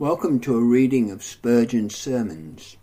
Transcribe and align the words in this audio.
Welcome 0.00 0.40
to 0.40 0.56
a 0.56 0.60
reading 0.60 1.12
of 1.12 1.22
Spurgeon's 1.22 1.94
sermons. 1.94 2.76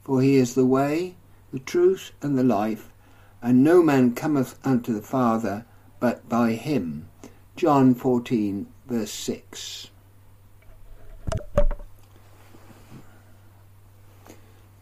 for 0.08 0.22
he 0.22 0.38
is 0.38 0.56
the 0.56 0.66
way, 0.66 1.16
the 1.52 1.60
truth, 1.60 2.14
and 2.22 2.38
the 2.38 2.44
life, 2.44 2.94
and 3.42 3.62
no 3.62 3.84
man 3.84 4.16
cometh 4.16 4.58
unto 4.64 4.94
the 4.94 5.02
Father 5.02 5.66
but 6.00 6.30
by 6.30 6.54
him. 6.54 7.10
John 7.58 7.94
14, 7.94 8.68
verse 8.88 9.12
6. 9.12 9.90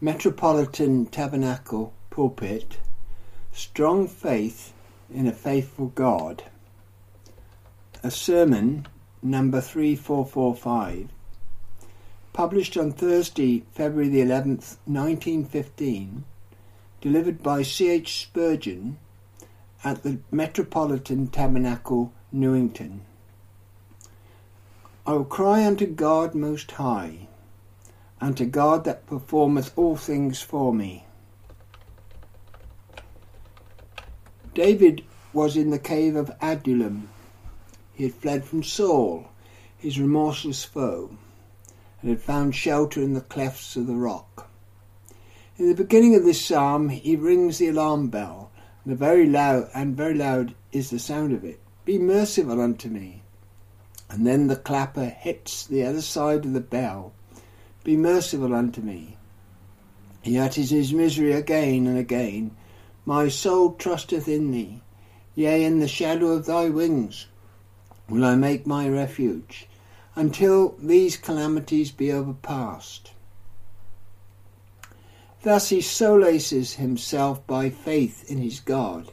Metropolitan 0.00 1.06
Tabernacle 1.06 1.92
Pulpit 2.08 2.78
Strong 3.50 4.06
Faith 4.06 4.72
in 5.12 5.26
a 5.26 5.32
Faithful 5.32 5.86
God. 5.86 6.44
A 8.04 8.12
sermon, 8.12 8.86
number 9.22 9.60
3445 9.60 11.15
published 12.36 12.76
on 12.76 12.92
Thursday, 12.92 13.64
February 13.72 14.10
the 14.10 14.20
11th, 14.20 14.76
1915, 14.84 16.22
delivered 17.00 17.42
by 17.42 17.62
C.H. 17.62 18.20
Spurgeon 18.20 18.98
at 19.82 20.02
the 20.02 20.18
Metropolitan 20.30 21.28
Tabernacle, 21.28 22.12
Newington. 22.30 23.00
I 25.06 25.12
will 25.12 25.24
cry 25.24 25.64
unto 25.64 25.86
God 25.86 26.34
most 26.34 26.72
high, 26.72 27.26
unto 28.20 28.44
God 28.44 28.84
that 28.84 29.06
performeth 29.06 29.72
all 29.74 29.96
things 29.96 30.42
for 30.42 30.74
me. 30.74 31.06
David 34.52 35.02
was 35.32 35.56
in 35.56 35.70
the 35.70 35.78
cave 35.78 36.14
of 36.14 36.30
Adullam. 36.42 37.08
He 37.94 38.04
had 38.04 38.14
fled 38.14 38.44
from 38.44 38.62
Saul, 38.62 39.30
his 39.78 39.98
remorseless 39.98 40.62
foe 40.62 41.16
and 42.00 42.10
had 42.10 42.20
found 42.20 42.54
shelter 42.54 43.00
in 43.00 43.14
the 43.14 43.20
clefts 43.20 43.76
of 43.76 43.86
the 43.86 43.94
rock. 43.94 44.50
In 45.58 45.68
the 45.68 45.74
beginning 45.74 46.14
of 46.14 46.24
this 46.24 46.44
psalm, 46.44 46.90
he 46.90 47.16
rings 47.16 47.58
the 47.58 47.68
alarm 47.68 48.08
bell, 48.08 48.50
and 48.84 48.98
very 48.98 49.26
loud 49.26 49.70
and 49.74 49.96
very 49.96 50.14
loud 50.14 50.54
is 50.70 50.90
the 50.90 50.98
sound 50.98 51.32
of 51.32 51.44
it. 51.44 51.60
Be 51.84 51.98
merciful 51.98 52.60
unto 52.60 52.88
me. 52.88 53.22
And 54.10 54.26
then 54.26 54.46
the 54.46 54.56
clapper 54.56 55.06
hits 55.06 55.66
the 55.66 55.84
other 55.84 56.02
side 56.02 56.44
of 56.44 56.52
the 56.52 56.60
bell. 56.60 57.12
Be 57.84 57.96
merciful 57.96 58.54
unto 58.54 58.80
me. 58.80 59.16
He 60.22 60.38
utters 60.38 60.70
his 60.70 60.92
misery 60.92 61.32
again 61.32 61.86
and 61.86 61.96
again. 61.96 62.56
My 63.04 63.28
soul 63.28 63.72
trusteth 63.72 64.28
in 64.28 64.50
thee. 64.50 64.82
Yea, 65.34 65.64
in 65.64 65.78
the 65.78 65.88
shadow 65.88 66.28
of 66.28 66.46
thy 66.46 66.68
wings 66.68 67.26
will 68.08 68.24
I 68.24 68.34
make 68.34 68.66
my 68.66 68.88
refuge 68.88 69.68
until 70.16 70.74
these 70.78 71.16
calamities 71.16 71.92
be 71.92 72.10
overpast. 72.10 73.12
Thus 75.42 75.68
he 75.68 75.78
solaces 75.78 76.74
himself 76.74 77.46
by 77.46 77.70
faith 77.70 78.28
in 78.28 78.38
his 78.38 78.58
God. 78.58 79.12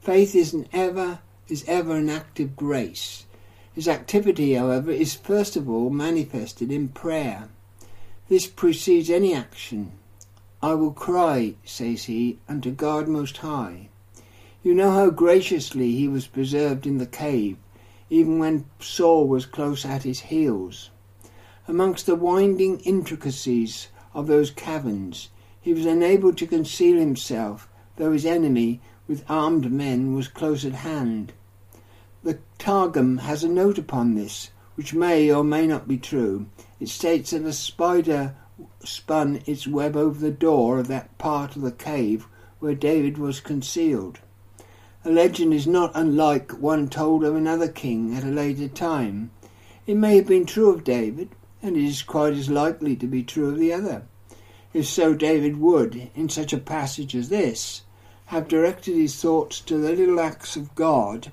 Faith 0.00 0.34
is 0.34 0.52
an 0.52 0.66
ever 0.72 1.20
is 1.48 1.64
ever 1.66 1.96
an 1.96 2.10
active 2.10 2.56
grace. 2.56 3.24
His 3.72 3.88
activity, 3.88 4.54
however, 4.54 4.90
is 4.90 5.14
first 5.14 5.56
of 5.56 5.68
all 5.68 5.90
manifested 5.90 6.72
in 6.72 6.88
prayer. 6.88 7.48
This 8.28 8.46
precedes 8.46 9.08
any 9.08 9.34
action. 9.34 9.92
I 10.60 10.74
will 10.74 10.92
cry, 10.92 11.54
says 11.64 12.04
he, 12.04 12.38
unto 12.48 12.70
God 12.70 13.08
Most 13.08 13.38
High. 13.38 13.88
You 14.62 14.74
know 14.74 14.90
how 14.90 15.10
graciously 15.10 15.92
he 15.92 16.08
was 16.08 16.26
preserved 16.26 16.86
in 16.86 16.98
the 16.98 17.06
cave, 17.06 17.56
even 18.10 18.38
when 18.38 18.64
Saul 18.80 19.28
was 19.28 19.46
close 19.46 19.84
at 19.84 20.02
his 20.02 20.20
heels. 20.20 20.90
Amongst 21.66 22.06
the 22.06 22.14
winding 22.14 22.80
intricacies 22.80 23.88
of 24.14 24.26
those 24.26 24.50
caverns, 24.50 25.28
he 25.60 25.74
was 25.74 25.84
enabled 25.84 26.38
to 26.38 26.46
conceal 26.46 26.98
himself, 26.98 27.68
though 27.96 28.12
his 28.12 28.24
enemy, 28.24 28.80
with 29.06 29.24
armed 29.28 29.70
men, 29.70 30.14
was 30.14 30.28
close 30.28 30.64
at 30.64 30.72
hand. 30.72 31.32
The 32.22 32.38
Targum 32.58 33.18
has 33.18 33.44
a 33.44 33.48
note 33.48 33.78
upon 33.78 34.14
this, 34.14 34.50
which 34.76 34.94
may 34.94 35.30
or 35.30 35.44
may 35.44 35.66
not 35.66 35.86
be 35.86 35.98
true. 35.98 36.46
It 36.80 36.88
states 36.88 37.32
that 37.32 37.44
a 37.44 37.52
spider 37.52 38.34
spun 38.82 39.42
its 39.46 39.66
web 39.66 39.96
over 39.96 40.18
the 40.18 40.30
door 40.30 40.78
of 40.78 40.88
that 40.88 41.16
part 41.18 41.54
of 41.54 41.62
the 41.62 41.72
cave 41.72 42.26
where 42.60 42.74
David 42.74 43.18
was 43.18 43.40
concealed. 43.40 44.20
A 45.08 45.10
legend 45.10 45.54
is 45.54 45.66
not 45.66 45.92
unlike 45.94 46.52
one 46.60 46.86
told 46.86 47.24
of 47.24 47.34
another 47.34 47.66
king 47.66 48.14
at 48.14 48.24
a 48.24 48.26
later 48.26 48.68
time. 48.68 49.30
It 49.86 49.96
may 49.96 50.16
have 50.16 50.26
been 50.26 50.44
true 50.44 50.68
of 50.68 50.84
David, 50.84 51.30
and 51.62 51.78
it 51.78 51.82
is 51.82 52.02
quite 52.02 52.34
as 52.34 52.50
likely 52.50 52.94
to 52.96 53.06
be 53.06 53.22
true 53.22 53.48
of 53.48 53.58
the 53.58 53.72
other. 53.72 54.02
If 54.74 54.86
so, 54.86 55.14
David 55.14 55.58
would, 55.60 56.10
in 56.14 56.28
such 56.28 56.52
a 56.52 56.58
passage 56.58 57.16
as 57.16 57.30
this, 57.30 57.84
have 58.26 58.48
directed 58.48 58.96
his 58.96 59.16
thoughts 59.16 59.60
to 59.60 59.78
the 59.78 59.94
little 59.94 60.20
acts 60.20 60.56
of 60.56 60.74
God, 60.74 61.32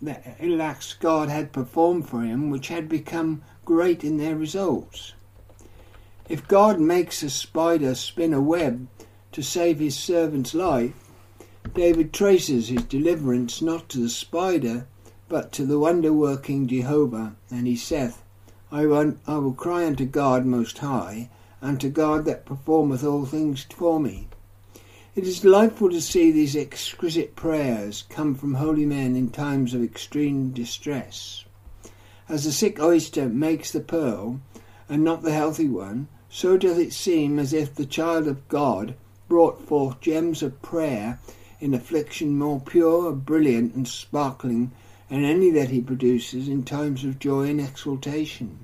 the 0.00 0.16
little 0.40 0.62
acts 0.62 0.94
God 0.94 1.28
had 1.28 1.52
performed 1.52 2.08
for 2.08 2.22
him, 2.22 2.48
which 2.48 2.68
had 2.68 2.88
become 2.88 3.42
great 3.66 4.02
in 4.02 4.16
their 4.16 4.34
results. 4.34 5.12
If 6.26 6.48
God 6.48 6.80
makes 6.80 7.22
a 7.22 7.28
spider 7.28 7.94
spin 7.94 8.32
a 8.32 8.40
web 8.40 8.88
to 9.32 9.42
save 9.42 9.78
his 9.78 9.94
servant's 9.94 10.54
life, 10.54 11.01
David 11.74 12.12
traces 12.12 12.68
his 12.68 12.82
deliverance 12.82 13.62
not 13.62 13.88
to 13.90 13.98
the 13.98 14.10
spider, 14.10 14.86
but 15.28 15.52
to 15.52 15.64
the 15.64 15.78
wonder 15.78 16.12
working 16.12 16.66
Jehovah, 16.66 17.34
and 17.50 17.66
he 17.66 17.76
saith, 17.76 18.22
I 18.70 18.84
will, 18.84 19.14
I 19.26 19.38
will 19.38 19.54
cry 19.54 19.86
unto 19.86 20.04
God 20.04 20.44
most 20.44 20.78
high, 20.78 21.30
and 21.62 21.80
to 21.80 21.88
God 21.88 22.26
that 22.26 22.44
performeth 22.44 23.04
all 23.04 23.24
things 23.24 23.64
for 23.70 23.98
me. 24.00 24.28
It 25.14 25.24
is 25.24 25.40
delightful 25.40 25.88
to 25.90 26.00
see 26.00 26.30
these 26.30 26.56
exquisite 26.56 27.36
prayers 27.36 28.04
come 28.10 28.34
from 28.34 28.54
holy 28.54 28.84
men 28.84 29.16
in 29.16 29.30
times 29.30 29.72
of 29.72 29.82
extreme 29.82 30.50
distress. 30.50 31.44
As 32.28 32.44
the 32.44 32.52
sick 32.52 32.80
oyster 32.80 33.28
makes 33.28 33.70
the 33.70 33.80
pearl, 33.80 34.40
and 34.90 35.02
not 35.02 35.22
the 35.22 35.32
healthy 35.32 35.68
one, 35.68 36.08
so 36.28 36.58
doth 36.58 36.78
it 36.78 36.92
seem 36.92 37.38
as 37.38 37.52
if 37.52 37.74
the 37.74 37.86
child 37.86 38.26
of 38.26 38.46
God 38.48 38.94
brought 39.28 39.66
forth 39.66 40.00
gems 40.00 40.42
of 40.42 40.60
prayer 40.60 41.18
in 41.62 41.74
affliction 41.74 42.36
more 42.36 42.60
pure, 42.60 43.12
brilliant, 43.12 43.72
and 43.76 43.86
sparkling 43.86 44.72
than 45.08 45.24
any 45.24 45.48
that 45.48 45.68
he 45.68 45.80
produces 45.80 46.48
in 46.48 46.64
times 46.64 47.04
of 47.04 47.20
joy 47.20 47.48
and 47.48 47.60
exultation. 47.60 48.58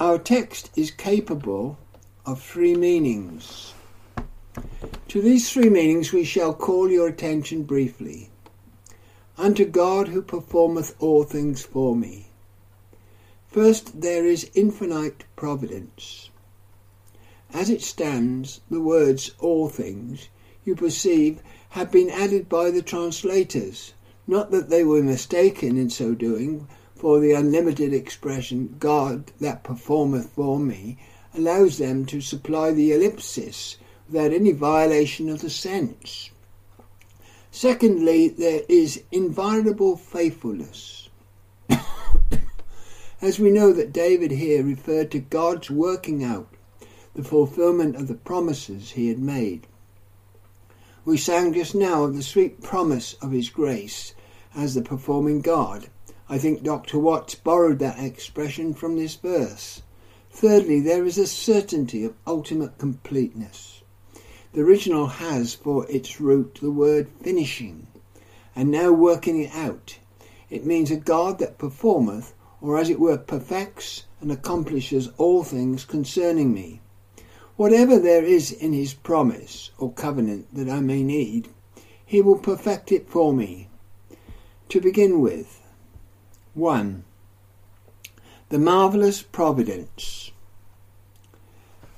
Our 0.00 0.18
text 0.18 0.70
is 0.74 0.90
capable 0.90 1.76
of 2.24 2.40
three 2.40 2.74
meanings. 2.74 3.74
To 5.08 5.20
these 5.20 5.52
three 5.52 5.68
meanings 5.68 6.14
we 6.14 6.24
shall 6.24 6.54
call 6.54 6.90
your 6.90 7.08
attention 7.08 7.64
briefly. 7.64 8.30
Unto 9.36 9.66
God 9.66 10.08
who 10.08 10.22
performeth 10.22 10.96
all 10.98 11.24
things 11.24 11.60
for 11.62 11.94
me. 11.94 12.28
First, 13.48 14.00
there 14.00 14.24
is 14.24 14.50
infinite 14.54 15.24
providence. 15.36 16.30
As 17.52 17.68
it 17.68 17.82
stands, 17.82 18.62
the 18.70 18.80
words 18.80 19.32
all 19.40 19.68
things, 19.68 20.28
you 20.64 20.74
perceive, 20.74 21.40
have 21.70 21.90
been 21.90 22.10
added 22.10 22.48
by 22.48 22.70
the 22.70 22.82
translators, 22.82 23.94
not 24.26 24.50
that 24.50 24.68
they 24.68 24.84
were 24.84 25.02
mistaken 25.02 25.76
in 25.76 25.88
so 25.90 26.14
doing, 26.14 26.68
for 26.94 27.18
the 27.18 27.32
unlimited 27.32 27.94
expression, 27.94 28.76
God 28.78 29.32
that 29.40 29.64
performeth 29.64 30.30
for 30.30 30.58
me, 30.58 30.98
allows 31.34 31.78
them 31.78 32.04
to 32.06 32.20
supply 32.20 32.72
the 32.72 32.92
ellipsis 32.92 33.76
without 34.06 34.32
any 34.32 34.52
violation 34.52 35.28
of 35.28 35.40
the 35.40 35.48
sense. 35.48 36.30
Secondly, 37.50 38.28
there 38.28 38.62
is 38.68 39.02
inviolable 39.10 39.96
faithfulness. 39.96 41.08
As 43.22 43.38
we 43.38 43.50
know 43.50 43.72
that 43.72 43.92
David 43.92 44.30
here 44.32 44.62
referred 44.62 45.10
to 45.12 45.18
God's 45.20 45.70
working 45.70 46.22
out 46.22 46.54
the 47.14 47.24
fulfillment 47.24 47.96
of 47.96 48.08
the 48.08 48.14
promises 48.14 48.92
he 48.92 49.08
had 49.08 49.18
made. 49.18 49.66
We 51.10 51.16
sang 51.16 51.52
just 51.54 51.74
now 51.74 52.04
of 52.04 52.14
the 52.14 52.22
sweet 52.22 52.62
promise 52.62 53.14
of 53.14 53.32
his 53.32 53.50
grace 53.50 54.14
as 54.54 54.74
the 54.74 54.80
performing 54.80 55.40
God. 55.40 55.88
I 56.28 56.38
think 56.38 56.62
Dr. 56.62 57.00
Watts 57.00 57.34
borrowed 57.34 57.80
that 57.80 57.98
expression 57.98 58.74
from 58.74 58.96
this 58.96 59.16
verse. 59.16 59.82
Thirdly, 60.30 60.78
there 60.78 61.04
is 61.04 61.18
a 61.18 61.26
certainty 61.26 62.04
of 62.04 62.14
ultimate 62.28 62.78
completeness. 62.78 63.82
The 64.52 64.60
original 64.60 65.08
has 65.08 65.52
for 65.52 65.84
its 65.90 66.20
root 66.20 66.60
the 66.62 66.70
word 66.70 67.08
finishing, 67.20 67.88
and 68.54 68.70
now 68.70 68.92
working 68.92 69.40
it 69.40 69.52
out. 69.52 69.98
It 70.48 70.64
means 70.64 70.92
a 70.92 70.96
God 70.96 71.40
that 71.40 71.58
performeth, 71.58 72.34
or 72.60 72.78
as 72.78 72.88
it 72.88 73.00
were 73.00 73.18
perfects 73.18 74.04
and 74.20 74.30
accomplishes 74.30 75.10
all 75.18 75.42
things 75.42 75.84
concerning 75.84 76.54
me. 76.54 76.80
Whatever 77.60 77.98
there 77.98 78.24
is 78.24 78.52
in 78.52 78.72
his 78.72 78.94
promise 78.94 79.70
or 79.76 79.92
covenant 79.92 80.46
that 80.54 80.70
I 80.70 80.80
may 80.80 81.02
need, 81.02 81.50
he 82.06 82.22
will 82.22 82.38
perfect 82.38 82.90
it 82.90 83.06
for 83.06 83.34
me. 83.34 83.68
To 84.70 84.80
begin 84.80 85.20
with, 85.20 85.60
1. 86.54 87.04
The 88.48 88.58
marvellous 88.58 89.20
providence. 89.20 90.30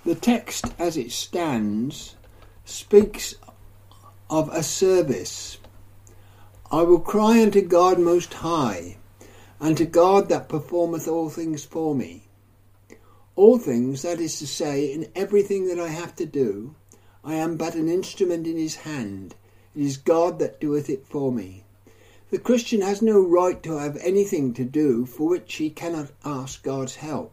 The 0.04 0.16
text 0.16 0.64
as 0.80 0.96
it 0.96 1.12
stands 1.12 2.16
speaks 2.64 3.36
of 4.28 4.48
a 4.48 4.64
service. 4.64 5.58
I 6.72 6.82
will 6.82 6.98
cry 6.98 7.40
unto 7.40 7.62
God 7.62 8.00
most 8.00 8.34
high, 8.34 8.96
unto 9.60 9.84
God 9.84 10.28
that 10.28 10.48
performeth 10.48 11.06
all 11.06 11.30
things 11.30 11.64
for 11.64 11.94
me. 11.94 12.24
All 13.34 13.58
things, 13.58 14.02
that 14.02 14.20
is 14.20 14.38
to 14.40 14.46
say, 14.46 14.92
in 14.92 15.10
everything 15.14 15.66
that 15.68 15.80
I 15.80 15.88
have 15.88 16.14
to 16.16 16.26
do, 16.26 16.74
I 17.24 17.36
am 17.36 17.56
but 17.56 17.74
an 17.74 17.88
instrument 17.88 18.46
in 18.46 18.58
his 18.58 18.76
hand. 18.76 19.34
It 19.74 19.82
is 19.82 19.96
God 19.96 20.38
that 20.38 20.60
doeth 20.60 20.90
it 20.90 21.06
for 21.06 21.32
me. 21.32 21.64
The 22.28 22.38
Christian 22.38 22.82
has 22.82 23.00
no 23.00 23.20
right 23.20 23.62
to 23.62 23.78
have 23.78 23.96
anything 23.98 24.52
to 24.54 24.64
do 24.64 25.06
for 25.06 25.28
which 25.28 25.54
he 25.54 25.70
cannot 25.70 26.10
ask 26.26 26.62
God's 26.62 26.96
help. 26.96 27.32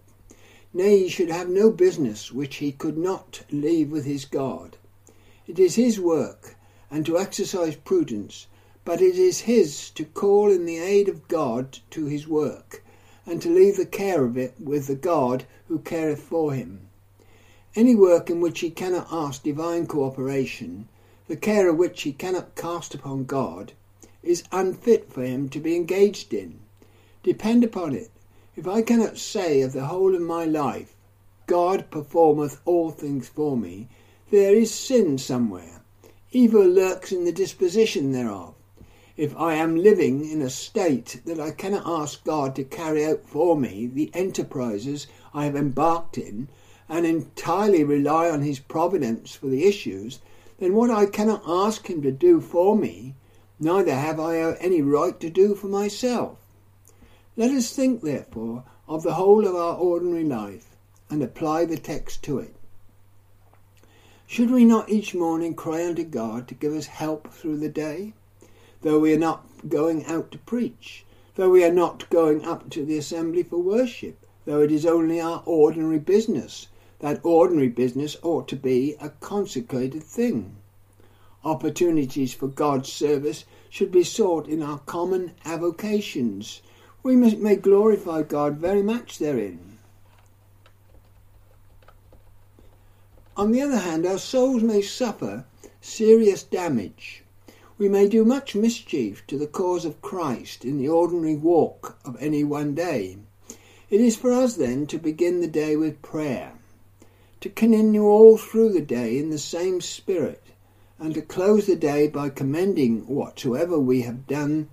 Nay, 0.74 1.00
he 1.00 1.10
should 1.10 1.30
have 1.30 1.50
no 1.50 1.70
business 1.70 2.32
which 2.32 2.58
he 2.58 2.72
could 2.72 2.98
not 2.98 3.42
leave 3.52 3.92
with 3.92 4.06
his 4.06 4.24
God. 4.24 4.78
It 5.48 5.60
is 5.60 5.76
his 5.76 6.00
work, 6.00 6.56
and 6.90 7.06
to 7.08 7.20
exercise 7.20 7.76
prudence, 7.76 8.48
but 8.86 9.02
it 9.02 9.16
is 9.16 9.42
his 9.42 9.90
to 9.92 10.06
call 10.06 10.50
in 10.50 10.66
the 10.66 10.78
aid 10.78 11.10
of 11.10 11.28
God 11.28 11.80
to 11.92 12.06
his 12.06 12.26
work, 12.26 12.84
and 13.30 13.42
to 13.44 13.50
leave 13.50 13.78
the 13.78 13.86
care 13.86 14.26
of 14.26 14.38
it 14.38 14.56
with 14.60 14.88
the 14.88 14.96
God 14.96 15.46
who 15.68 15.78
careth 15.80 16.22
for 16.22 16.54
him. 16.54 16.88
Any 17.76 17.96
work 17.96 18.30
in 18.30 18.42
which 18.42 18.62
he 18.62 18.72
cannot 18.72 19.08
ask 19.12 19.44
divine 19.44 19.86
cooperation, 19.86 20.88
the 21.28 21.36
care 21.36 21.70
of 21.70 21.78
which 21.78 22.02
he 22.02 22.12
cannot 22.12 22.56
cast 22.56 22.96
upon 22.96 23.26
God, 23.26 23.74
is 24.24 24.44
unfit 24.52 25.14
for 25.14 25.24
him 25.24 25.48
to 25.50 25.60
be 25.60 25.76
engaged 25.76 26.34
in. 26.34 26.60
Depend 27.22 27.64
upon 27.64 27.94
it, 27.94 28.10
if 28.56 28.68
I 28.68 28.82
cannot 28.82 29.20
say 29.20 29.62
of 29.62 29.74
the 29.74 29.86
whole 29.86 30.16
of 30.16 30.22
my 30.22 30.46
life, 30.46 30.96
God 31.46 31.92
performeth 31.92 32.60
all 32.66 32.90
things 32.90 33.30
for 33.30 33.56
me, 33.56 33.88
there 34.32 34.56
is 34.56 34.74
sin 34.74 35.18
somewhere. 35.18 35.82
Evil 36.32 36.68
lurks 36.68 37.12
in 37.12 37.26
the 37.26 37.32
disposition 37.32 38.12
thereof. 38.12 38.56
If 39.22 39.36
I 39.36 39.56
am 39.56 39.76
living 39.76 40.24
in 40.24 40.42
a 40.42 40.50
state 40.50 41.20
that 41.26 41.42
I 41.42 41.52
cannot 41.52 41.84
ask 41.86 42.24
God 42.24 42.56
to 42.56 42.64
carry 42.64 43.06
out 43.06 43.26
for 43.26 43.58
me 43.58 43.86
the 43.86 44.10
enterprises 44.14 45.08
I 45.34 45.44
have 45.44 45.58
embarked 45.58 46.18
in, 46.18 46.48
and 46.88 47.06
entirely 47.06 47.84
rely 47.84 48.30
on 48.30 48.44
His 48.44 48.60
providence 48.60 49.36
for 49.36 49.48
the 49.48 49.66
issues, 49.66 50.20
then 50.60 50.74
what 50.74 50.90
I 50.90 51.06
cannot 51.06 51.44
ask 51.46 51.90
Him 51.90 52.02
to 52.04 52.14
do 52.14 52.40
for 52.40 52.78
me 52.78 53.14
neither 53.60 53.94
have 53.94 54.22
I 54.22 54.54
any 54.54 54.82
right 54.82 55.20
to 55.20 55.30
do 55.30 55.54
for 55.54 55.68
myself. 55.68 56.38
Let 57.36 57.52
us 57.52 57.76
think, 57.76 58.02
therefore, 58.02 58.64
of 58.88 59.04
the 59.04 59.16
whole 59.16 59.46
of 59.46 59.54
our 59.54 59.76
ordinary 59.76 60.24
life 60.24 60.78
and 61.10 61.22
apply 61.22 61.66
the 61.66 61.78
text 61.78 62.24
to 62.24 62.40
it. 62.40 62.56
Should 64.28 64.50
we 64.50 64.64
not 64.64 64.90
each 64.90 65.14
morning 65.14 65.56
cry 65.56 65.86
unto 65.86 66.06
God 66.06 66.48
to 66.48 66.56
give 66.56 66.72
us 66.72 66.86
help 66.86 67.34
through 67.34 67.58
the 67.58 67.68
day? 67.68 68.14
Though 68.82 69.00
we 69.00 69.14
are 69.14 69.20
not 69.20 69.46
going 69.68 70.06
out 70.06 70.32
to 70.32 70.38
preach, 70.38 71.06
though 71.36 71.50
we 71.50 71.66
are 71.66 71.72
not 71.72 72.10
going 72.10 72.46
up 72.46 72.70
to 72.70 72.86
the 72.86 72.98
assembly 72.98 73.44
for 73.44 73.58
worship, 73.58 74.26
though 74.46 74.62
it 74.62 74.72
is 74.72 74.86
only 74.86 75.20
our 75.20 75.44
ordinary 75.46 76.00
business, 76.00 76.68
that 77.00 77.20
ordinary 77.24 77.68
business 77.68 78.16
ought 78.22 78.48
to 78.48 78.56
be 78.56 78.96
a 79.02 79.10
consecrated 79.10 80.04
thing. 80.04 80.56
Opportunities 81.44 82.34
for 82.34 82.48
God's 82.48 82.92
service 82.92 83.46
should 83.70 83.92
be 83.92 84.04
sought 84.04 84.48
in 84.48 84.62
our 84.62 84.80
common 84.80 85.34
avocations. 85.46 86.62
We 87.04 87.16
may 87.16 87.56
glorify 87.56 88.24
God 88.24 88.58
very 88.58 88.82
much 88.82 89.20
therein. 89.20 89.78
On 93.36 93.52
the 93.52 93.62
other 93.62 93.78
hand, 93.78 94.06
our 94.06 94.18
souls 94.18 94.64
may 94.64 94.82
suffer 94.82 95.46
serious 95.80 96.44
damage. 96.44 97.24
We 97.80 97.88
may 97.88 98.10
do 98.10 98.26
much 98.26 98.56
mischief 98.56 99.26
to 99.28 99.38
the 99.38 99.48
cause 99.48 99.86
of 99.86 100.02
Christ 100.02 100.66
in 100.66 100.80
the 100.80 100.90
ordinary 100.90 101.38
walk 101.38 101.98
of 102.04 102.18
any 102.20 102.44
one 102.44 102.76
day. 102.76 103.16
It 103.90 104.02
is 104.02 104.18
for 104.18 104.34
us 104.34 104.58
then 104.58 104.86
to 104.88 104.98
begin 104.98 105.40
the 105.40 105.48
day 105.48 105.78
with 105.78 106.02
prayer, 106.02 106.56
to 107.40 107.48
continue 107.48 108.04
all 108.04 108.36
through 108.36 108.74
the 108.74 108.82
day 108.82 109.18
in 109.18 109.30
the 109.30 109.40
same 109.40 109.80
spirit, 109.80 110.44
and 111.00 111.14
to 111.14 111.22
close 111.22 111.68
the 111.68 111.78
day 111.78 112.10
by 112.10 112.28
commending 112.28 113.08
whatsoever 113.08 113.80
we 113.80 114.02
have 114.02 114.28
done 114.28 114.68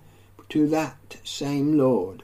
to 0.49 0.67
that 0.67 1.15
same 1.23 1.77
Lord. 1.77 2.23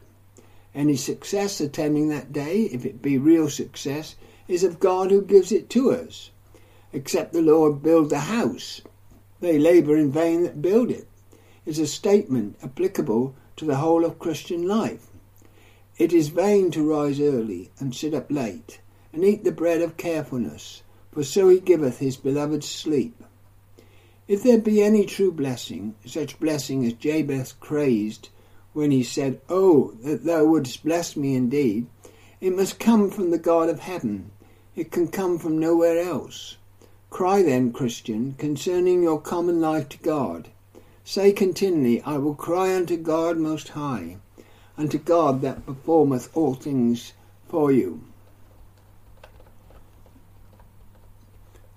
Any 0.75 0.97
success 0.97 1.61
attending 1.61 2.09
that 2.09 2.33
day, 2.33 2.63
if 2.63 2.85
it 2.85 3.01
be 3.01 3.17
real 3.17 3.49
success, 3.49 4.15
is 4.49 4.65
of 4.65 4.81
God 4.81 5.11
who 5.11 5.21
gives 5.21 5.53
it 5.53 5.69
to 5.69 5.93
us. 5.93 6.31
Except 6.91 7.31
the 7.31 7.41
Lord 7.41 7.81
build 7.81 8.09
the 8.09 8.19
house, 8.19 8.81
they 9.43 9.59
labour 9.59 9.97
in 9.97 10.09
vain 10.09 10.43
that 10.43 10.61
build 10.61 10.89
it, 10.89 11.05
is 11.65 11.77
a 11.77 11.85
statement 11.85 12.55
applicable 12.63 13.35
to 13.57 13.65
the 13.65 13.75
whole 13.75 14.05
of 14.05 14.17
Christian 14.17 14.65
life. 14.65 15.07
It 15.97 16.13
is 16.13 16.29
vain 16.29 16.71
to 16.71 16.89
rise 16.89 17.19
early 17.19 17.69
and 17.77 17.93
sit 17.93 18.13
up 18.13 18.31
late, 18.31 18.79
and 19.11 19.23
eat 19.25 19.43
the 19.43 19.51
bread 19.51 19.81
of 19.81 19.97
carefulness, 19.97 20.81
for 21.11 21.23
so 21.23 21.49
he 21.49 21.59
giveth 21.59 21.99
his 21.99 22.15
beloved 22.15 22.63
sleep. 22.63 23.21
If 24.29 24.43
there 24.43 24.59
be 24.59 24.81
any 24.81 25.05
true 25.05 25.33
blessing, 25.33 25.95
such 26.05 26.39
blessing 26.39 26.85
as 26.85 26.93
Jabez 26.93 27.53
crazed 27.59 28.29
when 28.71 28.91
he 28.91 29.03
said, 29.03 29.41
Oh, 29.49 29.91
that 30.03 30.23
thou 30.23 30.45
wouldst 30.45 30.85
bless 30.85 31.17
me 31.17 31.35
indeed, 31.35 31.87
it 32.39 32.55
must 32.55 32.79
come 32.79 33.11
from 33.11 33.31
the 33.31 33.37
God 33.37 33.67
of 33.67 33.81
heaven. 33.81 34.31
It 34.73 34.89
can 34.89 35.09
come 35.09 35.37
from 35.37 35.59
nowhere 35.59 35.99
else. 35.99 36.55
Cry 37.13 37.43
then, 37.43 37.71
Christian, 37.71 38.33
concerning 38.39 39.03
your 39.03 39.21
common 39.21 39.61
life 39.61 39.87
to 39.89 39.99
God. 39.99 40.49
Say 41.05 41.31
continually, 41.31 42.01
I 42.01 42.17
will 42.17 42.33
cry 42.33 42.75
unto 42.75 42.97
God 42.97 43.37
most 43.37 43.69
high, 43.69 44.17
unto 44.79 44.97
God 44.97 45.41
that 45.41 45.63
performeth 45.63 46.35
all 46.35 46.55
things 46.55 47.13
for 47.47 47.71
you. 47.71 48.01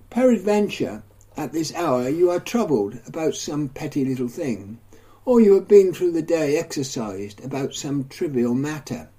Peradventure, 0.08 1.02
at 1.36 1.52
this 1.52 1.74
hour 1.74 2.08
you 2.08 2.30
are 2.30 2.40
troubled 2.40 2.98
about 3.06 3.34
some 3.34 3.68
petty 3.68 4.06
little 4.06 4.28
thing, 4.28 4.78
or 5.26 5.38
you 5.42 5.52
have 5.52 5.68
been 5.68 5.92
through 5.92 6.12
the 6.12 6.22
day 6.22 6.56
exercised 6.56 7.44
about 7.44 7.74
some 7.74 8.04
trivial 8.04 8.54
matter. 8.54 9.10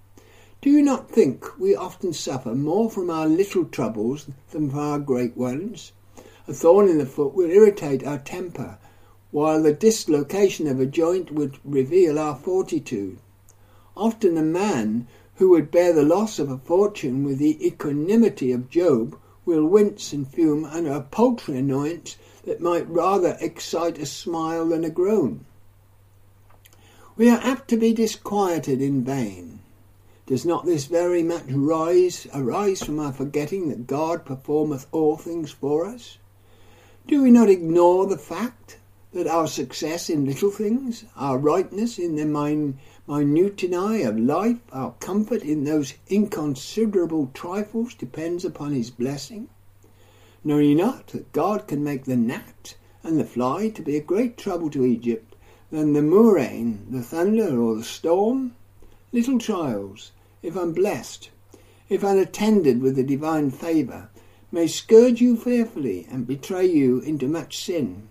Do 0.62 0.71
you 0.71 0.81
not 0.81 1.12
think 1.12 1.59
we 1.59 1.75
often 1.75 2.12
suffer 2.12 2.55
more 2.55 2.89
from 2.89 3.12
our 3.12 3.27
little 3.27 3.65
troubles 3.65 4.25
than 4.50 4.71
from 4.71 4.79
our 4.79 4.97
great 4.97 5.38
ones? 5.38 5.91
A 6.50 6.54
thorn 6.54 6.88
in 6.88 6.98
the 6.98 7.06
foot 7.06 7.34
will 7.34 7.50
irritate 7.50 8.06
our 8.06 8.20
temper, 8.20 8.77
while 9.32 9.62
the 9.62 9.74
dislocation 9.74 10.66
of 10.66 10.80
a 10.80 10.86
joint 10.86 11.30
would 11.30 11.60
reveal 11.66 12.18
our 12.18 12.38
fortitude. 12.38 13.20
Often 13.98 14.38
a 14.38 14.44
man 14.44 15.08
who 15.36 15.50
would 15.50 15.72
bear 15.72 15.92
the 15.92 16.04
loss 16.04 16.39
of 16.39 16.50
a 16.50 16.58
fortune 16.58 17.25
with 17.25 17.39
the 17.39 17.68
equanimity 17.68 18.54
of 18.54 18.70
Job 18.70 19.20
will 19.46 19.66
wince 19.66 20.13
and 20.13 20.25
fume 20.25 20.63
under 20.63 20.94
a 20.94 21.01
paltry 21.01 21.58
annoyance 21.58 22.16
that 22.46 22.62
might 22.62 22.89
rather 22.89 23.38
excite 23.42 24.00
a 24.00 24.06
smile 24.06 24.68
than 24.68 24.86
a 24.86 24.89
groan. 24.89 25.46
We 27.18 27.30
are 27.30 27.42
apt 27.44 27.68
to 27.72 27.77
be 27.77 27.92
disquieted 27.92 28.82
in 28.82 29.04
vain. 29.04 29.60
Does 30.25 30.46
not 30.46 30.66
this 30.66 30.86
very 30.86 31.24
much 31.24 31.50
rise, 31.50 32.25
arise 32.34 32.82
from 32.82 33.01
our 33.01 33.12
forgetting 33.12 33.68
that 33.68 33.86
God 33.86 34.24
performeth 34.24 34.88
all 34.94 35.18
things 35.18 35.51
for 35.51 35.86
us? 35.86 36.20
Do 37.07 37.23
we 37.23 37.31
not 37.31 37.49
ignore 37.49 38.05
the 38.05 38.17
fact 38.17 38.79
that 39.13 39.27
our 39.27 39.47
success 39.47 40.09
in 40.09 40.25
little 40.25 40.51
things, 40.51 41.05
our 41.15 41.37
rightness 41.37 41.97
in 41.97 42.17
the 42.17 42.25
min- 42.25 42.79
minutiae 43.07 44.09
of 44.09 44.19
life, 44.19 44.59
our 44.73 44.91
comfort 44.99 45.41
in 45.41 45.63
those 45.63 45.93
inconsiderable 46.09 47.31
trifles 47.33 47.93
depends 47.93 48.43
upon 48.43 48.73
his 48.73 48.89
blessing? 48.89 49.47
Know 50.43 50.57
ye 50.57 50.75
not 50.75 51.07
that 51.07 51.31
God 51.31 51.65
can 51.65 51.81
make 51.81 52.03
the 52.03 52.17
gnat 52.17 52.75
and 53.03 53.17
the 53.17 53.23
fly 53.23 53.69
to 53.69 53.81
be 53.81 53.95
a 53.95 54.01
great 54.01 54.37
trouble 54.37 54.69
to 54.71 54.85
Egypt 54.85 55.33
than 55.71 55.93
the 55.93 56.01
murrain, 56.01 56.87
the 56.89 57.01
thunder, 57.01 57.57
or 57.57 57.77
the 57.77 57.85
storm? 57.85 58.53
Little 59.13 59.39
trials, 59.39 60.11
if 60.43 60.57
unblessed, 60.57 61.29
if 61.87 62.03
unattended 62.03 62.81
with 62.81 62.97
the 62.97 63.03
divine 63.03 63.49
favour, 63.49 64.09
may 64.51 64.68
scourge 64.68 65.22
you 65.22 65.36
fearfully 65.36 66.08
and 66.10 66.27
betray 66.27 66.66
you 66.66 67.00
into 67.00 67.27
much 67.27 67.58
sin. 67.63 68.08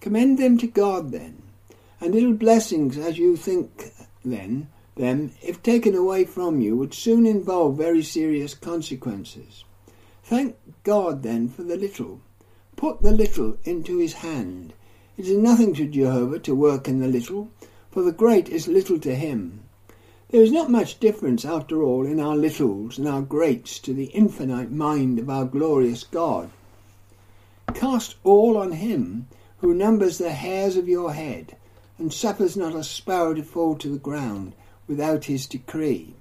Commend 0.00 0.38
them 0.38 0.58
to 0.58 0.66
God 0.66 1.12
then, 1.12 1.42
and 2.00 2.14
little 2.14 2.34
blessings 2.34 2.96
as 2.98 3.18
you 3.18 3.36
think 3.36 3.92
then 4.24 4.68
them, 4.96 5.32
if 5.42 5.62
taken 5.62 5.94
away 5.94 6.24
from 6.24 6.60
you, 6.60 6.76
would 6.76 6.92
soon 6.92 7.24
involve 7.24 7.76
very 7.76 8.02
serious 8.02 8.54
consequences. 8.54 9.64
Thank 10.22 10.56
God 10.82 11.22
then 11.22 11.48
for 11.48 11.62
the 11.62 11.76
little. 11.76 12.20
Put 12.76 13.02
the 13.02 13.12
little 13.12 13.56
into 13.64 13.98
his 13.98 14.14
hand, 14.14 14.74
it 15.16 15.26
is 15.26 15.38
nothing 15.38 15.74
to 15.74 15.86
Jehovah 15.86 16.38
to 16.40 16.54
work 16.54 16.88
in 16.88 17.00
the 17.00 17.08
little, 17.08 17.50
for 17.90 18.02
the 18.02 18.12
great 18.12 18.48
is 18.48 18.68
little 18.68 18.98
to 19.00 19.14
him. 19.14 19.64
There 20.30 20.44
is 20.44 20.52
not 20.52 20.70
much 20.70 21.00
difference, 21.00 21.44
after 21.44 21.82
all, 21.82 22.06
in 22.06 22.20
our 22.20 22.36
littles 22.36 22.98
and 22.98 23.08
our 23.08 23.20
greats 23.20 23.80
to 23.80 23.92
the 23.92 24.04
infinite 24.06 24.70
mind 24.70 25.18
of 25.18 25.28
our 25.28 25.44
glorious 25.44 26.04
God. 26.04 26.50
Cast 27.74 28.14
all 28.22 28.56
on 28.56 28.70
him 28.70 29.26
who 29.58 29.74
numbers 29.74 30.18
the 30.18 30.30
hairs 30.30 30.76
of 30.76 30.88
your 30.88 31.14
head, 31.14 31.56
and 31.98 32.12
suffers 32.12 32.56
not 32.56 32.76
a 32.76 32.84
sparrow 32.84 33.34
to 33.34 33.42
fall 33.42 33.74
to 33.78 33.88
the 33.88 33.98
ground 33.98 34.52
without 34.86 35.24
his 35.24 35.48
decree. 35.48 36.14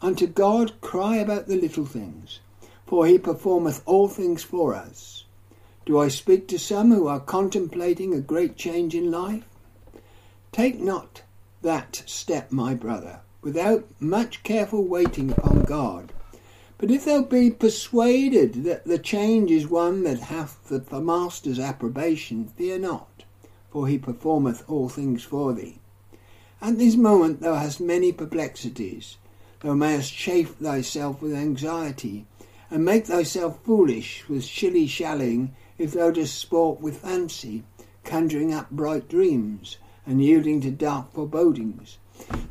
Unto 0.00 0.26
God 0.26 0.80
cry 0.80 1.18
about 1.18 1.46
the 1.46 1.54
little 1.54 1.86
things, 1.86 2.40
for 2.88 3.06
he 3.06 3.18
performeth 3.18 3.82
all 3.86 4.08
things 4.08 4.42
for 4.42 4.74
us. 4.74 5.26
Do 5.86 5.96
I 5.96 6.08
speak 6.08 6.48
to 6.48 6.58
some 6.58 6.90
who 6.90 7.06
are 7.06 7.20
contemplating 7.20 8.14
a 8.14 8.20
great 8.20 8.56
change 8.56 8.96
in 8.96 9.12
life? 9.12 9.44
Take 10.50 10.80
not 10.80 11.22
that 11.62 12.02
step, 12.06 12.52
my 12.52 12.74
brother, 12.74 13.20
without 13.40 13.84
much 14.00 14.42
careful 14.42 14.84
waiting 14.84 15.30
upon 15.30 15.62
God. 15.62 16.12
But 16.78 16.90
if 16.90 17.04
thou 17.04 17.22
be 17.22 17.50
persuaded 17.50 18.64
that 18.64 18.84
the 18.84 18.98
change 18.98 19.50
is 19.50 19.68
one 19.68 20.02
that 20.04 20.18
hath 20.18 20.58
the 20.68 21.00
Master's 21.00 21.60
approbation, 21.60 22.46
fear 22.46 22.78
not, 22.78 23.24
for 23.70 23.86
he 23.86 23.98
performeth 23.98 24.64
all 24.68 24.88
things 24.88 25.22
for 25.22 25.52
thee. 25.52 25.78
At 26.60 26.78
this 26.78 26.96
moment 26.96 27.40
thou 27.40 27.54
hast 27.54 27.80
many 27.80 28.12
perplexities. 28.12 29.16
Thou 29.60 29.74
mayest 29.74 30.12
chafe 30.12 30.56
thyself 30.56 31.22
with 31.22 31.34
anxiety, 31.34 32.26
and 32.70 32.84
make 32.84 33.06
thyself 33.06 33.60
foolish 33.64 34.28
with 34.28 34.44
shilly 34.44 34.86
shallying 34.86 35.54
if 35.78 35.92
thou 35.92 36.10
dost 36.10 36.38
sport 36.38 36.80
with 36.80 36.98
fancy, 36.98 37.62
conjuring 38.02 38.52
up 38.52 38.70
bright 38.70 39.08
dreams, 39.08 39.76
and 40.06 40.22
yielding 40.22 40.60
to 40.60 40.70
dark 40.70 41.12
forebodings. 41.12 41.98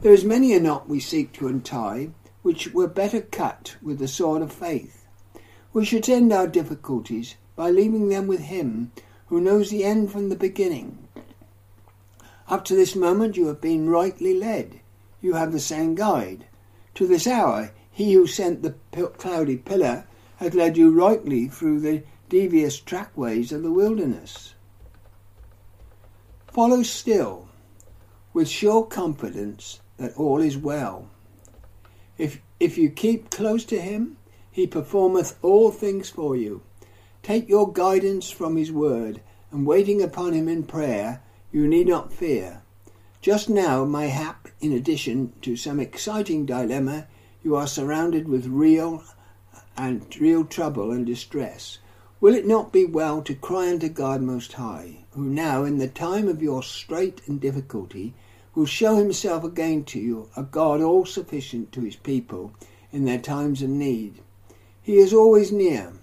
There 0.01 0.13
is 0.13 0.25
many 0.25 0.53
a 0.53 0.59
knot 0.59 0.89
we 0.89 0.99
seek 0.99 1.33
to 1.33 1.47
untie, 1.47 2.09
which 2.41 2.73
were 2.73 2.87
better 2.87 3.21
cut 3.21 3.75
with 3.81 3.99
the 3.99 4.07
sword 4.07 4.41
of 4.41 4.51
faith. 4.51 5.05
We 5.73 5.85
should 5.85 6.09
end 6.09 6.33
our 6.33 6.47
difficulties 6.47 7.35
by 7.55 7.69
leaving 7.69 8.09
them 8.09 8.27
with 8.27 8.41
Him 8.41 8.91
who 9.27 9.39
knows 9.39 9.69
the 9.69 9.83
end 9.83 10.11
from 10.11 10.27
the 10.27 10.35
beginning. 10.35 10.97
Up 12.49 12.65
to 12.65 12.75
this 12.75 12.95
moment 12.95 13.37
you 13.37 13.47
have 13.47 13.61
been 13.61 13.89
rightly 13.89 14.33
led. 14.33 14.81
You 15.21 15.35
have 15.35 15.53
the 15.53 15.59
same 15.59 15.95
guide. 15.95 16.47
To 16.95 17.07
this 17.07 17.27
hour, 17.27 17.71
He 17.91 18.13
who 18.13 18.27
sent 18.27 18.61
the 18.61 18.75
cloudy 19.17 19.55
pillar 19.55 20.05
has 20.37 20.53
led 20.53 20.75
you 20.75 20.91
rightly 20.91 21.47
through 21.47 21.79
the 21.79 22.03
devious 22.27 22.79
trackways 22.79 23.51
of 23.51 23.63
the 23.63 23.71
wilderness. 23.71 24.55
Follow 26.51 26.83
still, 26.83 27.47
with 28.33 28.49
sure 28.49 28.85
confidence 28.85 29.79
that 29.95 30.17
all 30.17 30.41
is 30.41 30.57
well. 30.57 31.07
If, 32.17 32.41
if 32.59 32.77
you 32.77 32.89
keep 32.89 33.29
close 33.29 33.63
to 33.65 33.79
him, 33.79 34.17
he 34.51 34.67
performeth 34.67 35.37
all 35.41 35.71
things 35.71 36.09
for 36.09 36.35
you. 36.35 36.61
Take 37.23 37.47
your 37.47 37.71
guidance 37.71 38.29
from 38.29 38.57
his 38.57 38.69
word, 38.69 39.21
and 39.49 39.65
waiting 39.65 40.01
upon 40.01 40.33
him 40.33 40.49
in 40.49 40.63
prayer, 40.63 41.23
you 41.53 41.69
need 41.69 41.87
not 41.87 42.11
fear. 42.11 42.63
Just 43.21 43.49
now, 43.49 43.85
mayhap, 43.85 44.49
in 44.59 44.73
addition 44.73 45.31
to 45.43 45.55
some 45.55 45.79
exciting 45.79 46.45
dilemma, 46.45 47.07
you 47.43 47.55
are 47.55 47.67
surrounded 47.67 48.27
with 48.27 48.45
real 48.45 49.03
and 49.77 50.05
real 50.19 50.43
trouble 50.43 50.91
and 50.91 51.05
distress. 51.05 51.77
Will 52.21 52.35
it 52.35 52.45
not 52.45 52.71
be 52.71 52.85
well 52.85 53.23
to 53.23 53.33
cry 53.33 53.71
unto 53.71 53.89
God 53.89 54.21
Most 54.21 54.53
High, 54.53 54.97
who 55.15 55.23
now, 55.23 55.63
in 55.63 55.79
the 55.79 55.87
time 55.87 56.27
of 56.27 56.39
your 56.39 56.61
strait 56.61 57.19
and 57.25 57.41
difficulty, 57.41 58.13
will 58.53 58.67
show 58.67 58.95
himself 58.95 59.43
again 59.43 59.83
to 59.85 59.99
you, 59.99 60.29
a 60.37 60.43
God 60.43 60.81
all 60.81 61.03
sufficient 61.03 61.71
to 61.71 61.81
his 61.81 61.95
people 61.95 62.51
in 62.91 63.05
their 63.05 63.17
times 63.17 63.63
of 63.63 63.71
need? 63.71 64.19
He 64.83 64.97
is 64.97 65.15
always 65.15 65.51
near. 65.51 65.93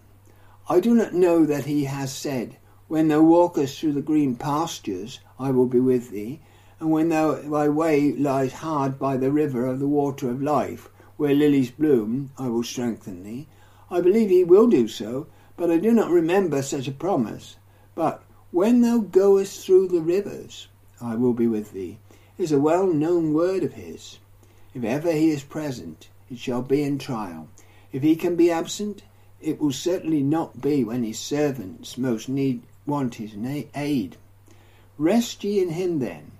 I 0.68 0.80
do 0.80 0.92
not 0.92 1.14
know 1.14 1.46
that 1.46 1.66
he 1.66 1.84
has 1.84 2.12
said, 2.12 2.56
When 2.88 3.06
thou 3.06 3.22
walkest 3.22 3.78
through 3.78 3.92
the 3.92 4.02
green 4.02 4.34
pastures, 4.34 5.20
I 5.38 5.52
will 5.52 5.66
be 5.66 5.78
with 5.78 6.10
thee, 6.10 6.40
and 6.80 6.90
when 6.90 7.10
thou, 7.10 7.36
thy 7.36 7.68
way 7.68 8.10
lies 8.12 8.54
hard 8.54 8.98
by 8.98 9.18
the 9.18 9.30
river 9.30 9.66
of 9.66 9.78
the 9.78 9.86
water 9.86 10.28
of 10.30 10.42
life, 10.42 10.90
where 11.16 11.32
lilies 11.32 11.70
bloom, 11.70 12.32
I 12.36 12.48
will 12.48 12.64
strengthen 12.64 13.22
thee. 13.22 13.46
I 13.88 14.00
believe 14.00 14.30
he 14.30 14.42
will 14.42 14.66
do 14.66 14.88
so, 14.88 15.28
but 15.58 15.70
I 15.70 15.76
do 15.76 15.92
not 15.92 16.10
remember 16.10 16.62
such 16.62 16.88
a 16.88 16.92
promise. 16.92 17.56
But 17.94 18.22
when 18.52 18.80
thou 18.80 18.98
goest 18.98 19.66
through 19.66 19.88
the 19.88 20.00
rivers, 20.00 20.68
I 21.00 21.16
will 21.16 21.34
be 21.34 21.48
with 21.48 21.72
thee, 21.72 21.98
is 22.38 22.52
a 22.52 22.60
well 22.60 22.86
known 22.86 23.34
word 23.34 23.64
of 23.64 23.74
his. 23.74 24.20
If 24.72 24.84
ever 24.84 25.12
he 25.12 25.30
is 25.30 25.42
present, 25.42 26.08
it 26.30 26.38
shall 26.38 26.62
be 26.62 26.82
in 26.82 26.98
trial. 26.98 27.48
If 27.92 28.04
he 28.04 28.14
can 28.14 28.36
be 28.36 28.50
absent, 28.50 29.02
it 29.40 29.60
will 29.60 29.72
certainly 29.72 30.22
not 30.22 30.60
be 30.60 30.84
when 30.84 31.02
his 31.02 31.18
servants 31.18 31.98
most 31.98 32.28
need 32.28 32.62
want 32.86 33.16
his 33.16 33.34
aid. 33.74 34.16
Rest 34.96 35.42
ye 35.42 35.60
in 35.60 35.70
him 35.70 35.98
then. 35.98 36.32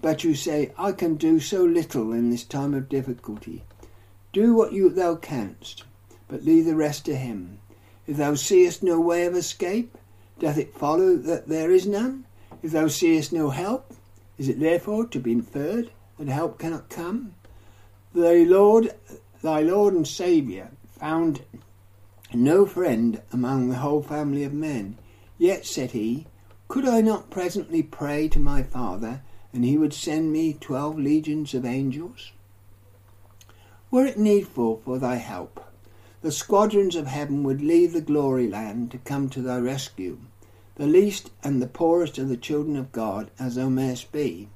But 0.00 0.24
you 0.24 0.34
say, 0.34 0.72
I 0.76 0.92
can 0.92 1.14
do 1.14 1.38
so 1.38 1.64
little 1.64 2.12
in 2.12 2.30
this 2.30 2.44
time 2.44 2.74
of 2.74 2.88
difficulty. 2.88 3.62
Do 4.32 4.54
what 4.54 4.72
you 4.72 4.88
thou 4.88 5.14
canst, 5.14 5.84
but 6.26 6.44
leave 6.44 6.64
the 6.64 6.74
rest 6.74 7.04
to 7.04 7.14
him. 7.14 7.58
If 8.06 8.16
thou 8.16 8.34
seest 8.34 8.82
no 8.82 9.00
way 9.00 9.26
of 9.26 9.36
escape, 9.36 9.96
doth 10.38 10.58
it 10.58 10.76
follow 10.76 11.16
that 11.16 11.48
there 11.48 11.70
is 11.70 11.86
none? 11.86 12.24
If 12.62 12.72
thou 12.72 12.88
seest 12.88 13.32
no 13.32 13.50
help, 13.50 13.94
is 14.38 14.48
it 14.48 14.60
therefore 14.60 15.06
to 15.06 15.20
be 15.20 15.32
inferred 15.32 15.90
that 16.18 16.28
help 16.28 16.58
cannot 16.58 16.88
come? 16.88 17.34
Thy 18.14 18.44
Lord, 18.44 18.94
thy 19.42 19.60
Lord 19.60 19.94
and 19.94 20.06
Saviour, 20.06 20.70
found 20.98 21.42
no 22.34 22.66
friend 22.66 23.22
among 23.32 23.68
the 23.68 23.76
whole 23.76 24.02
family 24.02 24.44
of 24.44 24.52
men. 24.52 24.98
Yet, 25.38 25.66
said 25.66 25.92
he, 25.92 26.26
could 26.68 26.86
I 26.86 27.00
not 27.00 27.30
presently 27.30 27.82
pray 27.82 28.28
to 28.28 28.40
my 28.40 28.62
Father, 28.62 29.22
and 29.52 29.64
he 29.64 29.76
would 29.76 29.92
send 29.92 30.32
me 30.32 30.54
twelve 30.54 30.98
legions 30.98 31.54
of 31.54 31.64
angels? 31.64 32.32
Were 33.90 34.06
it 34.06 34.18
needful 34.18 34.80
for 34.84 34.98
thy 34.98 35.16
help, 35.16 35.64
the 36.22 36.32
squadrons 36.32 36.96
of 36.96 37.06
heaven 37.08 37.42
would 37.42 37.60
leave 37.60 37.92
the 37.92 38.00
glory 38.00 38.48
land 38.48 38.90
to 38.92 38.98
come 38.98 39.28
to 39.28 39.42
thy 39.42 39.58
rescue, 39.58 40.18
the 40.76 40.86
least 40.86 41.30
and 41.42 41.60
the 41.60 41.66
poorest 41.66 42.16
of 42.16 42.28
the 42.28 42.36
children 42.36 42.76
of 42.76 42.92
God, 42.92 43.30
as 43.38 43.56
thou 43.56 43.68
mayest 43.68 44.10
be. 44.12 44.48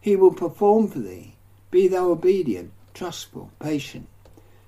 He 0.00 0.16
will 0.16 0.32
perform 0.32 0.88
for 0.88 1.00
thee. 1.00 1.34
Be 1.70 1.88
thou 1.88 2.10
obedient. 2.10 2.72
trustful, 2.94 3.50
patient. 3.58 4.08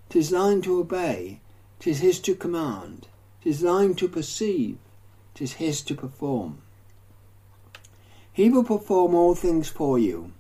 'Tis 0.09 0.30
thine 0.30 0.62
to 0.62 0.78
obey, 0.78 1.40
'tis 1.78 1.99
his 1.99 2.20
to 2.20 2.35
command, 2.35 3.09
'tis 3.42 3.61
thine 3.61 3.94
to 3.94 4.09
perceive, 4.09 4.78
'tis 5.35 5.54
his 5.54 5.82
to 5.82 5.94
perform. 5.94 6.59
He 8.32 8.49
will 8.49 8.64
perform 8.64 9.14
all 9.14 9.35
things 9.35 9.68
for 9.68 9.99
you. 9.99 10.32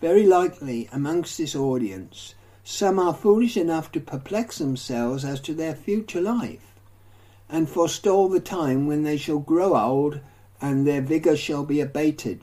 Very 0.00 0.26
likely 0.26 0.88
amongst 0.92 1.38
this 1.38 1.54
audience, 1.54 2.34
some 2.70 2.98
are 2.98 3.14
foolish 3.14 3.56
enough 3.56 3.90
to 3.90 3.98
perplex 3.98 4.58
themselves 4.58 5.24
as 5.24 5.40
to 5.40 5.54
their 5.54 5.74
future 5.74 6.20
life, 6.20 6.74
and 7.48 7.66
forestall 7.66 8.28
the 8.28 8.38
time 8.38 8.86
when 8.86 9.04
they 9.04 9.16
shall 9.16 9.38
grow 9.38 9.74
old 9.74 10.20
and 10.60 10.86
their 10.86 11.00
vigour 11.00 11.34
shall 11.34 11.64
be 11.64 11.80
abated. 11.80 12.42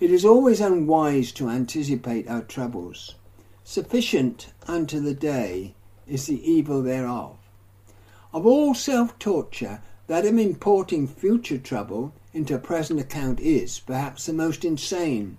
It 0.00 0.10
is 0.10 0.24
always 0.24 0.60
unwise 0.60 1.30
to 1.30 1.48
anticipate 1.48 2.26
our 2.26 2.42
troubles. 2.42 3.14
Sufficient 3.62 4.48
unto 4.66 4.98
the 4.98 5.14
day 5.14 5.76
is 6.08 6.26
the 6.26 6.42
evil 6.42 6.82
thereof. 6.82 7.36
Of 8.32 8.46
all 8.46 8.74
self 8.74 9.16
torture, 9.20 9.80
that 10.08 10.26
of 10.26 10.38
importing 10.38 11.06
future 11.06 11.58
trouble 11.58 12.12
into 12.34 12.58
present 12.58 12.98
account 12.98 13.38
is, 13.38 13.78
perhaps, 13.78 14.26
the 14.26 14.32
most 14.32 14.64
insane. 14.64 15.38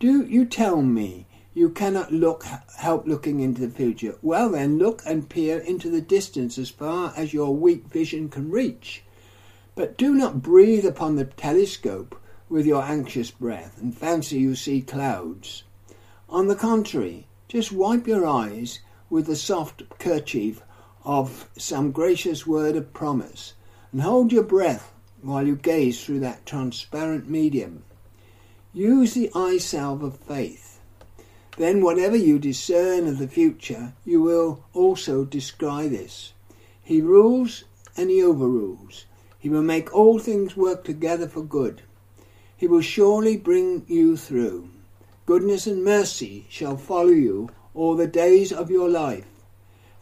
Do 0.00 0.24
you 0.24 0.46
tell 0.46 0.80
me 0.80 1.26
you 1.54 1.70
cannot 1.70 2.12
look 2.12 2.44
help 2.76 3.06
looking 3.06 3.38
into 3.40 3.60
the 3.60 3.70
future? 3.70 4.18
Well 4.20 4.50
then, 4.50 4.76
look 4.76 5.02
and 5.06 5.28
peer 5.28 5.58
into 5.58 5.88
the 5.88 6.00
distance 6.00 6.58
as 6.58 6.68
far 6.68 7.14
as 7.16 7.32
your 7.32 7.54
weak 7.54 7.86
vision 7.86 8.28
can 8.28 8.50
reach. 8.50 9.04
But 9.76 9.96
do 9.96 10.14
not 10.14 10.42
breathe 10.42 10.84
upon 10.84 11.16
the 11.16 11.24
telescope 11.24 12.20
with 12.48 12.66
your 12.66 12.82
anxious 12.82 13.30
breath 13.30 13.80
and 13.80 13.96
fancy 13.96 14.38
you 14.38 14.54
see 14.54 14.82
clouds. 14.82 15.62
On 16.28 16.48
the 16.48 16.56
contrary, 16.56 17.26
just 17.48 17.72
wipe 17.72 18.06
your 18.06 18.26
eyes 18.26 18.80
with 19.08 19.26
the 19.26 19.36
soft 19.36 19.82
kerchief 19.98 20.62
of 21.04 21.48
some 21.56 21.92
gracious 21.92 22.46
word 22.46 22.76
of 22.76 22.92
promise 22.92 23.54
and 23.92 24.02
hold 24.02 24.32
your 24.32 24.42
breath 24.42 24.92
while 25.22 25.46
you 25.46 25.54
gaze 25.54 26.04
through 26.04 26.20
that 26.20 26.44
transparent 26.44 27.28
medium. 27.28 27.84
Use 28.72 29.14
the 29.14 29.30
eye 29.34 29.58
salve 29.58 30.02
of 30.02 30.16
faith. 30.16 30.63
Then, 31.56 31.82
whatever 31.82 32.16
you 32.16 32.38
discern 32.38 33.06
of 33.06 33.18
the 33.18 33.28
future, 33.28 33.92
you 34.04 34.20
will 34.20 34.64
also 34.72 35.24
descry 35.24 35.86
this. 35.86 36.32
He 36.82 37.00
rules 37.00 37.64
and 37.96 38.10
he 38.10 38.22
overrules. 38.22 39.06
He 39.38 39.48
will 39.48 39.62
make 39.62 39.94
all 39.94 40.18
things 40.18 40.56
work 40.56 40.84
together 40.84 41.28
for 41.28 41.42
good. 41.42 41.82
He 42.56 42.66
will 42.66 42.80
surely 42.80 43.36
bring 43.36 43.84
you 43.86 44.16
through. 44.16 44.68
Goodness 45.26 45.66
and 45.66 45.84
mercy 45.84 46.46
shall 46.48 46.76
follow 46.76 47.08
you 47.08 47.50
all 47.72 47.94
the 47.94 48.06
days 48.06 48.52
of 48.52 48.70
your 48.70 48.88
life, 48.88 49.26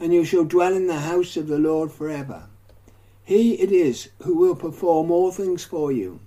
and 0.01 0.13
you 0.13 0.25
shall 0.25 0.45
dwell 0.45 0.75
in 0.75 0.87
the 0.87 1.01
house 1.01 1.37
of 1.37 1.49
the 1.49 1.59
Lord 1.59 1.93
forever. 1.93 2.47
He 3.25 3.55
it 3.55 3.71
is 3.71 4.09
who 4.23 4.37
will 4.37 4.57
perform 4.57 5.11
all 5.11 5.31
things 5.31 5.65
for 5.65 5.93
you. 5.93 6.21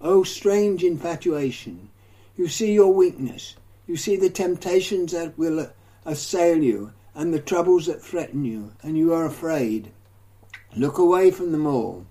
O 0.00 0.20
oh, 0.20 0.22
strange 0.24 0.82
infatuation! 0.82 1.90
You 2.36 2.48
see 2.48 2.72
your 2.72 2.92
weakness. 2.92 3.54
You 3.86 3.96
see 3.96 4.16
the 4.16 4.30
temptations 4.30 5.12
that 5.12 5.36
will 5.36 5.70
assail 6.04 6.62
you 6.62 6.92
and 7.14 7.34
the 7.34 7.40
troubles 7.40 7.86
that 7.86 8.02
threaten 8.02 8.44
you, 8.44 8.72
and 8.82 8.96
you 8.96 9.12
are 9.12 9.26
afraid. 9.26 9.90
Look 10.76 10.98
away 10.98 11.30
from 11.30 11.52
them 11.52 11.66
all. 11.66 12.06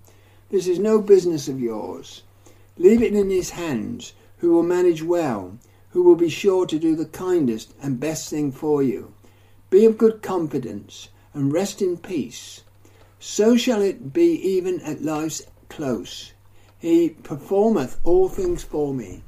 This 0.50 0.68
is 0.68 0.78
no 0.78 1.00
business 1.00 1.48
of 1.48 1.60
yours. 1.60 2.22
Leave 2.76 3.02
it 3.02 3.14
in 3.14 3.30
his 3.30 3.50
hands, 3.50 4.12
who 4.38 4.52
will 4.52 4.62
manage 4.62 5.02
well, 5.02 5.58
who 5.90 6.02
will 6.02 6.16
be 6.16 6.28
sure 6.28 6.66
to 6.66 6.78
do 6.78 6.94
the 6.94 7.06
kindest 7.06 7.74
and 7.82 7.98
best 7.98 8.28
thing 8.28 8.52
for 8.52 8.82
you. 8.82 9.12
Be 9.70 9.84
of 9.84 9.98
good 9.98 10.22
confidence, 10.22 11.08
and 11.34 11.52
rest 11.52 11.80
in 11.80 11.96
peace. 11.96 12.62
So 13.18 13.56
shall 13.56 13.80
it 13.80 14.12
be 14.12 14.34
even 14.46 14.80
at 14.82 15.02
life's 15.02 15.42
close. 15.68 16.32
He 16.78 17.10
performeth 17.10 17.98
all 18.04 18.28
things 18.28 18.62
for 18.62 18.92
me. 18.92 19.22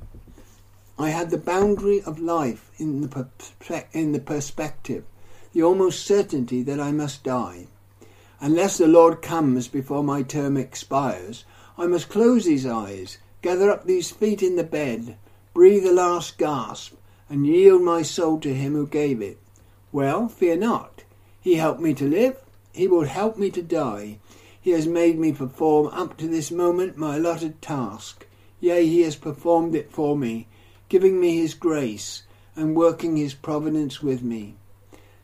I 0.98 1.10
had 1.10 1.30
the 1.30 1.38
boundary 1.38 2.02
of 2.02 2.20
life 2.20 2.70
in 2.78 3.00
the, 3.00 3.08
per- 3.08 3.84
in 3.92 4.12
the 4.12 4.20
perspective, 4.20 5.04
the 5.52 5.62
almost 5.62 6.06
certainty 6.06 6.62
that 6.62 6.78
I 6.78 6.92
must 6.92 7.24
die. 7.24 7.66
Unless 8.40 8.78
the 8.78 8.86
Lord 8.86 9.22
comes 9.22 9.68
before 9.68 10.04
my 10.04 10.22
term 10.22 10.56
expires, 10.56 11.44
I 11.76 11.86
must 11.86 12.08
close 12.08 12.44
these 12.44 12.66
eyes 12.66 13.18
gather 13.44 13.70
up 13.70 13.84
these 13.84 14.10
feet 14.10 14.42
in 14.42 14.56
the 14.56 14.64
bed, 14.64 15.18
breathe 15.52 15.84
a 15.84 15.92
last 15.92 16.38
gasp, 16.38 16.94
and 17.28 17.46
yield 17.46 17.82
my 17.82 18.00
soul 18.00 18.40
to 18.40 18.54
him 18.54 18.72
who 18.72 18.86
gave 18.86 19.20
it. 19.20 19.38
Well, 19.92 20.28
fear 20.28 20.56
not. 20.56 21.04
He 21.42 21.56
helped 21.56 21.82
me 21.82 21.92
to 21.92 22.08
live, 22.08 22.38
he 22.72 22.88
will 22.88 23.04
help 23.04 23.36
me 23.36 23.50
to 23.50 23.60
die. 23.60 24.18
He 24.58 24.70
has 24.70 24.86
made 24.86 25.18
me 25.18 25.30
perform 25.30 25.88
up 25.88 26.16
to 26.16 26.26
this 26.26 26.50
moment 26.50 26.96
my 26.96 27.16
allotted 27.16 27.60
task. 27.60 28.26
Yea, 28.60 28.86
he 28.86 29.02
has 29.02 29.14
performed 29.14 29.74
it 29.74 29.92
for 29.92 30.16
me, 30.16 30.46
giving 30.94 31.18
me 31.18 31.38
his 31.38 31.54
grace, 31.54 32.22
and 32.54 32.76
working 32.76 33.16
his 33.16 33.34
providence 33.34 34.00
with 34.00 34.22
me. 34.22 34.54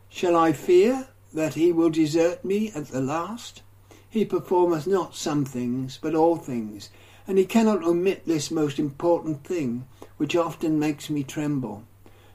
Shall 0.08 0.34
I 0.34 0.52
fear 0.52 1.06
that 1.32 1.54
he 1.54 1.70
will 1.70 1.90
desert 1.90 2.44
me 2.44 2.72
at 2.74 2.88
the 2.88 3.00
last? 3.00 3.62
He 4.08 4.24
performeth 4.24 4.88
not 4.88 5.14
some 5.14 5.44
things, 5.44 5.96
but 6.02 6.12
all 6.12 6.34
things, 6.34 6.90
and 7.24 7.38
he 7.38 7.44
cannot 7.44 7.84
omit 7.84 8.26
this 8.26 8.50
most 8.50 8.80
important 8.80 9.44
thing, 9.44 9.86
which 10.16 10.34
often 10.34 10.76
makes 10.80 11.08
me 11.08 11.22
tremble. 11.22 11.84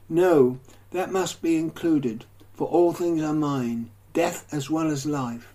No, 0.08 0.58
that 0.92 1.12
must 1.12 1.42
be 1.42 1.56
included, 1.56 2.24
for 2.54 2.66
all 2.68 2.94
things 2.94 3.20
are 3.20 3.34
mine, 3.34 3.90
death 4.14 4.46
as 4.50 4.70
well 4.70 4.90
as 4.90 5.04
life. 5.04 5.52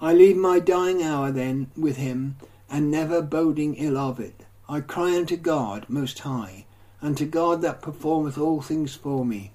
I 0.00 0.14
leave 0.14 0.36
my 0.36 0.58
dying 0.58 1.04
hour 1.04 1.30
then 1.30 1.70
with 1.76 1.96
him, 1.96 2.38
and 2.68 2.90
never 2.90 3.22
boding 3.22 3.76
ill 3.76 3.96
of 3.96 4.18
it. 4.18 4.44
I 4.68 4.80
cry 4.80 5.16
unto 5.16 5.36
God 5.36 5.86
most 5.88 6.18
high, 6.18 6.64
unto 7.00 7.24
God 7.26 7.62
that 7.62 7.82
performeth 7.82 8.38
all 8.38 8.60
things 8.60 8.94
for 8.94 9.24
me. 9.24 9.52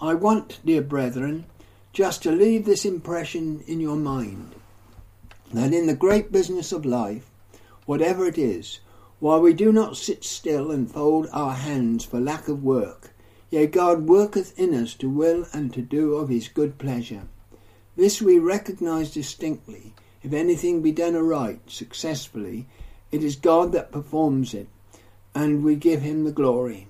I 0.00 0.14
want, 0.14 0.60
dear 0.64 0.82
brethren, 0.82 1.46
just 1.92 2.22
to 2.22 2.30
leave 2.30 2.64
this 2.64 2.84
impression 2.84 3.62
in 3.66 3.80
your 3.80 3.96
mind, 3.96 4.54
that 5.52 5.72
in 5.72 5.86
the 5.86 5.94
great 5.94 6.30
business 6.30 6.72
of 6.72 6.86
life, 6.86 7.28
whatever 7.86 8.26
it 8.26 8.38
is, 8.38 8.80
while 9.20 9.40
we 9.40 9.52
do 9.52 9.72
not 9.72 9.96
sit 9.96 10.22
still 10.22 10.70
and 10.70 10.90
fold 10.90 11.28
our 11.32 11.54
hands 11.54 12.04
for 12.04 12.20
lack 12.20 12.46
of 12.48 12.62
work, 12.62 13.10
yea, 13.50 13.66
God 13.66 14.02
worketh 14.02 14.56
in 14.58 14.74
us 14.74 14.94
to 14.94 15.08
will 15.08 15.46
and 15.52 15.72
to 15.74 15.82
do 15.82 16.14
of 16.14 16.28
his 16.28 16.48
good 16.48 16.78
pleasure. 16.78 17.22
This 17.96 18.22
we 18.22 18.38
recognize 18.38 19.10
distinctly. 19.10 19.92
If 20.22 20.32
anything 20.32 20.82
be 20.82 20.92
done 20.92 21.16
aright, 21.16 21.62
successfully, 21.66 22.66
it 23.10 23.24
is 23.24 23.34
God 23.34 23.72
that 23.72 23.90
performs 23.90 24.54
it, 24.54 24.68
and 25.38 25.62
we 25.62 25.76
give 25.76 26.02
him 26.02 26.24
the 26.24 26.32
glory. 26.32 26.88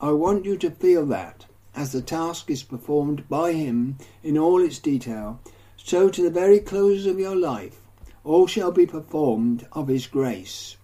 I 0.00 0.12
want 0.12 0.46
you 0.46 0.56
to 0.56 0.70
feel 0.70 1.04
that, 1.06 1.44
as 1.74 1.92
the 1.92 2.00
task 2.00 2.50
is 2.50 2.62
performed 2.62 3.28
by 3.28 3.52
him 3.52 3.98
in 4.22 4.38
all 4.38 4.62
its 4.62 4.78
detail, 4.78 5.38
so 5.76 6.08
to 6.08 6.22
the 6.22 6.30
very 6.30 6.60
close 6.60 7.04
of 7.04 7.18
your 7.18 7.36
life, 7.36 7.82
all 8.24 8.46
shall 8.46 8.72
be 8.72 8.86
performed 8.86 9.66
of 9.72 9.88
his 9.88 10.06
grace, 10.06 10.78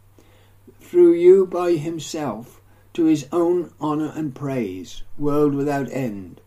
through 0.79 1.15
you 1.15 1.47
by 1.47 1.77
himself, 1.77 2.61
to 2.93 3.07
his 3.07 3.27
own 3.33 3.73
honour 3.81 4.13
and 4.15 4.35
praise, 4.35 5.03
world 5.17 5.55
without 5.55 5.91
end. 5.91 6.43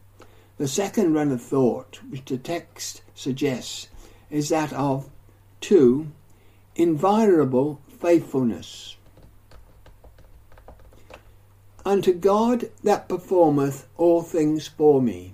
The 0.57 0.67
second 0.67 1.15
run 1.15 1.31
of 1.31 1.41
thought, 1.41 1.99
which 2.11 2.25
the 2.25 2.37
text 2.37 3.01
suggests, 3.15 3.87
is 4.29 4.49
that 4.49 4.71
of 4.73 5.09
2. 5.61 6.11
Inviolable 6.75 7.81
faithfulness. 7.87 8.97
Unto 11.85 12.13
God 12.13 12.69
that 12.83 13.07
performeth 13.07 13.87
all 13.97 14.21
things 14.21 14.67
for 14.67 15.01
me. 15.01 15.33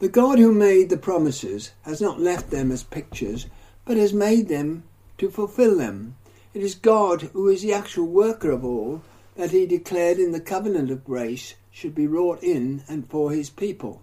The 0.00 0.08
God 0.08 0.38
who 0.38 0.52
made 0.52 0.90
the 0.90 0.96
promises 0.96 1.72
has 1.82 2.00
not 2.00 2.20
left 2.20 2.50
them 2.50 2.70
as 2.70 2.82
pictures, 2.84 3.46
but 3.84 3.96
has 3.96 4.12
made 4.12 4.48
them 4.48 4.84
to 5.18 5.30
fulfill 5.30 5.76
them. 5.76 6.16
It 6.54 6.62
is 6.62 6.74
God 6.74 7.22
who 7.32 7.48
is 7.48 7.62
the 7.62 7.72
actual 7.72 8.06
worker 8.06 8.50
of 8.50 8.64
all 8.64 9.02
that 9.34 9.50
he 9.50 9.66
declared 9.66 10.18
in 10.18 10.32
the 10.32 10.40
covenant 10.40 10.90
of 10.90 11.04
grace 11.04 11.54
should 11.70 11.94
be 11.94 12.06
wrought 12.06 12.42
in 12.42 12.82
and 12.88 13.08
for 13.08 13.32
his 13.32 13.50
people. 13.50 14.02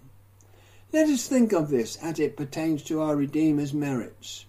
Let 0.92 1.08
us 1.08 1.26
think 1.26 1.52
of 1.52 1.68
this 1.68 1.96
as 1.96 2.18
it 2.18 2.36
pertains 2.36 2.82
to 2.84 3.02
our 3.02 3.16
Redeemer's 3.16 3.74
merits. 3.74 4.46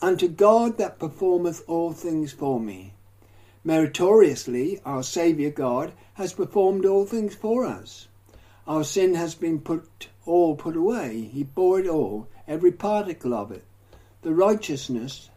Unto 0.00 0.28
God 0.28 0.78
that 0.78 0.98
performeth 0.98 1.62
all 1.68 1.92
things 1.92 2.32
for 2.32 2.60
me. 2.60 2.94
Meritoriously, 3.64 4.80
our 4.84 5.02
Saviour 5.02 5.50
God 5.50 5.92
has 6.14 6.32
performed 6.32 6.84
all 6.84 7.06
things 7.06 7.34
for 7.34 7.64
us. 7.64 8.08
Our 8.66 8.82
sin 8.82 9.14
has 9.14 9.34
been 9.34 9.60
put 9.60 10.08
all 10.24 10.56
put 10.56 10.76
away. 10.76 11.30
He 11.32 11.44
bore 11.44 11.80
it 11.80 11.86
all, 11.86 12.28
every 12.48 12.72
particle 12.72 13.34
of 13.34 13.50
it. 13.50 13.64
The 14.22 14.34
righteousness 14.34 15.30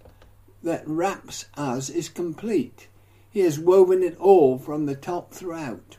that 0.63 0.87
wraps 0.87 1.45
us 1.55 1.89
is 1.89 2.09
complete. 2.09 2.87
He 3.29 3.41
has 3.41 3.59
woven 3.59 4.01
it 4.01 4.17
all 4.19 4.57
from 4.57 4.85
the 4.85 4.95
top 4.95 5.31
throughout. 5.31 5.97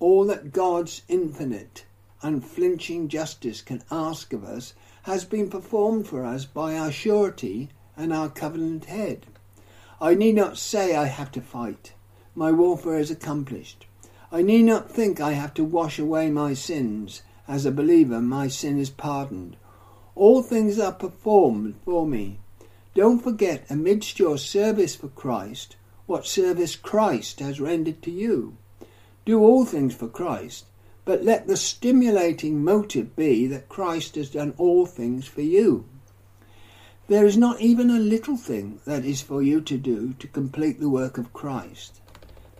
All 0.00 0.24
that 0.26 0.52
God's 0.52 1.02
infinite 1.08 1.84
unflinching 2.22 3.08
justice 3.08 3.62
can 3.62 3.82
ask 3.90 4.32
of 4.32 4.44
us 4.44 4.74
has 5.02 5.24
been 5.24 5.48
performed 5.48 6.08
for 6.08 6.24
us 6.24 6.44
by 6.44 6.76
our 6.76 6.90
surety 6.90 7.68
and 7.96 8.12
our 8.12 8.28
covenant 8.28 8.86
head. 8.86 9.26
I 10.00 10.14
need 10.14 10.36
not 10.36 10.56
say 10.56 10.94
I 10.94 11.06
have 11.06 11.32
to 11.32 11.40
fight. 11.40 11.92
My 12.34 12.52
warfare 12.52 12.98
is 12.98 13.10
accomplished. 13.10 13.86
I 14.30 14.42
need 14.42 14.62
not 14.62 14.90
think 14.90 15.20
I 15.20 15.32
have 15.32 15.54
to 15.54 15.64
wash 15.64 15.98
away 15.98 16.30
my 16.30 16.54
sins. 16.54 17.22
As 17.48 17.66
a 17.66 17.72
believer, 17.72 18.20
my 18.20 18.46
sin 18.46 18.78
is 18.78 18.90
pardoned. 18.90 19.56
All 20.14 20.42
things 20.42 20.78
are 20.78 20.92
performed 20.92 21.74
for 21.84 22.06
me. 22.06 22.38
Don't 22.94 23.18
forget, 23.20 23.64
amidst 23.68 24.20
your 24.20 24.38
service 24.38 24.94
for 24.94 25.08
Christ, 25.08 25.76
what 26.06 26.26
service 26.26 26.76
Christ 26.76 27.40
has 27.40 27.60
rendered 27.60 28.00
to 28.02 28.10
you. 28.10 28.56
Do 29.24 29.40
all 29.40 29.64
things 29.64 29.94
for 29.94 30.08
Christ, 30.08 30.66
but 31.04 31.24
let 31.24 31.46
the 31.46 31.56
stimulating 31.56 32.62
motive 32.62 33.16
be 33.16 33.46
that 33.48 33.68
Christ 33.68 34.14
has 34.14 34.30
done 34.30 34.54
all 34.58 34.86
things 34.86 35.26
for 35.26 35.42
you. 35.42 35.86
There 37.08 37.24
is 37.24 37.38
not 37.38 37.60
even 37.62 37.88
a 37.88 37.98
little 37.98 38.36
thing 38.36 38.80
that 38.84 39.04
is 39.04 39.22
for 39.22 39.42
you 39.42 39.62
to 39.62 39.78
do 39.78 40.12
to 40.18 40.28
complete 40.28 40.78
the 40.78 40.90
work 40.90 41.16
of 41.16 41.32
Christ. 41.32 42.00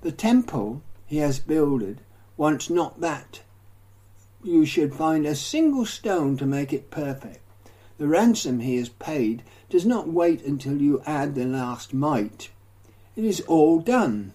The 0.01 0.11
temple 0.11 0.83
he 1.07 1.19
has 1.19 1.39
builded 1.39 2.01
wants 2.39 2.71
not 2.71 3.01
that 3.01 3.43
you 4.43 4.65
should 4.65 4.95
find 4.95 5.27
a 5.27 5.35
single 5.35 5.85
stone 5.85 6.39
to 6.39 6.47
make 6.47 6.73
it 6.73 6.91
perfect. 6.91 7.41
The 7.99 8.09
ransom 8.09 8.61
he 8.61 8.77
has 8.77 8.89
paid 8.89 9.43
does 9.69 9.85
not 9.85 10.09
wait 10.09 10.43
until 10.45 10.81
you 10.81 11.03
add 11.05 11.35
the 11.35 11.45
last 11.45 11.93
mite. 11.93 12.51
It 13.17 13.25
is 13.25 13.41
all 13.43 13.81
done. 13.81 14.33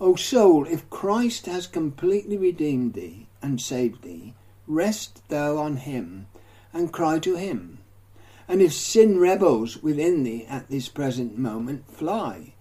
O 0.00 0.14
soul, 0.14 0.66
if 0.66 0.88
Christ 0.90 1.46
has 1.46 1.66
completely 1.66 2.36
redeemed 2.36 2.92
thee 2.92 3.26
and 3.42 3.60
saved 3.60 4.02
thee, 4.02 4.34
rest 4.68 5.28
thou 5.28 5.56
on 5.56 5.78
him 5.78 6.28
and 6.72 6.92
cry 6.92 7.18
to 7.20 7.34
him. 7.36 7.78
And 8.46 8.60
if 8.60 8.72
sin 8.72 9.18
rebels 9.18 9.82
within 9.82 10.22
thee 10.22 10.46
at 10.48 10.68
this 10.68 10.88
present 10.88 11.38
moment, 11.38 11.90
fly. 11.90 12.54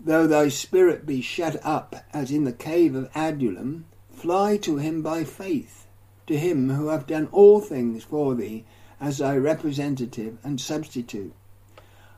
Though 0.00 0.26
thy 0.26 0.48
spirit 0.48 1.04
be 1.04 1.20
shut 1.20 1.56
up 1.64 1.96
as 2.12 2.30
in 2.30 2.44
the 2.44 2.52
cave 2.52 2.94
of 2.94 3.10
Adullam, 3.14 3.86
fly 4.10 4.56
to 4.58 4.78
him 4.78 5.02
by 5.02 5.24
faith, 5.24 5.86
to 6.26 6.38
him 6.38 6.70
who 6.70 6.88
hath 6.88 7.06
done 7.06 7.28
all 7.32 7.60
things 7.60 8.04
for 8.04 8.34
thee 8.34 8.64
as 9.00 9.18
thy 9.18 9.36
representative 9.36 10.38
and 10.42 10.60
substitute. 10.60 11.32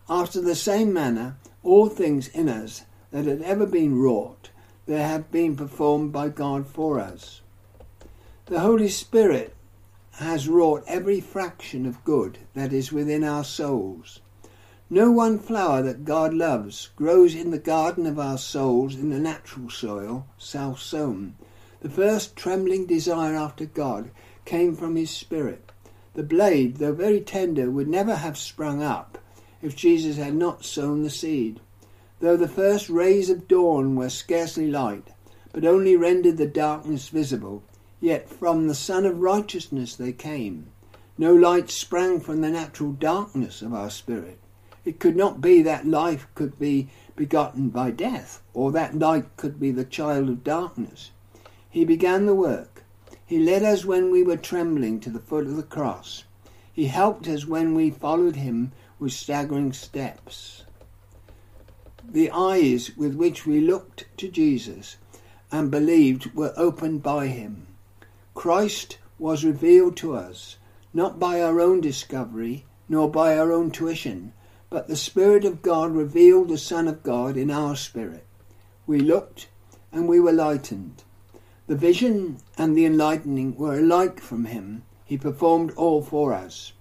After 0.09 0.41
the 0.41 0.55
same 0.55 0.93
manner, 0.93 1.37
all 1.63 1.89
things 1.89 2.29
in 2.29 2.49
us 2.49 2.85
that 3.11 3.27
had 3.27 3.43
ever 3.43 3.67
been 3.67 3.99
wrought, 3.99 4.51
there 4.87 5.07
have 5.07 5.31
been 5.31 5.57
performed 5.57 6.13
by 6.13 6.29
God 6.29 6.67
for 6.67 6.99
us. 6.99 7.43
The 8.47 8.61
Holy 8.61 8.89
Spirit 8.89 9.55
has 10.13 10.49
wrought 10.49 10.85
every 10.87 11.21
fraction 11.21 11.87
of 11.87 12.05
good 12.05 12.39
that 12.55 12.73
is 12.73 12.93
within 12.93 13.25
our 13.25 13.45
souls. 13.45 14.21
No 14.89 15.11
one 15.11 15.39
flower 15.39 15.83
that 15.83 16.05
God 16.05 16.35
loves 16.35 16.91
grows 16.97 17.35
in 17.35 17.53
the 17.53 17.59
garden 17.59 18.07
of 18.07 18.19
our 18.19 18.39
souls 18.39 18.97
in 18.97 19.11
the 19.11 19.21
natural 19.21 19.71
soil, 19.71 20.27
self 20.37 20.81
sown. 20.83 21.37
The 21.81 21.89
first 21.89 22.35
trembling 22.35 22.87
desire 22.87 23.37
after 23.37 23.67
God 23.67 24.11
came 24.45 24.75
from 24.75 24.97
His 24.97 25.11
Spirit. 25.11 25.71
The 26.15 26.25
blade, 26.25 26.79
though 26.79 26.93
very 26.93 27.21
tender, 27.21 27.71
would 27.71 27.89
never 27.89 28.17
have 28.17 28.37
sprung 28.37 28.83
up 28.83 29.19
if 29.63 29.77
Jesus 29.77 30.17
had 30.17 30.35
not 30.35 30.65
sown 30.65 31.03
the 31.03 31.11
seed. 31.11 31.61
Though 32.19 32.37
the 32.37 32.49
first 32.49 32.91
rays 32.91 33.31
of 33.31 33.47
dawn 33.47 33.95
were 33.95 34.11
scarcely 34.11 34.67
light, 34.67 35.09
but 35.53 35.65
only 35.65 35.97
rendered 35.97 36.37
the 36.37 36.47
darkness 36.47 37.09
visible, 37.09 37.63
yet 38.01 38.29
from 38.29 38.67
the 38.67 38.75
Sun 38.75 39.05
of 39.07 39.21
Righteousness 39.21 39.95
they 39.95 40.13
came. 40.13 40.71
No 41.19 41.35
light 41.35 41.71
sprang 41.71 42.21
from 42.21 42.41
the 42.41 42.51
natural 42.51 42.93
darkness 42.93 43.61
of 43.63 43.75
our 43.75 43.91
spirit. 43.91 44.39
It 44.85 44.99
could 44.99 45.17
not 45.17 45.41
be 45.41 45.61
that 45.63 45.87
life 45.87 46.27
could 46.35 46.59
be 46.59 46.89
begotten 47.15 47.69
by 47.69 47.91
death, 47.91 48.43
or 48.55 48.73
that 48.73 48.99
light 48.99 49.37
could 49.37 49.61
be 49.61 49.71
the 49.71 49.85
child 49.85 50.31
of 50.31 50.43
darkness. 50.43 51.11
He 51.69 51.85
began 51.85 52.25
the 52.25 52.35
work. 52.35 52.85
He 53.27 53.39
led 53.39 53.63
us 53.63 53.85
when 53.85 54.11
we 54.11 54.23
were 54.23 54.39
trembling 54.39 54.99
to 55.01 55.11
the 55.11 55.21
foot 55.21 55.47
of 55.47 55.57
the 55.57 55.63
cross. 55.63 56.25
He 56.73 56.87
helped 56.87 57.29
us 57.29 57.47
when 57.47 57.75
we 57.75 57.91
followed 57.91 58.37
him 58.37 58.73
with 58.99 59.13
staggering 59.13 59.73
steps. 59.75 60.65
The 62.03 62.31
eyes 62.31 62.97
with 62.97 63.15
which 63.15 63.47
we 63.47 63.61
looked 63.61 64.07
to 64.17 64.29
Jesus 64.29 64.97
and 65.53 65.71
believed 65.71 66.35
were 66.35 66.55
opened 66.57 67.03
by 67.03 67.27
him. 67.27 67.67
Christ 68.41 68.97
was 69.19 69.45
revealed 69.45 69.99
to 69.99 70.17
us, 70.17 70.57
not 70.95 71.19
by 71.19 71.43
our 71.43 71.61
own 71.61 71.83
discovery, 71.83 72.65
nor 72.89 73.07
by 73.11 73.37
our 73.37 73.53
own 73.53 73.71
tuition, 73.71 74.33
but 74.71 74.89
the 74.89 74.97
Spirit 74.97 75.45
of 75.45 75.61
God 75.61 75.95
revealed 75.95 76.49
the 76.49 76.57
Son 76.57 76.89
of 76.89 77.03
God 77.03 77.37
in 77.37 77.51
our 77.51 77.77
spirit. 77.77 78.27
We 78.87 78.99
looked 78.99 79.51
and 79.93 80.09
we 80.09 80.21
were 80.21 80.33
lightened. 80.33 81.05
The 81.67 81.77
vision 81.77 82.39
and 82.57 82.75
the 82.75 82.87
enlightening 82.87 83.57
were 83.57 83.79
alike 83.79 84.21
from 84.21 84.47
him. 84.47 84.85
He 85.05 85.19
performed 85.19 85.73
all 85.73 86.01
for 86.01 86.33
us. 86.33 86.73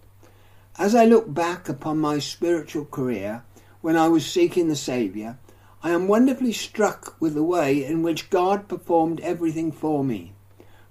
As 0.78 0.96
I 0.96 1.04
look 1.04 1.34
back 1.34 1.68
upon 1.68 2.00
my 2.00 2.20
spiritual 2.20 2.86
career 2.86 3.44
when 3.82 3.98
I 3.98 4.08
was 4.08 4.26
seeking 4.26 4.70
the 4.70 4.78
Saviour, 4.78 5.38
I 5.84 5.90
am 5.90 6.08
wonderfully 6.08 6.54
struck 6.54 7.18
with 7.20 7.34
the 7.34 7.44
way 7.44 7.84
in 7.84 8.02
which 8.02 8.30
God 8.30 8.70
performed 8.70 9.20
everything 9.20 9.74
for 9.74 10.06
me. 10.06 10.36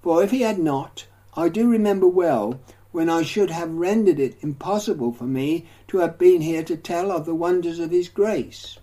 For 0.00 0.22
if 0.22 0.30
he 0.30 0.42
had 0.42 0.58
not, 0.60 1.06
I 1.34 1.48
do 1.48 1.68
remember 1.68 2.06
well 2.06 2.60
when 2.92 3.10
I 3.10 3.22
should 3.22 3.50
have 3.50 3.74
rendered 3.74 4.20
it 4.20 4.38
impossible 4.40 5.12
for 5.12 5.24
me 5.24 5.66
to 5.88 5.98
have 5.98 6.18
been 6.18 6.40
here 6.40 6.62
to 6.64 6.76
tell 6.76 7.10
of 7.10 7.26
the 7.26 7.34
wonders 7.34 7.78
of 7.78 7.90
his 7.90 8.08
grace. 8.08 8.78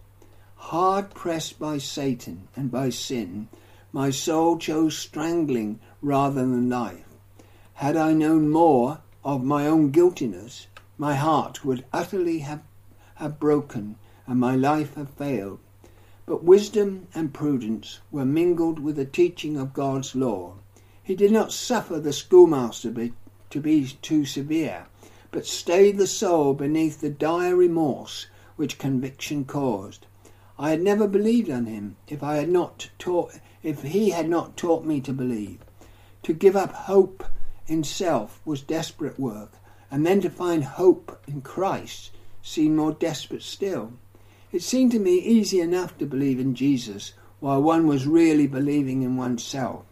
Hard 0.55 1.11
pressed 1.11 1.57
by 1.57 1.77
Satan 1.77 2.47
and 2.55 2.69
by 2.69 2.89
sin, 2.89 3.47
my 3.93 4.09
soul 4.09 4.57
chose 4.57 4.97
strangling 4.97 5.79
rather 6.01 6.41
than 6.41 6.69
life. 6.69 7.05
Had 7.75 7.95
I 7.95 8.13
known 8.13 8.49
more 8.49 8.99
of 9.23 9.43
my 9.43 9.67
own 9.67 9.91
guiltiness, 9.91 10.67
my 10.97 11.15
heart 11.15 11.63
would 11.63 11.85
utterly 11.93 12.39
have, 12.39 12.63
have 13.15 13.39
broken 13.39 13.95
and 14.27 14.39
my 14.39 14.55
life 14.55 14.95
have 14.95 15.09
failed. 15.11 15.59
But 16.25 16.43
wisdom 16.43 17.07
and 17.15 17.33
prudence 17.33 17.99
were 18.11 18.25
mingled 18.25 18.79
with 18.79 18.97
the 18.97 19.05
teaching 19.05 19.57
of 19.57 19.73
God's 19.73 20.13
law. 20.15 20.55
He 21.05 21.13
did 21.13 21.31
not 21.31 21.51
suffer 21.51 21.99
the 21.99 22.11
schoolmaster 22.11 22.91
to 23.51 23.61
be 23.61 23.85
too 24.01 24.25
severe, 24.25 24.87
but 25.29 25.45
stayed 25.45 25.97
the 25.97 26.07
soul 26.07 26.55
beneath 26.55 26.99
the 26.99 27.11
dire 27.11 27.55
remorse 27.55 28.25
which 28.55 28.79
conviction 28.79 29.45
caused. 29.45 30.07
I 30.57 30.71
had 30.71 30.81
never 30.81 31.07
believed 31.07 31.51
on 31.51 31.67
him 31.67 31.95
if 32.07 32.23
I 32.23 32.37
had 32.37 32.49
not 32.49 32.89
taught 32.97 33.33
if 33.61 33.83
he 33.83 34.09
had 34.09 34.27
not 34.27 34.57
taught 34.57 34.83
me 34.83 34.99
to 35.01 35.13
believe. 35.13 35.59
To 36.23 36.33
give 36.33 36.55
up 36.55 36.71
hope 36.71 37.23
in 37.67 37.83
self 37.83 38.41
was 38.43 38.63
desperate 38.63 39.19
work, 39.19 39.51
and 39.91 40.07
then 40.07 40.21
to 40.21 40.29
find 40.31 40.63
hope 40.63 41.21
in 41.27 41.41
Christ 41.41 42.09
seemed 42.41 42.77
more 42.77 42.93
desperate 42.93 43.43
still. 43.43 43.93
It 44.51 44.63
seemed 44.63 44.91
to 44.93 44.99
me 44.99 45.19
easy 45.19 45.61
enough 45.61 45.95
to 45.99 46.07
believe 46.07 46.39
in 46.39 46.55
Jesus 46.55 47.13
while 47.39 47.61
one 47.61 47.85
was 47.85 48.07
really 48.07 48.47
believing 48.47 49.03
in 49.03 49.17
oneself. 49.17 49.85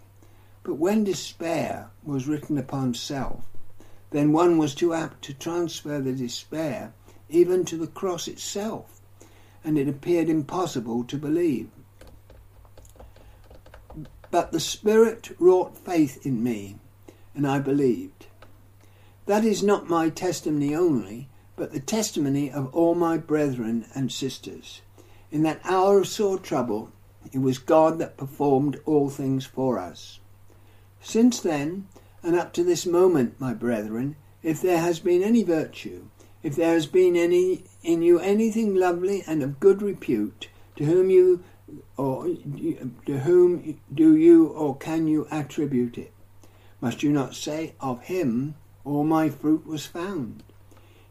But 0.64 0.76
when 0.76 1.04
despair 1.04 1.92
was 2.04 2.28
written 2.28 2.58
upon 2.58 2.94
self, 2.94 3.44
then 4.12 4.32
one 4.32 4.58
was 4.58 4.74
too 4.74 4.94
apt 4.94 5.22
to 5.24 5.34
transfer 5.34 6.00
the 6.00 6.14
despair 6.14 6.94
even 7.30 7.66
to 7.66 7.78
the 7.78 7.88
cross 7.88 8.28
itself, 8.28 9.02
and 9.64 9.78
it 9.78 9.90
appeared 9.90 10.30
impossible 10.30 11.04
to 11.06 11.18
believe. 11.18 11.70
But 14.32 14.52
the 14.52 14.60
Spirit 14.60 15.32
wrought 15.40 15.78
faith 15.78 16.26
in 16.26 16.44
me, 16.44 16.78
and 17.36 17.46
I 17.46 17.60
believed. 17.60 18.28
That 19.26 19.44
is 19.44 19.64
not 19.64 19.90
my 19.90 20.10
testimony 20.10 20.76
only, 20.76 21.28
but 21.56 21.72
the 21.72 21.80
testimony 21.80 22.52
of 22.52 22.74
all 22.74 22.96
my 22.96 23.18
brethren 23.18 23.86
and 23.94 24.12
sisters. 24.12 24.82
In 25.32 25.44
that 25.44 25.62
hour 25.64 26.00
of 26.00 26.08
sore 26.08 26.38
trouble, 26.38 26.92
it 27.32 27.40
was 27.40 27.58
God 27.58 28.00
that 28.00 28.18
performed 28.18 28.80
all 28.86 29.10
things 29.10 29.46
for 29.46 29.78
us. 29.78 30.20
Since 31.06 31.42
then, 31.42 31.90
and 32.24 32.34
up 32.34 32.54
to 32.54 32.64
this 32.64 32.86
moment, 32.86 33.38
my 33.38 33.54
brethren, 33.54 34.16
if 34.42 34.62
there 34.62 34.80
has 34.80 35.00
been 35.00 35.22
any 35.22 35.44
virtue, 35.44 36.08
if 36.42 36.56
there 36.56 36.74
has 36.74 36.88
been 36.88 37.18
any 37.18 37.66
in 37.84 38.02
you 38.02 38.20
anything 38.20 38.74
lovely 38.74 39.22
and 39.28 39.44
of 39.44 39.60
good 39.60 39.82
repute, 39.82 40.48
to 40.78 40.86
whom 40.86 41.10
you 41.10 41.44
or 41.98 42.28
to 43.06 43.20
whom 43.20 43.82
do 43.94 44.16
you 44.16 44.48
or 44.48 44.78
can 44.78 45.08
you 45.08 45.28
attribute 45.30 45.98
it? 45.98 46.14
Must 46.80 47.04
you 47.04 47.12
not 47.12 47.36
say, 47.36 47.76
Of 47.82 48.04
him 48.04 48.56
all 48.86 49.04
my 49.04 49.30
fruit 49.30 49.68
was 49.68 49.86
found? 49.86 50.42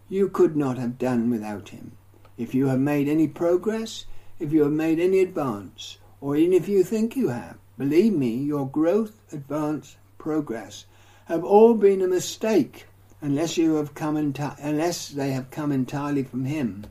You 0.08 0.30
could 0.30 0.56
not 0.56 0.78
have 0.78 0.98
done 0.98 1.28
without 1.28 1.68
him. 1.68 1.92
If 2.38 2.54
you 2.54 2.68
have 2.68 2.80
made 2.80 3.08
any 3.08 3.28
progress, 3.28 4.06
if 4.38 4.52
you 4.54 4.62
have 4.62 4.72
made 4.72 4.98
any 4.98 5.20
advance, 5.20 5.98
or 6.18 6.34
even 6.34 6.54
if 6.54 6.66
you 6.66 6.82
think 6.82 7.14
you 7.14 7.28
have, 7.28 7.58
believe 7.78 8.12
me, 8.12 8.36
your 8.36 8.68
growth, 8.68 9.20
advance, 9.32 9.96
progress 10.18 10.86
have 11.26 11.44
all 11.44 11.74
been 11.74 12.02
a 12.02 12.06
mistake 12.06 12.86
unless 13.20 13.56
you 13.56 13.74
have 13.74 13.94
come 13.94 14.16
enti- 14.16 14.56
unless 14.62 15.08
they 15.08 15.32
have 15.32 15.50
come 15.50 15.72
entirely 15.72 16.22
from 16.22 16.44
him. 16.44 16.84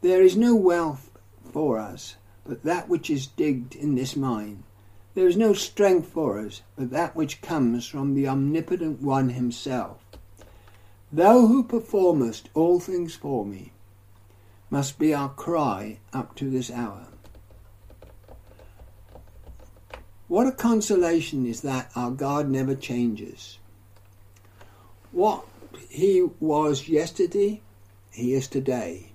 There 0.00 0.22
is 0.22 0.36
no 0.36 0.54
wealth 0.54 1.10
for 1.52 1.78
us 1.78 2.16
but 2.46 2.62
that 2.64 2.88
which 2.88 3.08
is 3.08 3.26
digged 3.26 3.74
in 3.74 3.94
this 3.94 4.16
mine. 4.16 4.64
There 5.14 5.28
is 5.28 5.36
no 5.36 5.52
strength 5.52 6.08
for 6.08 6.38
us 6.38 6.62
but 6.76 6.90
that 6.90 7.14
which 7.14 7.40
comes 7.40 7.86
from 7.86 8.14
the 8.14 8.28
omnipotent 8.28 9.00
one 9.00 9.30
himself. 9.30 10.04
Thou 11.12 11.46
who 11.46 11.62
performest 11.62 12.48
all 12.54 12.80
things 12.80 13.14
for 13.14 13.46
me 13.46 13.72
must 14.68 14.98
be 14.98 15.14
our 15.14 15.28
cry 15.28 16.00
up 16.12 16.34
to 16.36 16.50
this 16.50 16.70
hour. 16.70 17.06
What 20.26 20.46
a 20.46 20.52
consolation 20.52 21.44
is 21.44 21.60
that 21.60 21.90
our 21.94 22.10
God 22.10 22.48
never 22.48 22.74
changes. 22.74 23.58
What 25.12 25.44
he 25.90 26.22
was 26.40 26.88
yesterday, 26.88 27.60
he 28.10 28.32
is 28.32 28.48
today. 28.48 29.12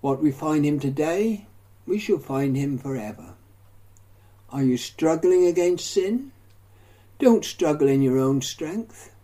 What 0.00 0.22
we 0.22 0.32
find 0.32 0.64
him 0.64 0.80
today, 0.80 1.46
we 1.86 1.98
shall 1.98 2.18
find 2.18 2.56
him 2.56 2.78
forever. 2.78 3.34
Are 4.48 4.62
you 4.62 4.78
struggling 4.78 5.44
against 5.44 5.90
sin? 5.90 6.32
Don't 7.18 7.44
struggle 7.44 7.86
in 7.86 8.00
your 8.00 8.18
own 8.18 8.40
strength. 8.40 9.14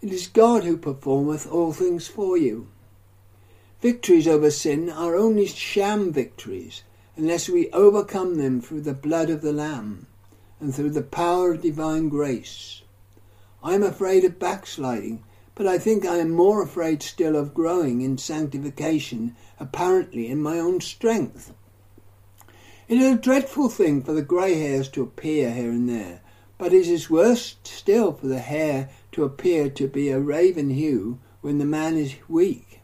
It 0.00 0.12
is 0.12 0.26
God 0.26 0.64
who 0.64 0.76
performeth 0.76 1.46
all 1.46 1.72
things 1.72 2.08
for 2.08 2.36
you. 2.36 2.66
Victories 3.80 4.26
over 4.26 4.50
sin 4.50 4.90
are 4.90 5.14
only 5.14 5.46
sham 5.46 6.12
victories 6.12 6.82
unless 7.16 7.48
we 7.48 7.70
overcome 7.70 8.38
them 8.38 8.60
through 8.60 8.80
the 8.80 8.92
blood 8.92 9.30
of 9.30 9.40
the 9.40 9.52
Lamb 9.52 10.08
and 10.62 10.72
through 10.72 10.90
the 10.90 11.02
power 11.02 11.52
of 11.52 11.60
divine 11.60 12.08
grace. 12.08 12.82
I 13.64 13.74
am 13.74 13.82
afraid 13.82 14.24
of 14.24 14.38
backsliding, 14.38 15.24
but 15.56 15.66
I 15.66 15.76
think 15.76 16.06
I 16.06 16.18
am 16.18 16.30
more 16.30 16.62
afraid 16.62 17.02
still 17.02 17.34
of 17.34 17.52
growing 17.52 18.00
in 18.00 18.16
sanctification, 18.16 19.34
apparently 19.58 20.28
in 20.28 20.40
my 20.40 20.60
own 20.60 20.80
strength. 20.80 21.52
It 22.86 22.98
is 22.98 23.12
a 23.12 23.18
dreadful 23.18 23.70
thing 23.70 24.04
for 24.04 24.12
the 24.12 24.22
grey 24.22 24.54
hairs 24.54 24.88
to 24.90 25.02
appear 25.02 25.50
here 25.50 25.70
and 25.70 25.88
there, 25.88 26.20
but 26.58 26.72
it 26.72 26.86
is 26.86 27.10
worse 27.10 27.56
still 27.64 28.12
for 28.12 28.28
the 28.28 28.38
hair 28.38 28.88
to 29.12 29.24
appear 29.24 29.68
to 29.68 29.88
be 29.88 30.10
a 30.10 30.20
raven 30.20 30.70
hue 30.70 31.18
when 31.40 31.58
the 31.58 31.64
man 31.64 31.96
is 31.96 32.14
weak. 32.28 32.82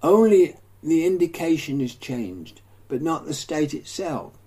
Only 0.00 0.56
the 0.80 1.04
indication 1.04 1.80
is 1.80 1.96
changed, 1.96 2.60
but 2.86 3.02
not 3.02 3.26
the 3.26 3.34
state 3.34 3.74
itself. 3.74 4.38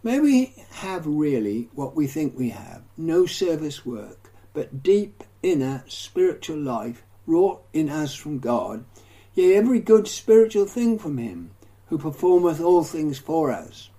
May 0.00 0.20
we 0.20 0.54
have 0.70 1.08
really 1.08 1.70
what 1.74 1.96
we 1.96 2.06
think 2.06 2.38
we 2.38 2.50
have 2.50 2.82
no 2.96 3.26
service 3.26 3.84
work, 3.84 4.32
but 4.54 4.80
deep 4.80 5.24
inner 5.42 5.82
spiritual 5.88 6.58
life 6.58 7.02
wrought 7.26 7.64
in 7.72 7.88
us 7.88 8.14
from 8.14 8.38
God, 8.38 8.84
yea, 9.34 9.56
every 9.56 9.80
good 9.80 10.06
spiritual 10.06 10.66
thing 10.66 11.00
from 11.00 11.18
Him, 11.18 11.50
who 11.86 11.98
performeth 11.98 12.60
all 12.60 12.84
things 12.84 13.18
for 13.18 13.50
us. 13.50 13.90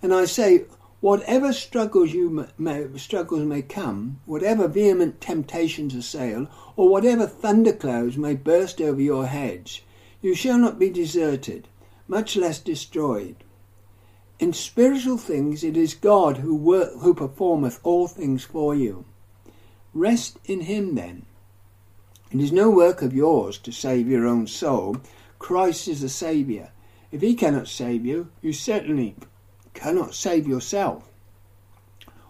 And 0.00 0.14
I 0.14 0.24
say, 0.24 0.64
whatever 1.00 1.52
struggles 1.52 2.14
you 2.14 2.48
may, 2.56 2.86
struggles 2.96 3.42
may 3.42 3.60
come, 3.60 4.20
whatever 4.24 4.66
vehement 4.66 5.20
temptations 5.20 5.94
assail, 5.94 6.48
or 6.74 6.88
whatever 6.88 7.26
thunderclouds 7.26 8.16
may 8.16 8.34
burst 8.34 8.80
over 8.80 9.00
your 9.00 9.26
heads, 9.26 9.82
you 10.22 10.34
shall 10.34 10.56
not 10.56 10.78
be 10.78 10.88
deserted, 10.88 11.68
much 12.08 12.34
less 12.34 12.58
destroyed. 12.58 13.43
In 14.40 14.52
spiritual 14.52 15.16
things 15.16 15.62
it 15.62 15.76
is 15.76 15.94
God 15.94 16.38
who, 16.38 16.56
work, 16.56 16.92
who 17.00 17.14
performeth 17.14 17.78
all 17.84 18.08
things 18.08 18.42
for 18.42 18.74
you. 18.74 19.04
Rest 19.92 20.38
in 20.44 20.62
him 20.62 20.96
then. 20.96 21.24
It 22.32 22.40
is 22.40 22.50
no 22.50 22.68
work 22.68 23.00
of 23.00 23.14
yours 23.14 23.58
to 23.58 23.70
save 23.70 24.08
your 24.08 24.26
own 24.26 24.48
soul. 24.48 24.96
Christ 25.38 25.86
is 25.86 26.00
the 26.00 26.08
Saviour. 26.08 26.70
If 27.12 27.20
he 27.20 27.34
cannot 27.34 27.68
save 27.68 28.04
you, 28.04 28.30
you 28.42 28.52
certainly 28.52 29.14
cannot 29.72 30.14
save 30.14 30.48
yourself. 30.48 31.08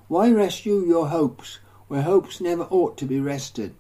Why 0.08 0.30
rest 0.30 0.66
you 0.66 0.84
your 0.84 1.08
hopes 1.08 1.58
where 1.88 2.02
hopes 2.02 2.38
never 2.38 2.64
ought 2.64 2.98
to 2.98 3.06
be 3.06 3.18
rested? 3.18 3.74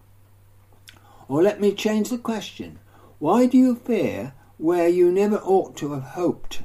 Or 1.28 1.42
let 1.42 1.60
me 1.60 1.74
change 1.74 2.08
the 2.08 2.16
question. 2.16 2.78
Why 3.18 3.44
do 3.44 3.58
you 3.58 3.74
fear 3.74 4.32
where 4.56 4.88
you 4.88 5.12
never 5.12 5.36
ought 5.38 5.76
to 5.76 5.92
have 5.92 6.14
hoped? 6.14 6.62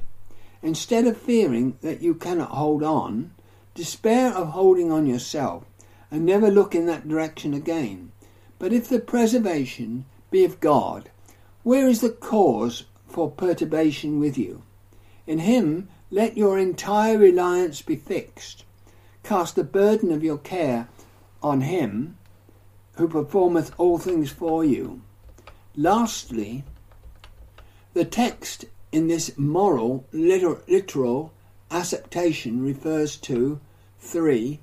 Instead 0.61 1.07
of 1.07 1.17
fearing 1.17 1.77
that 1.81 2.01
you 2.01 2.13
cannot 2.13 2.51
hold 2.51 2.83
on, 2.83 3.31
despair 3.73 4.33
of 4.33 4.49
holding 4.49 4.91
on 4.91 5.05
yourself 5.05 5.63
and 6.11 6.25
never 6.25 6.51
look 6.51 6.75
in 6.75 6.85
that 6.85 7.07
direction 7.07 7.53
again. 7.53 8.11
But 8.57 8.73
if 8.73 8.89
the 8.89 8.99
preservation 8.99 10.05
be 10.31 10.43
of 10.43 10.59
God, 10.59 11.09
where 11.63 11.87
is 11.87 12.01
the 12.01 12.09
cause 12.09 12.85
for 13.07 13.31
perturbation 13.31 14.19
with 14.19 14.37
you? 14.37 14.63
In 15.25 15.39
him 15.39 15.87
let 16.11 16.37
your 16.37 16.57
entire 16.57 17.17
reliance 17.17 17.81
be 17.81 17.95
fixed. 17.95 18.65
Cast 19.23 19.55
the 19.55 19.63
burden 19.63 20.11
of 20.11 20.23
your 20.23 20.37
care 20.37 20.89
on 21.41 21.61
him 21.61 22.17
who 22.93 23.07
performeth 23.07 23.71
all 23.77 23.97
things 23.97 24.31
for 24.31 24.65
you. 24.65 25.01
Lastly, 25.75 26.63
the 27.93 28.05
text 28.05 28.65
in 28.91 29.07
this 29.07 29.37
moral 29.37 30.05
literal, 30.11 30.59
literal 30.67 31.31
acceptation 31.71 32.63
refers 32.63 33.15
to 33.17 33.59
3 33.99 34.59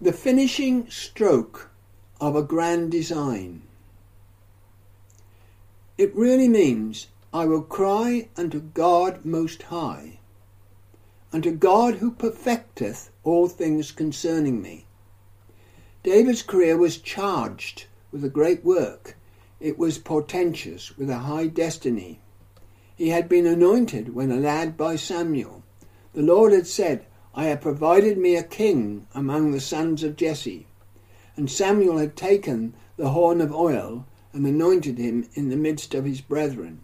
the 0.00 0.12
finishing 0.12 0.88
stroke 0.88 1.70
of 2.20 2.34
a 2.34 2.42
grand 2.42 2.90
design. 2.90 3.62
It 5.98 6.14
really 6.16 6.48
means, 6.48 7.08
I 7.34 7.44
will 7.44 7.62
cry 7.62 8.28
unto 8.36 8.60
God 8.60 9.24
most 9.24 9.64
high, 9.64 10.20
unto 11.32 11.50
God 11.52 11.96
who 11.96 12.12
perfecteth 12.12 13.10
all 13.24 13.48
things 13.48 13.92
concerning 13.92 14.62
me. 14.62 14.86
David's 16.02 16.42
career 16.42 16.78
was 16.78 16.96
charged 16.96 17.84
with 18.10 18.24
a 18.24 18.30
great 18.30 18.64
work. 18.64 19.16
It 19.60 19.78
was 19.78 19.98
portentous 19.98 20.96
with 20.96 21.10
a 21.10 21.18
high 21.18 21.48
destiny. 21.48 22.20
He 23.00 23.08
had 23.08 23.30
been 23.30 23.46
anointed 23.46 24.14
when 24.14 24.30
a 24.30 24.36
lad 24.36 24.76
by 24.76 24.96
Samuel. 24.96 25.62
The 26.12 26.20
Lord 26.20 26.52
had 26.52 26.66
said, 26.66 27.06
I 27.34 27.44
have 27.46 27.62
provided 27.62 28.18
me 28.18 28.36
a 28.36 28.42
king 28.42 29.06
among 29.14 29.52
the 29.52 29.60
sons 29.60 30.02
of 30.02 30.16
Jesse. 30.16 30.66
And 31.34 31.50
Samuel 31.50 31.96
had 31.96 32.14
taken 32.14 32.74
the 32.98 33.08
horn 33.08 33.40
of 33.40 33.54
oil 33.54 34.04
and 34.34 34.46
anointed 34.46 34.98
him 34.98 35.26
in 35.32 35.48
the 35.48 35.56
midst 35.56 35.94
of 35.94 36.04
his 36.04 36.20
brethren. 36.20 36.82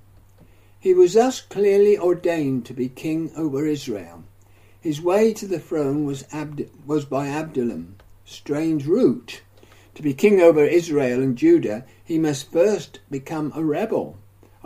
He 0.80 0.94
was 0.94 1.12
thus 1.12 1.42
clearly 1.42 1.98
ordained 1.98 2.64
to 2.64 2.72
be 2.72 2.88
king 2.88 3.30
over 3.36 3.66
Israel. 3.66 4.24
His 4.80 5.02
way 5.02 5.34
to 5.34 5.46
the 5.46 5.60
throne 5.60 6.06
was, 6.06 6.24
Abd- 6.32 6.70
was 6.86 7.04
by 7.04 7.26
Absalom. 7.26 7.96
Strange 8.24 8.86
route. 8.86 9.42
To 9.94 10.02
be 10.02 10.14
king 10.14 10.40
over 10.40 10.64
Israel 10.64 11.22
and 11.22 11.36
Judah, 11.36 11.84
he 12.02 12.18
must 12.18 12.50
first 12.50 13.00
become 13.10 13.52
a 13.54 13.62
rebel, 13.62 14.16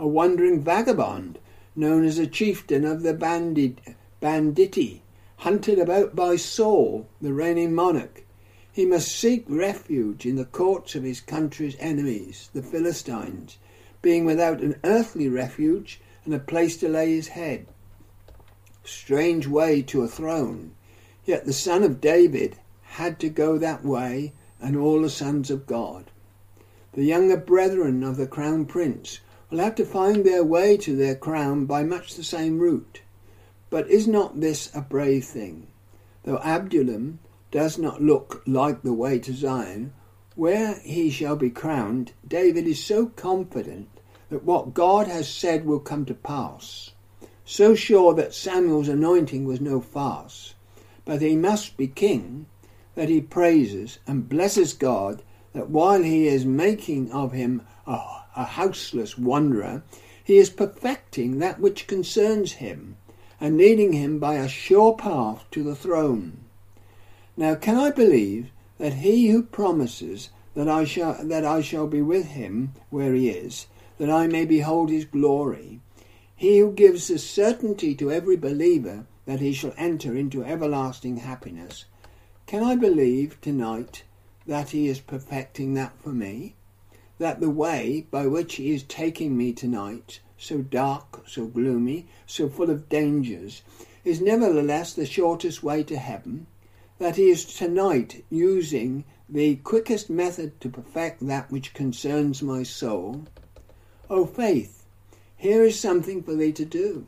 a 0.01 0.07
wandering 0.07 0.59
vagabond, 0.59 1.37
known 1.75 2.03
as 2.03 2.17
a 2.17 2.25
chieftain 2.25 2.83
of 2.83 3.03
the 3.03 3.13
bandit, 3.13 3.77
banditti, 4.19 5.03
hunted 5.37 5.77
about 5.77 6.15
by 6.15 6.35
Saul, 6.35 7.07
the 7.21 7.31
reigning 7.31 7.75
monarch. 7.75 8.23
He 8.73 8.83
must 8.83 9.15
seek 9.15 9.45
refuge 9.47 10.25
in 10.25 10.37
the 10.37 10.45
courts 10.45 10.95
of 10.95 11.03
his 11.03 11.21
country's 11.21 11.75
enemies, 11.79 12.49
the 12.51 12.63
Philistines, 12.63 13.59
being 14.01 14.25
without 14.25 14.61
an 14.61 14.75
earthly 14.83 15.29
refuge 15.29 16.01
and 16.25 16.33
a 16.33 16.39
place 16.39 16.77
to 16.77 16.89
lay 16.89 17.13
his 17.13 17.27
head. 17.27 17.67
Strange 18.83 19.45
way 19.45 19.83
to 19.83 20.01
a 20.01 20.07
throne, 20.07 20.71
yet 21.25 21.45
the 21.45 21.53
son 21.53 21.83
of 21.83 22.01
David 22.01 22.55
had 22.81 23.19
to 23.19 23.29
go 23.29 23.59
that 23.59 23.85
way 23.85 24.33
and 24.59 24.75
all 24.75 25.03
the 25.03 25.11
sons 25.11 25.51
of 25.51 25.67
God. 25.67 26.09
The 26.93 27.05
younger 27.05 27.37
brethren 27.37 28.01
of 28.01 28.17
the 28.17 28.25
crown 28.25 28.65
prince 28.65 29.19
will 29.51 29.59
have 29.59 29.75
to 29.75 29.85
find 29.85 30.25
their 30.25 30.43
way 30.43 30.77
to 30.77 30.95
their 30.95 31.15
crown 31.15 31.65
by 31.65 31.83
much 31.83 32.15
the 32.15 32.23
same 32.23 32.57
route. 32.57 33.01
But 33.69 33.89
is 33.89 34.07
not 34.07 34.39
this 34.39 34.73
a 34.73 34.81
brave 34.81 35.25
thing? 35.25 35.67
Though 36.23 36.39
Absalom 36.39 37.19
does 37.51 37.77
not 37.77 38.01
look 38.01 38.43
like 38.47 38.81
the 38.81 38.93
way 38.93 39.19
to 39.19 39.33
Zion, 39.33 39.93
where 40.35 40.79
he 40.83 41.09
shall 41.09 41.35
be 41.35 41.49
crowned, 41.49 42.13
David 42.25 42.65
is 42.65 42.81
so 42.81 43.07
confident 43.07 43.89
that 44.29 44.45
what 44.45 44.73
God 44.73 45.07
has 45.07 45.27
said 45.27 45.65
will 45.65 45.79
come 45.79 46.05
to 46.05 46.13
pass, 46.13 46.91
so 47.43 47.75
sure 47.75 48.13
that 48.13 48.33
Samuel's 48.33 48.87
anointing 48.87 49.43
was 49.43 49.59
no 49.59 49.81
farce, 49.81 50.53
but 51.03 51.21
he 51.21 51.35
must 51.35 51.75
be 51.75 51.87
king, 51.87 52.45
that 52.95 53.09
he 53.09 53.19
praises 53.19 53.99
and 54.07 54.29
blesses 54.29 54.73
God 54.73 55.21
that 55.53 55.69
while 55.69 56.01
he 56.03 56.27
is 56.27 56.45
making 56.45 57.11
of 57.11 57.33
him 57.33 57.63
a, 57.85 58.20
a 58.35 58.43
houseless 58.43 59.17
wanderer, 59.17 59.83
he 60.23 60.37
is 60.37 60.49
perfecting 60.49 61.39
that 61.39 61.59
which 61.59 61.87
concerns 61.87 62.53
him 62.53 62.97
and 63.39 63.57
leading 63.57 63.93
him 63.93 64.19
by 64.19 64.35
a 64.35 64.47
sure 64.47 64.95
path 64.95 65.45
to 65.51 65.63
the 65.63 65.75
throne. 65.75 66.37
Now, 67.35 67.55
can 67.55 67.75
I 67.75 67.91
believe 67.91 68.51
that 68.77 68.95
he 68.95 69.29
who 69.29 69.43
promises 69.43 70.29
that 70.53 70.67
I 70.67 70.83
shall 70.83 71.17
that 71.23 71.45
I 71.45 71.61
shall 71.61 71.87
be 71.87 72.01
with 72.01 72.27
him 72.27 72.73
where 72.89 73.13
he 73.13 73.29
is, 73.29 73.67
that 73.97 74.09
I 74.09 74.27
may 74.27 74.45
behold 74.45 74.89
his 74.89 75.05
glory, 75.05 75.79
he 76.35 76.59
who 76.59 76.71
gives 76.71 77.07
the 77.07 77.19
certainty 77.19 77.95
to 77.95 78.11
every 78.11 78.35
believer 78.35 79.05
that 79.25 79.39
he 79.39 79.53
shall 79.53 79.73
enter 79.77 80.15
into 80.15 80.43
everlasting 80.43 81.17
happiness, 81.17 81.85
can 82.47 82.63
I 82.63 82.75
believe 82.75 83.39
tonight 83.41 84.03
that 84.45 84.71
he 84.71 84.87
is 84.87 84.99
perfecting 84.99 85.73
that 85.75 85.93
for 86.01 86.09
me? 86.09 86.55
That 87.21 87.39
the 87.39 87.51
way 87.51 88.07
by 88.09 88.25
which 88.25 88.55
he 88.55 88.71
is 88.71 88.81
taking 88.81 89.37
me 89.37 89.53
tonight, 89.53 90.21
so 90.39 90.63
dark, 90.63 91.21
so 91.27 91.45
gloomy, 91.45 92.07
so 92.25 92.49
full 92.49 92.71
of 92.71 92.89
dangers, 92.89 93.61
is 94.03 94.19
nevertheless 94.19 94.93
the 94.93 95.05
shortest 95.05 95.61
way 95.61 95.83
to 95.83 95.97
heaven? 95.97 96.47
That 96.97 97.17
he 97.17 97.29
is 97.29 97.45
tonight 97.45 98.25
using 98.31 99.03
the 99.29 99.57
quickest 99.57 100.09
method 100.09 100.59
to 100.61 100.69
perfect 100.69 101.27
that 101.27 101.51
which 101.51 101.75
concerns 101.75 102.41
my 102.41 102.63
soul? 102.63 103.27
O 104.09 104.25
faith, 104.25 104.87
here 105.37 105.63
is 105.63 105.79
something 105.79 106.23
for 106.23 106.33
thee 106.33 106.53
to 106.53 106.65
do, 106.65 107.05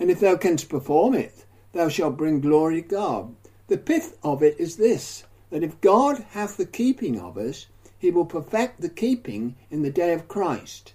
and 0.00 0.10
if 0.10 0.18
thou 0.18 0.34
canst 0.34 0.68
perform 0.68 1.14
it, 1.14 1.44
thou 1.70 1.88
shalt 1.88 2.16
bring 2.16 2.40
glory 2.40 2.82
to 2.82 2.88
God. 2.88 3.36
The 3.68 3.78
pith 3.78 4.18
of 4.24 4.42
it 4.42 4.58
is 4.58 4.78
this 4.78 5.22
that 5.50 5.62
if 5.62 5.80
God 5.80 6.26
hath 6.30 6.56
the 6.56 6.66
keeping 6.66 7.20
of 7.20 7.38
us, 7.38 7.66
he 8.04 8.10
will 8.10 8.26
perfect 8.26 8.82
the 8.82 8.88
keeping 8.90 9.56
in 9.70 9.80
the 9.80 9.88
day 9.88 10.12
of 10.12 10.28
Christ. 10.28 10.92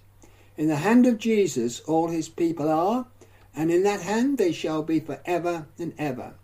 In 0.56 0.68
the 0.68 0.76
hand 0.76 1.06
of 1.06 1.18
Jesus 1.18 1.80
all 1.80 2.06
his 2.06 2.28
people 2.28 2.68
are, 2.68 3.08
and 3.52 3.72
in 3.72 3.82
that 3.82 4.02
hand 4.02 4.38
they 4.38 4.52
shall 4.52 4.84
be 4.84 5.00
for 5.00 5.20
ever 5.26 5.66
and 5.76 5.92
ever. 5.98 6.34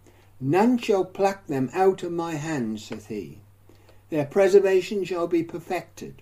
None 0.41 0.79
shall 0.79 1.05
pluck 1.05 1.47
them 1.47 1.71
out 1.73 2.03
of 2.03 2.11
my 2.11 2.35
hand, 2.35 2.81
saith 2.81 3.07
he. 3.07 3.39
Their 4.11 4.25
preservation 4.25 5.05
shall 5.05 5.29
be 5.29 5.45
perfected, 5.45 6.21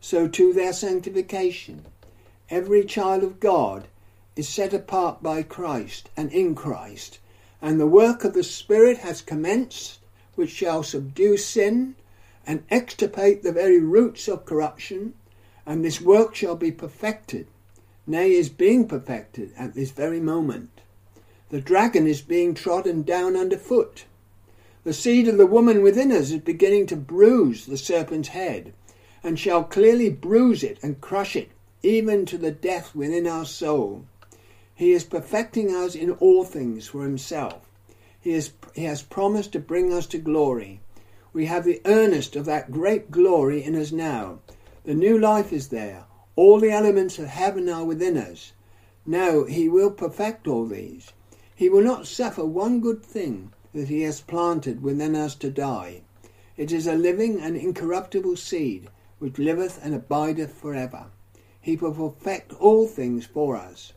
so 0.00 0.26
too 0.26 0.52
their 0.52 0.72
sanctification. 0.72 1.86
Every 2.50 2.84
child 2.84 3.22
of 3.22 3.38
God 3.38 3.86
is 4.34 4.48
set 4.48 4.74
apart 4.74 5.22
by 5.22 5.44
Christ 5.44 6.10
and 6.16 6.32
in 6.32 6.56
Christ, 6.56 7.20
and 7.62 7.78
the 7.78 7.86
work 7.86 8.24
of 8.24 8.34
the 8.34 8.42
Spirit 8.42 8.98
has 8.98 9.22
commenced, 9.22 10.00
which 10.34 10.50
shall 10.50 10.82
subdue 10.82 11.36
sin 11.36 11.94
and 12.46 12.64
extirpate 12.70 13.42
the 13.42 13.52
very 13.52 13.80
roots 13.80 14.28
of 14.28 14.46
corruption, 14.46 15.14
and 15.66 15.84
this 15.84 16.00
work 16.00 16.34
shall 16.34 16.54
be 16.54 16.70
perfected, 16.70 17.46
nay, 18.06 18.32
is 18.32 18.48
being 18.48 18.86
perfected 18.86 19.52
at 19.56 19.74
this 19.74 19.90
very 19.90 20.20
moment. 20.20 20.70
The 21.50 21.60
dragon 21.60 22.06
is 22.06 22.22
being 22.22 22.54
trodden 22.54 23.02
down 23.02 23.36
underfoot. 23.36 24.04
The 24.84 24.92
seed 24.92 25.26
of 25.26 25.38
the 25.38 25.46
woman 25.46 25.82
within 25.82 26.12
us 26.12 26.30
is 26.30 26.40
beginning 26.40 26.86
to 26.86 26.96
bruise 26.96 27.66
the 27.66 27.76
serpent's 27.76 28.28
head, 28.28 28.72
and 29.22 29.38
shall 29.38 29.64
clearly 29.64 30.10
bruise 30.10 30.62
it 30.62 30.78
and 30.82 31.00
crush 31.00 31.34
it, 31.34 31.50
even 31.82 32.26
to 32.26 32.38
the 32.38 32.52
death 32.52 32.94
within 32.94 33.26
our 33.26 33.44
soul. 33.44 34.04
He 34.74 34.92
is 34.92 35.04
perfecting 35.04 35.74
us 35.74 35.94
in 35.94 36.10
all 36.12 36.44
things 36.44 36.88
for 36.88 37.02
himself. 37.02 37.66
He, 38.20 38.32
is, 38.32 38.52
he 38.74 38.84
has 38.84 39.02
promised 39.02 39.52
to 39.52 39.58
bring 39.58 39.92
us 39.92 40.06
to 40.08 40.18
glory. 40.18 40.80
We 41.36 41.44
have 41.44 41.66
the 41.66 41.82
earnest 41.84 42.34
of 42.34 42.46
that 42.46 42.72
great 42.72 43.10
glory 43.10 43.62
in 43.62 43.76
us 43.76 43.92
now. 43.92 44.38
The 44.84 44.94
new 44.94 45.18
life 45.18 45.52
is 45.52 45.68
there. 45.68 46.06
All 46.34 46.58
the 46.58 46.70
elements 46.70 47.18
of 47.18 47.26
heaven 47.26 47.68
are 47.68 47.84
within 47.84 48.16
us. 48.16 48.52
Now 49.04 49.44
he 49.44 49.68
will 49.68 49.90
perfect 49.90 50.48
all 50.48 50.64
these. 50.64 51.12
He 51.54 51.68
will 51.68 51.82
not 51.82 52.06
suffer 52.06 52.46
one 52.46 52.80
good 52.80 53.04
thing 53.04 53.52
that 53.74 53.88
he 53.88 54.00
has 54.00 54.22
planted 54.22 54.82
within 54.82 55.14
us 55.14 55.34
to 55.34 55.50
die. 55.50 56.04
It 56.56 56.72
is 56.72 56.86
a 56.86 56.94
living 56.94 57.38
and 57.38 57.54
incorruptible 57.54 58.36
seed, 58.36 58.88
which 59.18 59.36
liveth 59.36 59.78
and 59.84 59.94
abideth 59.94 60.54
for 60.54 60.72
ever. 60.72 61.08
He 61.60 61.76
will 61.76 61.92
perfect 61.92 62.54
all 62.54 62.86
things 62.86 63.26
for 63.26 63.56
us. 63.56 63.92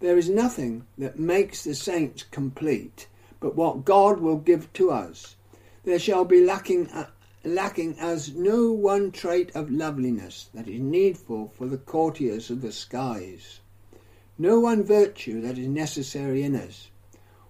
There 0.00 0.16
is 0.16 0.30
nothing 0.30 0.86
that 0.96 1.18
makes 1.18 1.62
the 1.62 1.74
saints 1.74 2.22
complete 2.22 3.06
but 3.38 3.54
what 3.54 3.84
God 3.84 4.20
will 4.20 4.38
give 4.38 4.72
to 4.72 4.90
us 4.90 5.36
there 5.84 5.98
shall 5.98 6.24
be 6.24 6.44
lacking, 6.44 6.88
uh, 6.90 7.06
lacking 7.44 7.96
as 7.98 8.34
no 8.34 8.70
one 8.70 9.10
trait 9.10 9.50
of 9.54 9.70
loveliness 9.70 10.48
that 10.52 10.68
is 10.68 10.80
needful 10.80 11.48
for 11.56 11.66
the 11.66 11.78
courtiers 11.78 12.50
of 12.50 12.60
the 12.60 12.72
skies, 12.72 13.60
no 14.38 14.60
one 14.60 14.82
virtue 14.82 15.40
that 15.40 15.58
is 15.58 15.68
necessary 15.68 16.42
in 16.42 16.54
us. 16.54 16.88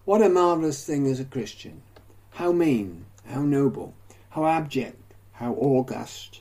What 0.05 0.23
a 0.23 0.29
marvellous 0.29 0.85
thing 0.85 1.07
is 1.07 1.21
a 1.21 1.25
Christian! 1.25 1.83
How 2.31 2.53
mean, 2.53 3.07
how 3.27 3.43
noble, 3.43 3.95
how 4.31 4.47
abject, 4.47 5.15
how 5.33 5.55
august, 5.55 6.41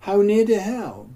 how 0.00 0.22
near 0.22 0.44
to 0.46 0.58
hell, 0.58 1.10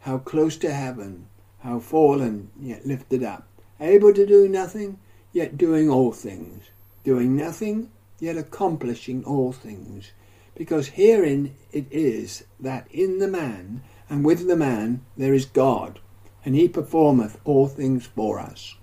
how 0.00 0.18
close 0.18 0.56
to 0.58 0.72
heaven, 0.72 1.26
how 1.60 1.78
fallen 1.78 2.50
yet 2.58 2.86
lifted 2.86 3.22
up, 3.22 3.46
able 3.80 4.14
to 4.14 4.26
do 4.26 4.48
nothing, 4.48 4.98
yet 5.32 5.58
doing 5.58 5.90
all 5.90 6.12
things, 6.12 6.64
doing 7.04 7.36
nothing, 7.36 7.90
yet 8.18 8.36
accomplishing 8.36 9.24
all 9.24 9.52
things. 9.52 10.12
Because 10.54 10.88
herein 10.88 11.54
it 11.72 11.86
is 11.90 12.44
that 12.58 12.86
in 12.90 13.18
the 13.18 13.28
man 13.28 13.82
and 14.10 14.24
with 14.24 14.46
the 14.46 14.56
man 14.56 15.02
there 15.16 15.34
is 15.34 15.44
God, 15.44 16.00
and 16.44 16.54
he 16.54 16.68
performeth 16.68 17.38
all 17.44 17.68
things 17.68 18.06
for 18.06 18.38
us. 18.38 18.74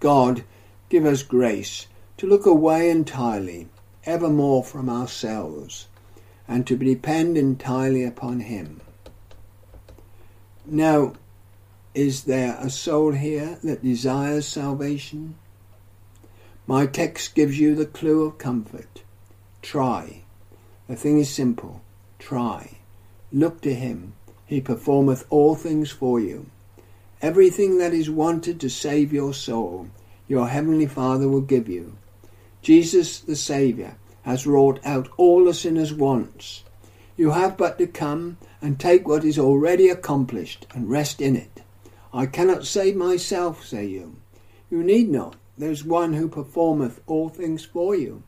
God, 0.00 0.44
give 0.88 1.06
us 1.06 1.22
grace 1.22 1.86
to 2.16 2.26
look 2.26 2.44
away 2.44 2.90
entirely, 2.90 3.68
evermore 4.04 4.64
from 4.64 4.88
ourselves, 4.88 5.88
and 6.46 6.66
to 6.66 6.76
depend 6.76 7.38
entirely 7.38 8.04
upon 8.04 8.40
him. 8.40 8.80
Now, 10.66 11.14
is 11.94 12.24
there 12.24 12.56
a 12.58 12.70
soul 12.70 13.12
here 13.12 13.58
that 13.62 13.82
desires 13.82 14.46
salvation? 14.46 15.36
My 16.66 16.86
text 16.86 17.34
gives 17.34 17.58
you 17.58 17.74
the 17.74 17.86
clue 17.86 18.24
of 18.24 18.38
comfort. 18.38 19.02
Try. 19.62 20.22
The 20.88 20.94
thing 20.94 21.18
is 21.18 21.28
simple. 21.28 21.80
Try. 22.18 22.78
Look 23.32 23.60
to 23.62 23.74
him. 23.74 24.12
He 24.46 24.60
performeth 24.60 25.26
all 25.28 25.56
things 25.56 25.90
for 25.90 26.20
you. 26.20 26.46
Everything 27.20 27.78
that 27.78 27.92
is 27.92 28.08
wanted 28.08 28.60
to 28.60 28.68
save 28.68 29.12
your 29.12 29.34
soul, 29.34 29.88
your 30.28 30.48
heavenly 30.48 30.86
Father 30.86 31.28
will 31.28 31.40
give 31.40 31.68
you. 31.68 31.96
Jesus 32.60 33.18
the 33.18 33.36
Saviour 33.36 33.96
has 34.22 34.46
wrought 34.46 34.78
out 34.84 35.08
all 35.16 35.44
the 35.44 35.54
sinner's 35.54 35.92
wants. 35.92 36.62
You 37.16 37.32
have 37.32 37.56
but 37.56 37.78
to 37.78 37.86
come 37.86 38.38
and 38.60 38.78
take 38.78 39.08
what 39.08 39.24
is 39.24 39.38
already 39.38 39.88
accomplished 39.88 40.66
and 40.72 40.88
rest 40.88 41.20
in 41.20 41.34
it. 41.34 41.62
I 42.14 42.26
cannot 42.26 42.66
save 42.66 42.94
myself, 42.94 43.64
say 43.64 43.86
you. 43.86 44.16
You 44.70 44.84
need 44.84 45.08
not. 45.10 45.36
There's 45.58 45.84
one 45.84 46.14
who 46.14 46.28
performeth 46.28 47.00
all 47.06 47.28
things 47.28 47.64
for 47.64 47.94
you. 47.94 48.22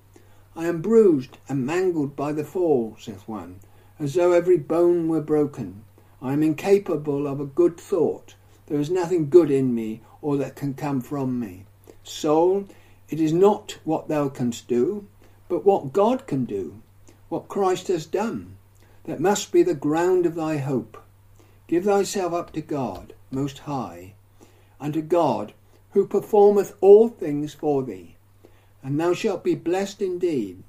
I 0.55 0.67
am 0.67 0.83
bruised 0.83 1.39
and 1.49 1.67
mangled 1.67 2.15
by 2.15 2.33
the 2.33 2.45
fall, 2.45 2.97
saith 3.01 3.27
one, 3.27 3.61
as 3.99 4.15
though 4.15 4.33
every 4.33 4.59
bone 4.59 5.09
were 5.09 5.21
broken. 5.21 5.85
I 6.21 6.33
am 6.33 6.43
incapable 6.43 7.27
of 7.27 7.41
a 7.41 7.47
good 7.47 7.79
thought. 7.79 8.35
There 8.67 8.79
is 8.79 8.91
nothing 8.91 9.31
good 9.31 9.51
in 9.51 9.75
me 9.75 10.03
or 10.23 10.37
that 10.37 10.57
can 10.57 10.75
come 10.75 11.01
from 11.01 11.41
me. 11.41 11.65
Soul, 12.03 12.67
it 13.09 13.21
is 13.21 13.33
not 13.33 13.79
what 13.85 14.09
thou 14.09 14.29
canst 14.29 14.69
do, 14.69 15.07
but 15.49 15.65
what 15.65 15.93
God 15.93 16.27
can 16.27 16.45
do, 16.45 16.83
what 17.29 17.49
Christ 17.49 17.89
has 17.89 18.07
done. 18.07 18.57
That 19.05 19.21
must 19.21 19.53
be 19.53 19.63
the 19.63 19.75
ground 19.75 20.25
of 20.25 20.35
thy 20.35 20.59
hope. 20.59 20.97
Give 21.67 21.85
thyself 21.85 22.33
up 22.33 22.53
to 22.53 22.61
God, 22.61 23.15
most 23.31 23.61
high, 23.61 24.15
and 24.79 24.95
to 24.95 25.03
God, 25.03 25.53
who 25.95 26.07
performeth 26.07 26.77
all 26.81 27.09
things 27.09 27.55
for 27.55 27.85
thee, 27.85 28.17
and 28.83 29.01
thou 29.01 29.15
shalt 29.15 29.45
be 29.45 29.55
blessed 29.55 30.03
indeed. 30.03 30.63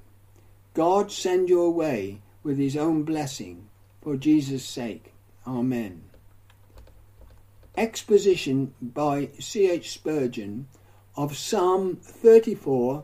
God 0.75 1.11
send 1.11 1.49
you 1.49 1.61
away 1.61 2.21
with 2.43 2.59
his 2.59 2.77
own 2.77 3.03
blessing, 3.03 3.67
for 4.01 4.15
Jesus' 4.15 4.63
sake. 4.63 5.13
Amen. 5.47 6.03
Exposition 7.75 8.73
by 8.79 9.29
C. 9.39 9.69
H. 9.69 9.91
Spurgeon 9.91 10.67
of 11.15 11.35
Psalm 11.35 11.95
34, 11.95 13.03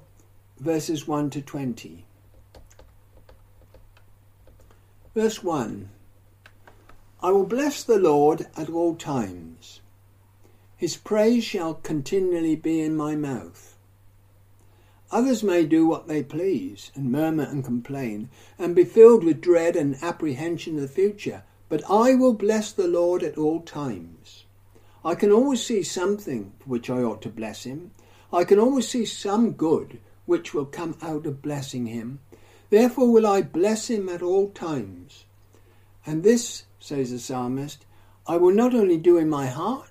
verses 0.60 1.08
1 1.08 1.32
to 1.32 1.42
20. 1.42 2.06
Verse 5.16 5.44
1 5.44 5.90
I 7.24 7.32
will 7.32 7.46
bless 7.46 7.84
the 7.84 8.00
Lord 8.00 8.48
at 8.56 8.70
all 8.70 8.96
times. 8.96 9.82
His 10.82 10.98
praise 10.98 11.44
shall 11.44 11.76
continually 11.76 12.56
be 12.56 12.82
in 12.82 12.98
my 12.98 13.16
mouth. 13.16 13.78
Others 15.12 15.44
may 15.44 15.64
do 15.64 15.86
what 15.86 16.08
they 16.08 16.24
please, 16.24 16.92
and 16.96 17.12
murmur 17.12 17.44
and 17.44 17.64
complain, 17.64 18.30
and 18.58 18.74
be 18.74 18.84
filled 18.84 19.24
with 19.24 19.42
dread 19.42 19.76
and 19.76 19.96
apprehension 20.02 20.78
of 20.78 20.82
the 20.82 20.88
future, 20.88 21.44
but 21.70 21.88
I 21.88 22.16
will 22.16 22.34
bless 22.34 22.72
the 22.72 22.88
Lord 22.88 23.22
at 23.22 23.38
all 23.38 23.62
times. 23.62 24.46
I 25.06 25.14
can 25.14 25.32
always 25.32 25.64
see 25.64 25.84
something 25.84 26.54
for 26.58 26.70
which 26.70 26.90
I 26.90 27.04
ought 27.04 27.22
to 27.22 27.30
bless 27.30 27.64
him. 27.64 27.92
I 28.34 28.44
can 28.44 28.58
always 28.58 28.88
see 28.88 29.06
some 29.06 29.52
good 29.52 30.00
which 30.26 30.52
will 30.52 30.66
come 30.66 30.98
out 31.04 31.28
of 31.28 31.44
blessing 31.44 31.86
him. 31.86 32.22
Therefore 32.72 33.12
will 33.12 33.28
I 33.28 33.44
bless 33.44 33.88
him 33.88 34.10
at 34.10 34.24
all 34.24 34.50
times. 34.50 35.26
And 36.08 36.24
this, 36.24 36.64
says 36.80 37.12
the 37.12 37.20
psalmist, 37.20 37.86
I 38.26 38.38
will 38.38 38.52
not 38.52 38.74
only 38.74 38.98
do 38.98 39.20
in 39.20 39.30
my 39.30 39.46
heart, 39.46 39.91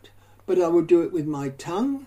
but 0.50 0.60
I 0.60 0.66
will 0.66 0.82
do 0.82 1.02
it 1.02 1.12
with 1.12 1.28
my 1.28 1.50
tongue. 1.50 2.06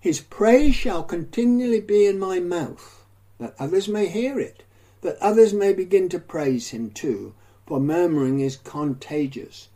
His 0.00 0.20
praise 0.20 0.74
shall 0.74 1.04
continually 1.04 1.78
be 1.78 2.04
in 2.04 2.18
my 2.18 2.40
mouth, 2.40 3.04
that 3.38 3.54
others 3.60 3.86
may 3.86 4.08
hear 4.08 4.40
it, 4.40 4.64
that 5.02 5.16
others 5.20 5.54
may 5.54 5.72
begin 5.72 6.08
to 6.08 6.18
praise 6.18 6.70
him 6.70 6.90
too, 6.90 7.32
for 7.64 7.78
murmuring 7.78 8.40
is 8.40 8.56
contagious. 8.56 9.68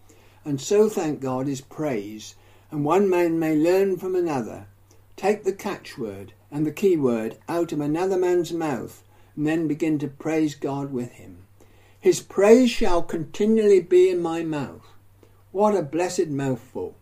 And 0.45 0.61
so, 0.61 0.89
thank 0.89 1.21
God, 1.21 1.47
is 1.47 1.61
praise, 1.61 2.35
and 2.73 2.85
one 2.85 3.09
man 3.09 3.39
may 3.39 3.55
learn 3.55 3.97
from 3.97 4.17
another. 4.17 4.67
Take 5.15 5.45
the 5.45 5.53
catchword 5.53 6.33
and 6.51 6.67
the 6.67 6.73
key 6.73 6.97
word 6.97 7.39
out 7.49 7.71
of 7.71 7.81
another 7.81 8.17
man's 8.17 8.53
mouth, 8.53 9.05
and 9.37 9.47
then 9.47 9.69
begin 9.69 10.01
to 10.01 10.09
praise 10.09 10.57
God 10.57 10.93
with 10.93 11.13
him. 11.13 11.45
His 12.01 12.19
praise 12.19 12.73
shall 12.73 13.05
continually 13.05 13.79
be 13.79 14.11
in 14.11 14.21
my 14.21 14.43
mouth. 14.43 14.83
What 15.53 15.77
a 15.77 15.83
blessed 15.85 16.27
mouthful! 16.27 16.97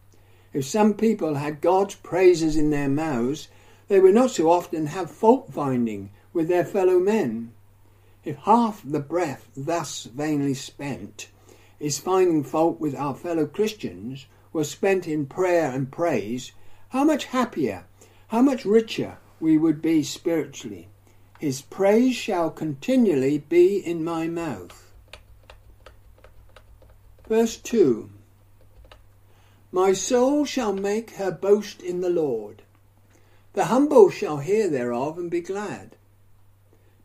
If 0.59 0.65
some 0.65 0.95
people 0.95 1.37
had 1.37 1.61
God's 1.61 1.95
praises 1.95 2.57
in 2.57 2.71
their 2.71 2.89
mouths, 2.89 3.47
they 3.87 4.01
would 4.01 4.17
not 4.17 4.33
so 4.33 4.51
often 4.51 4.87
have 4.87 5.09
fault 5.09 5.53
finding 5.53 6.11
with 6.33 6.49
their 6.49 6.65
fellow 6.65 6.99
men. 6.99 7.53
If 8.25 8.39
half 8.39 8.83
the 8.85 8.99
breath 8.99 9.51
thus 9.57 10.07
vainly 10.13 10.55
spent 10.55 11.29
is 11.79 12.01
finding 12.01 12.43
fault 12.43 12.81
with 12.81 12.97
our 12.97 13.15
fellow 13.15 13.47
Christians 13.47 14.27
was 14.53 14.69
spent 14.69 15.07
in 15.07 15.27
prayer 15.27 15.71
and 15.71 15.93
praise, 15.93 16.51
how 16.89 17.05
much 17.05 17.27
happier, 17.27 17.85
how 18.27 18.43
much 18.43 18.65
richer 18.65 19.19
we 19.39 19.57
would 19.57 19.81
be 19.81 20.03
spiritually. 20.03 20.89
His 21.39 21.63
praise 21.63 22.17
shall 22.17 22.51
continually 22.51 23.39
be 23.39 23.77
in 23.77 24.03
my 24.03 24.27
mouth. 24.27 24.93
Verse 27.29 27.57
2 27.59 28.11
My 29.71 29.93
soul 29.93 30.47
shall 30.47 30.73
make 30.73 31.11
her 31.13 31.31
boast 31.31 31.83
in 31.83 32.01
the 32.01 32.09
Lord. 32.09 32.63
The 33.53 33.67
humble 33.67 34.09
shall 34.09 34.39
hear 34.39 34.69
thereof 34.69 35.19
and 35.19 35.31
be 35.31 35.43
glad. 35.43 35.97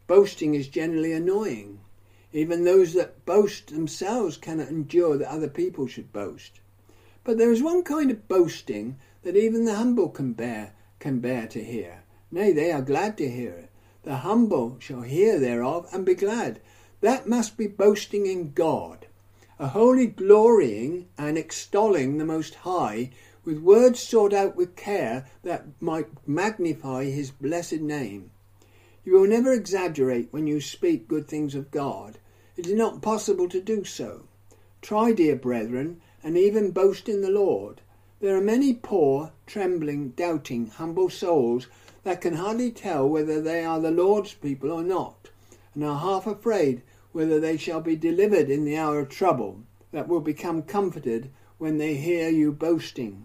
Boasting 0.08 0.54
is 0.56 0.68
generally 0.70 1.12
annoying. 1.12 1.80
Even 2.32 2.64
those 2.64 2.94
that 2.94 3.26
boast 3.26 3.68
themselves 3.68 4.38
cannot 4.38 4.70
endure 4.70 5.18
that 5.18 5.32
other 5.32 5.50
people 5.50 5.88
should 5.88 6.14
boast. 6.14 6.62
But 7.24 7.38
there 7.38 7.52
is 7.52 7.62
one 7.62 7.84
kind 7.84 8.10
of 8.12 8.28
boasting 8.28 8.98
that 9.24 9.36
even 9.36 9.66
the 9.66 9.76
humble 9.76 10.10
can 10.10 10.34
bear, 10.34 10.74
can 11.00 11.20
bear 11.20 11.48
to 11.48 11.64
hear. 11.64 12.04
Nay, 12.32 12.54
they 12.54 12.72
are 12.72 12.82
glad 12.82 13.18
to 13.18 13.30
hear 13.30 13.54
it. 13.54 13.70
The 14.04 14.18
humble 14.18 14.78
shall 14.80 15.02
hear 15.02 15.40
thereof 15.40 15.88
and 15.94 16.06
be 16.06 16.16
glad. 16.16 16.62
That 17.02 17.28
must 17.28 17.58
be 17.58 17.68
boasting 17.68 18.26
in 18.26 18.54
God, 18.54 19.08
a 19.64 19.70
holy 19.70 20.08
glorying 20.08 21.08
and 21.18 21.38
extolling 21.38 22.18
the 22.18 22.26
Most 22.26 22.54
High 22.54 23.10
with 23.46 23.60
words 23.60 24.02
sought 24.02 24.34
out 24.34 24.58
with 24.58 24.76
care 24.76 25.26
that 25.44 25.68
might 25.80 26.10
magnify 26.28 27.06
his 27.06 27.32
blessed 27.32 27.80
name. 27.80 28.32
You 29.06 29.14
will 29.14 29.26
never 29.26 29.54
exaggerate 29.54 30.28
when 30.32 30.48
you 30.48 30.60
speak 30.60 31.08
good 31.08 31.30
things 31.30 31.56
of 31.56 31.72
God. 31.72 32.18
It 32.58 32.68
is 32.68 32.74
not 32.74 33.02
possible 33.02 33.48
to 33.48 33.62
do 33.62 33.86
so. 33.86 34.24
Try, 34.82 35.14
dear 35.14 35.38
brethren, 35.38 36.02
and 36.22 36.38
even 36.38 36.72
boast 36.72 37.08
in 37.08 37.22
the 37.22 37.32
Lord. 37.32 37.80
There 38.20 38.36
are 38.36 38.42
many 38.42 38.74
poor, 38.74 39.32
trembling, 39.46 40.10
doubting, 40.10 40.68
humble 40.68 41.10
souls 41.10 41.68
that 42.04 42.20
can 42.20 42.34
hardly 42.34 42.70
tell 42.70 43.08
whether 43.08 43.40
they 43.40 43.64
are 43.64 43.80
the 43.80 43.92
Lord's 43.92 44.34
people 44.34 44.74
or 44.74 44.84
not, 44.84 45.30
and 45.74 45.86
are 45.86 46.00
half 46.00 46.28
afraid 46.28 46.82
whether 47.14 47.40
they 47.40 47.56
shall 47.56 47.80
be 47.80 47.96
delivered 47.96 48.50
in 48.50 48.66
the 48.66 48.76
hour 48.76 49.00
of 49.00 49.10
trouble, 49.10 49.62
that 49.92 50.08
will 50.08 50.20
become 50.20 50.62
comforted 50.62 51.30
when 51.58 51.78
they 51.78 51.96
hear 51.96 52.28
you 52.28 52.52
boasting. 52.52 53.24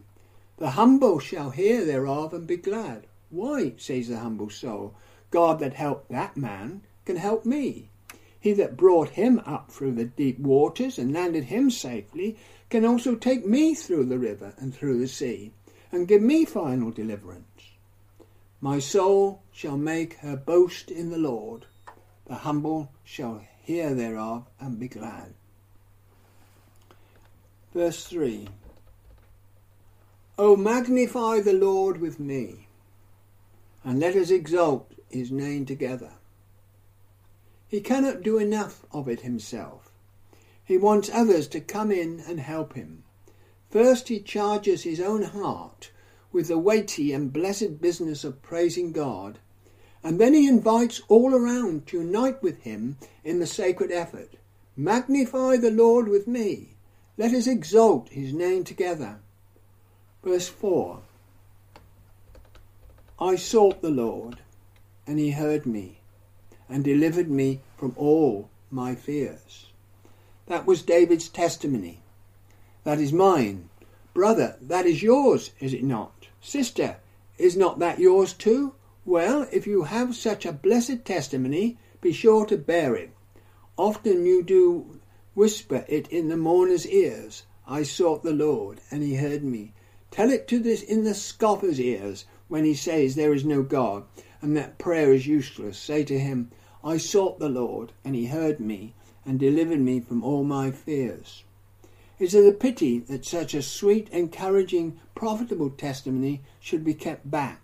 The 0.59 0.70
humble 0.70 1.18
shall 1.18 1.51
hear 1.51 1.84
thereof 1.84 2.32
and 2.32 2.47
be 2.47 2.57
glad. 2.57 3.07
Why, 3.30 3.74
says 3.76 4.09
the 4.09 4.18
humble 4.18 4.51
soul, 4.51 4.95
God 5.30 5.59
that 5.59 5.74
helped 5.74 6.11
that 6.11 6.36
man 6.36 6.82
can 7.05 7.16
help 7.16 7.45
me. 7.45 7.91
He 8.41 8.53
that 8.53 8.76
brought 8.76 9.11
him 9.11 9.41
up 9.45 9.70
through 9.72 9.93
the 9.93 10.05
deep 10.05 10.39
waters 10.39 10.99
and 10.99 11.12
landed 11.12 11.45
him 11.45 11.70
safely 11.70 12.36
can 12.70 12.84
also 12.84 13.14
take 13.14 13.47
me 13.47 13.74
through 13.74 14.05
the 14.05 14.18
river 14.18 14.55
and 14.59 14.74
through 14.74 14.99
the 14.99 15.09
sea 15.09 15.53
and 15.91 16.07
give 16.07 16.22
me 16.22 16.45
final 16.45 16.91
deliverance. 16.91 17.45
My 18.61 18.78
soul 18.78 19.43
shall 19.53 19.76
make 19.76 20.14
her 20.18 20.36
boast 20.36 20.91
in 20.91 21.11
the 21.11 21.18
Lord. 21.18 21.66
The 22.26 22.36
humble 22.36 22.93
shall 23.05 23.43
hear 23.69 23.93
thereof 23.93 24.47
and 24.59 24.81
be 24.81 24.89
glad. 24.89 25.35
Verse 27.75 28.03
3 28.07 28.49
O 30.39 30.57
magnify 30.57 31.41
the 31.41 31.53
Lord 31.53 32.01
with 32.01 32.19
me, 32.19 32.66
and 33.85 34.01
let 34.01 34.16
us 34.16 34.31
exalt 34.31 34.91
his 35.11 35.31
name 35.31 35.66
together. 35.66 36.12
He 37.69 37.83
cannot 37.83 38.23
do 38.23 38.39
enough 38.39 38.87
of 38.91 39.07
it 39.07 39.21
himself. 39.21 39.93
He 40.64 40.79
wants 40.79 41.11
others 41.12 41.47
to 41.49 41.61
come 41.61 41.93
in 41.93 42.21
and 42.27 42.41
help 42.41 42.73
him. 42.73 43.03
First, 43.69 44.09
he 44.09 44.19
charges 44.19 44.85
his 44.85 44.99
own 44.99 45.25
heart 45.25 45.91
with 46.33 46.49
the 46.49 46.57
weighty 46.57 47.12
and 47.12 47.35
blessed 47.35 47.83
business 47.83 48.25
of 48.25 48.41
praising 48.41 48.93
God, 48.93 49.39
and 50.03 50.20
then 50.20 50.34
he 50.34 50.46
invites 50.46 51.01
all 51.09 51.34
around 51.34 51.86
to 51.86 52.01
unite 52.01 52.42
with 52.42 52.62
him 52.62 52.96
in 53.24 53.38
the 53.38 53.46
sacred 53.46 53.90
effort. 53.90 54.34
Magnify 54.76 55.57
the 55.57 55.70
Lord 55.70 56.09
with 56.09 56.28
me. 56.28 56.76
Let 57.16 57.32
us 57.32 57.46
exalt 57.46 58.11
his 58.11 58.32
name 58.32 58.64
together. 58.64 59.18
Verse 60.22 60.49
4 60.49 61.01
I 63.20 63.34
sought 63.34 63.82
the 63.82 63.90
Lord 63.90 64.38
and 65.07 65.18
he 65.18 65.32
heard 65.32 65.66
me 65.66 65.99
and 66.68 66.84
delivered 66.84 67.28
me 67.28 67.61
from 67.76 67.94
all 67.96 68.51
my 68.70 68.94
fears. 68.94 69.66
That 70.46 70.66
was 70.66 70.82
David's 70.82 71.28
testimony. 71.28 72.01
That 72.84 73.01
is 73.01 73.12
mine. 73.12 73.68
Brother, 74.14 74.57
that 74.61 74.86
is 74.86 75.03
yours, 75.03 75.51
is 75.61 75.72
it 75.72 75.82
not? 75.82 76.28
Sister, 76.40 76.96
is 77.36 77.57
not 77.57 77.78
that 77.80 77.99
yours 77.99 78.32
too? 78.32 78.74
Well, 79.09 79.48
if 79.50 79.66
you 79.66 79.84
have 79.84 80.14
such 80.14 80.44
a 80.44 80.52
blessed 80.52 81.06
testimony, 81.06 81.78
be 82.02 82.12
sure 82.12 82.44
to 82.44 82.59
bear 82.59 82.94
it. 82.94 83.11
Often 83.78 84.26
you 84.26 84.42
do 84.42 85.00
whisper 85.34 85.86
it 85.88 86.06
in 86.09 86.28
the 86.28 86.36
mourner's 86.36 86.86
ears. 86.86 87.44
I 87.66 87.84
sought 87.84 88.22
the 88.22 88.34
Lord, 88.34 88.82
and 88.90 89.02
he 89.02 89.14
heard 89.14 89.42
me. 89.42 89.72
Tell 90.11 90.28
it 90.28 90.46
to 90.48 90.59
this 90.59 90.82
in 90.82 91.04
the 91.04 91.14
scoffer's 91.14 91.80
ears 91.80 92.26
when 92.48 92.66
he 92.66 92.74
says 92.74 93.14
there 93.14 93.32
is 93.32 93.46
no 93.46 93.62
God, 93.62 94.04
and 94.42 94.54
that 94.59 94.76
prayer 94.76 95.11
is 95.14 95.26
useless, 95.26 95.78
say 95.78 96.04
to 96.04 96.18
him, 96.18 96.50
I 96.84 96.98
sought 96.98 97.38
the 97.38 97.48
Lord, 97.48 97.94
and 98.04 98.14
he 98.14 98.26
heard 98.26 98.61
me, 98.61 98.92
and 99.24 99.40
delivered 99.40 99.80
me 99.80 100.00
from 100.00 100.22
all 100.22 100.44
my 100.44 100.70
fears. 100.70 101.44
Is 102.18 102.34
it 102.34 102.46
a 102.46 102.52
pity 102.52 102.98
that 102.98 103.24
such 103.24 103.54
a 103.54 103.62
sweet, 103.62 104.11
encouraging, 104.11 105.00
profitable 105.14 105.70
testimony 105.70 106.42
should 106.61 106.84
be 106.84 106.92
kept 106.92 107.30
back? 107.30 107.62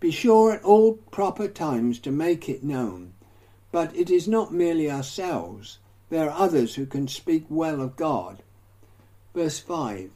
Be 0.00 0.10
sure 0.10 0.52
at 0.52 0.64
all 0.64 0.94
proper 0.94 1.46
times 1.46 1.98
to 2.00 2.10
make 2.10 2.48
it 2.48 2.64
known. 2.64 3.12
But 3.70 3.94
it 3.94 4.10
is 4.10 4.26
not 4.26 4.52
merely 4.52 4.90
ourselves, 4.90 5.78
there 6.08 6.28
are 6.28 6.38
others 6.38 6.74
who 6.74 6.86
can 6.86 7.06
speak 7.06 7.44
well 7.48 7.80
of 7.80 7.96
God. 7.96 8.42
Verse 9.34 9.60
5 9.60 10.10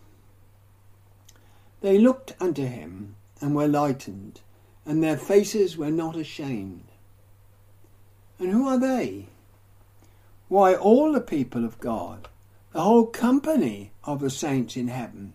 They 1.83 1.99
looked 1.99 2.35
unto 2.41 2.67
him 2.67 3.15
and 3.41 3.55
were 3.55 3.69
lightened, 3.69 4.41
and 4.85 5.03
their 5.03 5.17
faces 5.17 5.77
were 5.77 5.91
not 5.91 6.17
ashamed. 6.17 6.85
And 8.39 8.51
who 8.51 8.67
are 8.67 8.79
they? 8.79 9.27
Why, 10.49 10.75
all 10.75 11.13
the 11.13 11.21
people 11.21 11.65
of 11.65 11.79
God, 11.79 12.29
the 12.73 12.83
whole 12.83 13.07
company 13.07 13.93
of 14.03 14.21
the 14.21 14.31
saints 14.31 14.77
in 14.77 14.89
heaven 14.89 15.35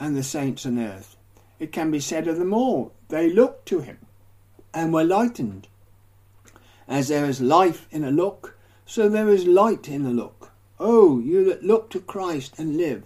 and 0.00 0.16
the 0.16 0.24
saints 0.24 0.66
on 0.66 0.78
earth. 0.78 1.16
It 1.60 1.70
can 1.70 1.92
be 1.92 2.00
said 2.00 2.26
of 2.26 2.36
them 2.36 2.52
all, 2.52 2.92
they 3.08 3.30
looked 3.30 3.66
to 3.66 3.80
him 3.80 3.98
and 4.72 4.92
were 4.92 5.04
lightened. 5.04 5.68
As 6.88 7.08
there 7.08 7.24
is 7.24 7.40
life 7.40 7.86
in 7.90 8.04
a 8.04 8.10
look, 8.10 8.56
so 8.86 9.08
there 9.08 9.28
is 9.28 9.46
light 9.46 9.88
in 9.88 10.04
a 10.04 10.10
look. 10.10 10.50
Oh, 10.78 11.18
you 11.20 11.44
that 11.46 11.64
look 11.64 11.90
to 11.90 12.00
Christ 12.00 12.58
and 12.58 12.76
live, 12.76 13.04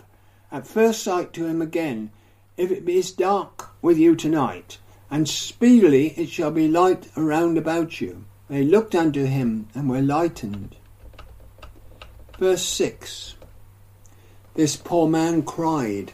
at 0.51 0.67
first 0.67 1.03
sight 1.03 1.33
to 1.35 1.47
him 1.47 1.61
again, 1.61 2.11
if 2.57 2.71
it 2.71 2.89
is 2.89 3.13
dark 3.13 3.71
with 3.83 3.99
you 3.99 4.17
tonight, 4.17 4.79
and 5.11 5.29
speedily 5.29 6.09
it 6.17 6.29
shall 6.29 6.51
be 6.51 6.67
light 6.69 7.09
around 7.17 7.57
about 7.57 8.01
you. 8.01 8.25
They 8.49 8.65
looked 8.65 8.95
unto 8.95 9.25
him 9.25 9.69
and 9.75 9.89
were 9.89 10.01
lightened. 10.01 10.77
Verse 12.39 12.65
6 12.65 13.35
This 14.55 14.77
poor 14.77 15.09
man 15.09 15.43
cried, 15.43 16.13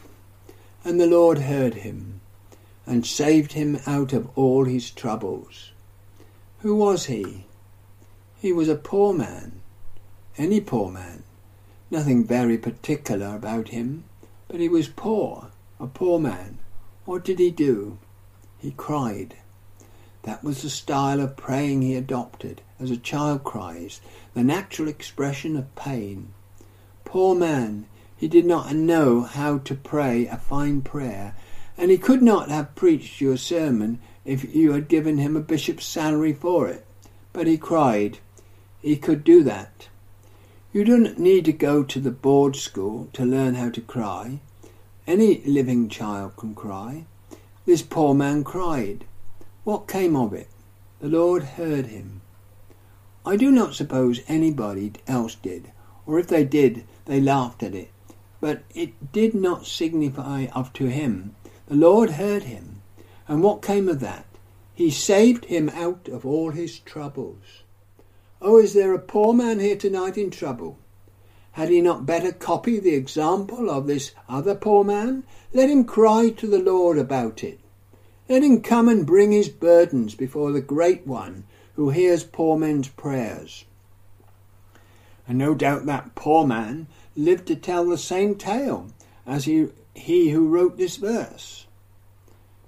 and 0.85 1.01
the 1.01 1.07
Lord 1.07 1.39
heard 1.39 1.75
him, 1.75 2.21
and 2.87 3.07
saved 3.07 3.53
him 3.53 3.79
out 3.87 4.13
of 4.13 4.29
all 4.37 4.65
his 4.65 4.91
troubles. 4.91 5.73
Who 6.61 6.77
was 6.77 7.07
he? 7.07 7.47
He 8.41 8.53
was 8.53 8.69
a 8.69 8.75
poor 8.75 9.15
man, 9.15 9.61
any 10.37 10.61
poor 10.61 10.91
man. 10.91 11.23
Nothing 11.91 12.25
very 12.25 12.59
particular 12.59 13.37
about 13.37 13.69
him, 13.69 14.05
but 14.49 14.61
he 14.61 14.69
was 14.69 14.89
poor, 14.89 15.49
a 15.79 15.87
poor 15.87 16.19
man. 16.19 16.59
What 17.05 17.25
did 17.25 17.39
he 17.39 17.51
do? 17.51 17.99
He 18.59 18.73
cried. 18.73 19.37
That 20.23 20.43
was 20.43 20.63
the 20.63 20.71
style 20.71 21.21
of 21.21 21.37
praying 21.37 21.83
he 21.83 21.95
adopted, 21.95 22.63
as 22.81 22.91
a 22.91 22.97
child 22.97 23.45
cries, 23.45 24.01
the 24.33 24.43
natural 24.43 24.89
expression 24.89 25.57
of 25.57 25.75
pain. 25.75 26.33
Poor 27.05 27.35
man, 27.35 27.87
he 28.17 28.27
did 28.27 28.47
not 28.47 28.75
know 28.75 29.21
how 29.21 29.59
to 29.59 29.75
pray 29.75 30.27
a 30.27 30.39
fine 30.39 30.81
prayer, 30.81 31.37
and 31.77 31.91
he 31.91 31.99
could 31.99 32.23
not 32.23 32.51
have 32.51 32.75
preached 32.75 33.21
you 33.21 33.33
a 33.33 33.39
sermon 33.39 33.99
if 34.25 34.55
you 34.55 34.73
had 34.73 34.89
given 34.89 35.19
him 35.19 35.37
a 35.37 35.41
bishop's 35.41 35.85
salary 35.85 36.33
for 36.33 36.69
it. 36.69 36.87
But 37.33 37.47
he 37.47 37.59
cried. 37.59 38.19
He 38.81 38.97
could 38.97 39.25
do 39.25 39.43
that. 39.43 39.89
You 40.73 40.85
don't 40.85 41.19
need 41.19 41.45
to 41.47 41.53
go 41.53 41.83
to 41.85 42.01
the 42.01 42.11
board 42.11 42.57
school 42.57 43.09
to 43.13 43.25
learn 43.25 43.55
how 43.55 43.71
to 43.71 43.81
cry. 43.81 44.41
Any 45.07 45.43
living 45.45 45.89
child 45.89 46.37
can 46.37 46.55
cry. 46.55 47.07
This 47.67 47.83
poor 47.83 48.15
man 48.15 48.45
cried. 48.45 49.05
What 49.65 49.89
came 49.89 50.17
of 50.17 50.33
it? 50.33 50.49
The 51.01 51.09
Lord 51.09 51.43
heard 51.43 51.87
him. 51.87 52.23
I 53.27 53.37
do 53.37 53.51
not 53.51 53.75
suppose 53.75 54.21
anybody 54.29 54.93
else 55.07 55.35
did, 55.35 55.73
or 56.07 56.19
if 56.19 56.27
they 56.27 56.45
did, 56.45 56.85
they 57.07 57.21
laughed 57.21 57.63
at 57.63 57.75
it. 57.75 57.91
But 58.41 58.65
it 58.75 59.13
did 59.13 59.35
not 59.35 59.67
signify 59.67 60.47
of 60.55 60.73
to 60.75 60.87
him. 60.87 61.35
The 61.67 61.77
Lord 61.77 62.11
heard 62.11 62.45
him. 62.45 62.83
And 63.27 63.43
what 63.43 63.63
came 63.63 63.89
of 63.89 64.01
that? 64.01 64.27
He 64.75 64.91
saved 64.91 65.47
him 65.47 65.69
out 65.71 66.09
of 66.09 66.27
all 66.27 66.51
his 66.51 66.79
troubles. 66.81 67.63
Oh, 68.43 68.59
is 68.59 68.75
there 68.75 68.93
a 68.93 68.99
poor 68.99 69.33
man 69.33 69.61
here 69.61 69.77
tonight 69.77 70.19
in 70.19 70.31
trouble? 70.31 70.79
Had 71.53 71.69
he 71.69 71.81
not 71.81 72.05
better 72.05 72.33
copy 72.33 72.81
the 72.81 72.95
example 72.95 73.71
of 73.71 73.87
this 73.87 74.13
other 74.29 74.55
poor 74.55 74.85
man? 74.85 75.23
Let 75.53 75.71
him 75.71 75.85
cry 75.85 76.31
to 76.31 76.47
the 76.49 76.59
Lord 76.59 76.99
about 76.99 77.45
it. 77.45 77.61
Let 78.29 78.43
him 78.43 78.61
come 78.61 78.89
and 78.89 79.07
bring 79.07 79.33
his 79.33 79.49
burdens 79.49 80.15
before 80.15 80.51
the 80.51 80.61
Great 80.61 81.07
One 81.07 81.45
who 81.77 81.91
hears 81.91 82.25
poor 82.25 82.59
men's 82.59 82.89
prayers. 82.89 83.65
And 85.27 85.39
no 85.39 85.55
doubt 85.55 85.87
that 85.87 86.15
poor 86.15 86.47
man 86.47 86.89
lived 87.17 87.47
to 87.47 87.57
tell 87.57 87.87
the 87.87 87.99
same 87.99 88.35
tale 88.35 88.89
as 89.27 89.45
he, 89.45 89.69
he 89.95 90.31
who 90.31 90.49
wrote 90.49 90.77
this 90.77 90.97
verse. 90.97 91.67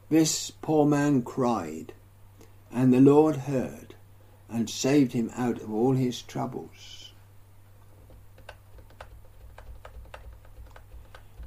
This 0.09 0.51
poor 0.51 0.87
man 0.87 1.23
cried, 1.23 1.93
and 2.71 2.93
the 2.93 3.01
Lord 3.01 3.37
heard 3.37 3.95
and 4.49 4.71
saved 4.71 5.13
him 5.13 5.31
out 5.35 5.61
of 5.61 5.73
all 5.73 5.95
his 5.95 6.23
troubles. 6.23 7.13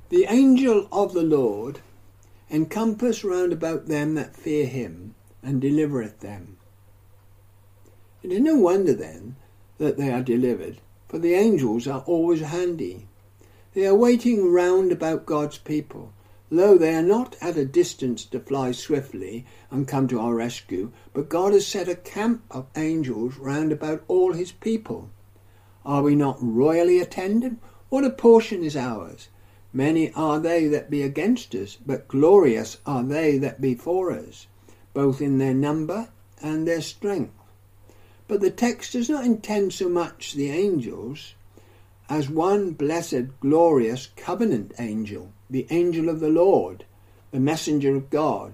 The 0.10 0.26
angel 0.28 0.88
of 0.92 1.14
the 1.14 1.24
Lord 1.24 1.82
encompass 2.50 3.24
round 3.24 3.54
about 3.54 3.86
them 3.86 4.16
that 4.16 4.36
fear 4.36 4.66
him, 4.66 5.14
and 5.44 5.62
delivereth 5.62 6.20
them. 6.20 6.58
It 8.24 8.32
is 8.32 8.42
no 8.42 8.56
wonder 8.56 8.94
then 8.94 9.36
that 9.78 9.98
they 9.98 10.12
are 10.12 10.24
delivered, 10.24 10.82
for 11.08 11.20
the 11.20 11.34
angels 11.34 11.88
are 11.88 12.04
always 12.06 12.42
handy. 12.42 13.08
They 13.74 13.86
are 13.86 13.95
waiting 13.95 14.51
round 14.51 14.91
about 14.91 15.26
God's 15.26 15.57
people, 15.57 16.13
Lo, 16.51 16.80
they 16.80 16.95
are 16.95 17.03
not 17.03 17.36
at 17.41 17.55
a 17.57 17.63
distance 17.63 18.26
to 18.26 18.39
fly 18.39 18.72
swiftly 18.72 19.45
and 19.70 19.88
come 19.88 20.07
to 20.07 20.20
our 20.20 20.34
rescue, 20.34 20.91
but 21.13 21.30
God 21.30 21.53
has 21.53 21.67
set 21.67 21.88
a 21.88 21.95
camp 21.95 22.41
of 22.49 22.65
angels 22.76 23.38
round 23.38 23.72
about 23.72 24.03
all 24.07 24.34
his 24.34 24.51
people. 24.51 25.11
Are 25.86 26.01
we 26.01 26.15
not 26.15 26.39
royally 26.41 26.99
attended? 26.99 27.57
What 27.89 28.03
a 28.03 28.09
portion 28.09 28.63
is 28.63 28.76
ours! 28.76 29.28
Many 29.72 30.11
are 30.13 30.39
they 30.39 30.65
that 30.65 30.89
be 30.89 31.03
against 31.03 31.53
us, 31.53 31.78
but 31.86 32.07
glorious 32.07 32.78
are 32.84 33.03
they 33.03 33.38
that 33.38 33.61
be 33.61 33.76
for 33.76 34.11
us, 34.11 34.47
both 34.95 35.22
in 35.22 35.38
their 35.38 35.53
number 35.53 36.09
and 36.41 36.67
their 36.67 36.82
strength. 36.82 37.36
But 38.28 38.41
the 38.41 38.49
text 38.49 38.93
does 38.93 39.07
not 39.07 39.24
intend 39.24 39.74
so 39.74 39.88
much 39.88 40.34
the 40.34 40.49
angels 40.49 41.36
as 42.10 42.28
one 42.28 42.72
blessed, 42.72 43.39
glorious 43.39 44.07
covenant 44.16 44.74
angel, 44.80 45.32
the 45.49 45.68
angel 45.70 46.10
of 46.10 46.20
the 46.20 46.30
Lord, 46.30 46.84
the 47.32 47.39
messenger 47.39 47.95
of 47.95 48.10
God. 48.10 48.53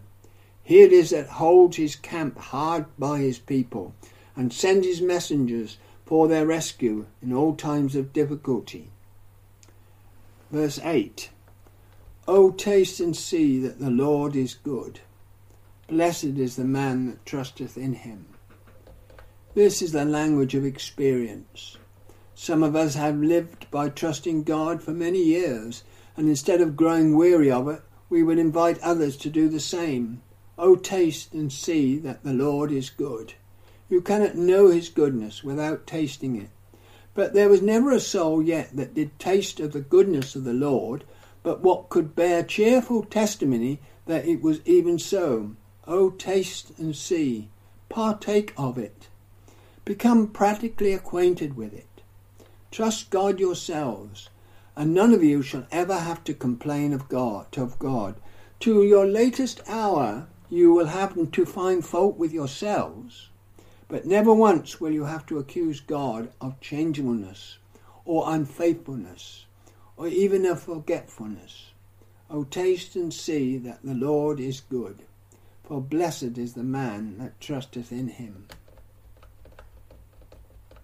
He 0.61 0.81
it 0.81 0.91
is 0.91 1.11
that 1.11 1.27
holds 1.27 1.77
his 1.77 1.95
camp 1.95 2.37
hard 2.37 2.85
by 2.99 3.19
his 3.19 3.39
people 3.39 3.93
and 4.35 4.51
sends 4.51 4.85
his 4.85 5.01
messengers 5.01 5.77
for 6.05 6.27
their 6.27 6.45
rescue 6.45 7.05
in 7.21 7.31
all 7.31 7.55
times 7.55 7.95
of 7.95 8.13
difficulty. 8.13 8.89
Verse 10.51 10.79
8 10.83 11.29
O 12.27 12.51
taste 12.51 12.99
and 12.99 13.15
see 13.15 13.59
that 13.59 13.79
the 13.79 13.91
Lord 13.91 14.35
is 14.35 14.55
good. 14.55 14.99
Blessed 15.87 16.23
is 16.23 16.55
the 16.55 16.65
man 16.65 17.05
that 17.07 17.25
trusteth 17.25 17.77
in 17.77 17.93
him. 17.93 18.25
This 19.53 19.81
is 19.81 19.91
the 19.91 20.03
language 20.03 20.55
of 20.55 20.65
experience. 20.65 21.77
Some 22.37 22.63
of 22.63 22.75
us 22.75 22.95
have 22.95 23.17
lived 23.17 23.71
by 23.71 23.87
trusting 23.87 24.43
God 24.43 24.83
for 24.83 24.91
many 24.91 25.23
years, 25.23 25.83
and 26.17 26.27
instead 26.27 26.59
of 26.59 26.75
growing 26.75 27.15
weary 27.15 27.49
of 27.49 27.69
it, 27.69 27.81
we 28.09 28.23
would 28.23 28.37
invite 28.37 28.77
others 28.81 29.15
to 29.17 29.29
do 29.29 29.47
the 29.47 29.61
same. 29.61 30.21
O 30.57 30.75
taste 30.75 31.33
and 31.33 31.51
see 31.51 31.97
that 31.99 32.23
the 32.23 32.33
Lord 32.33 32.73
is 32.73 32.89
good. 32.89 33.35
You 33.87 34.01
cannot 34.01 34.35
know 34.35 34.67
his 34.67 34.89
goodness 34.89 35.45
without 35.45 35.87
tasting 35.87 36.35
it. 36.35 36.49
But 37.13 37.33
there 37.33 37.47
was 37.47 37.61
never 37.61 37.91
a 37.91 38.01
soul 38.01 38.41
yet 38.41 38.75
that 38.75 38.93
did 38.93 39.17
taste 39.17 39.61
of 39.61 39.71
the 39.71 39.79
goodness 39.79 40.35
of 40.35 40.43
the 40.43 40.53
Lord, 40.53 41.05
but 41.41 41.61
what 41.61 41.87
could 41.87 42.15
bear 42.15 42.43
cheerful 42.43 43.03
testimony 43.03 43.79
that 44.07 44.27
it 44.27 44.41
was 44.41 44.59
even 44.65 44.99
so. 44.99 45.55
Oh, 45.87 46.09
taste 46.09 46.77
and 46.77 46.95
see, 46.95 47.47
partake 47.87 48.53
of 48.57 48.77
it. 48.77 49.07
Become 49.85 50.27
practically 50.27 50.91
acquainted 50.91 51.55
with 51.55 51.73
it. 51.73 51.94
Trust 52.75 53.09
God 53.09 53.39
yourselves, 53.39 54.29
and 54.75 54.93
none 54.93 55.13
of 55.13 55.23
you 55.23 55.41
shall 55.41 55.65
ever 55.71 55.97
have 55.97 56.23
to 56.25 56.33
complain 56.33 56.91
of 56.91 57.07
God, 57.07 57.57
of 57.57 57.79
God. 57.79 58.15
To 58.59 58.83
your 58.83 59.07
latest 59.07 59.61
hour, 59.67 60.27
you 60.49 60.73
will 60.73 60.87
have 60.87 61.31
to 61.31 61.45
find 61.45 61.85
fault 61.85 62.17
with 62.17 62.33
yourselves 62.33 63.29
but 63.87 64.05
never 64.05 64.33
once 64.33 64.81
will 64.81 64.91
you 64.91 65.05
have 65.05 65.25
to 65.27 65.37
accuse 65.37 65.79
God 65.79 66.31
of 66.41 66.59
changeableness 66.59 67.57
or 68.03 68.33
unfaithfulness 68.33 69.45
or 69.95 70.07
even 70.07 70.45
of 70.45 70.61
forgetfulness. 70.61 71.71
O 72.29 72.43
taste 72.43 72.95
and 72.95 73.13
see 73.13 73.57
that 73.57 73.83
the 73.83 73.93
Lord 73.93 74.39
is 74.39 74.59
good, 74.61 75.03
for 75.63 75.79
blessed 75.79 76.37
is 76.37 76.53
the 76.53 76.63
man 76.63 77.19
that 77.19 77.39
trusteth 77.39 77.91
in 77.91 78.07
him. 78.07 78.47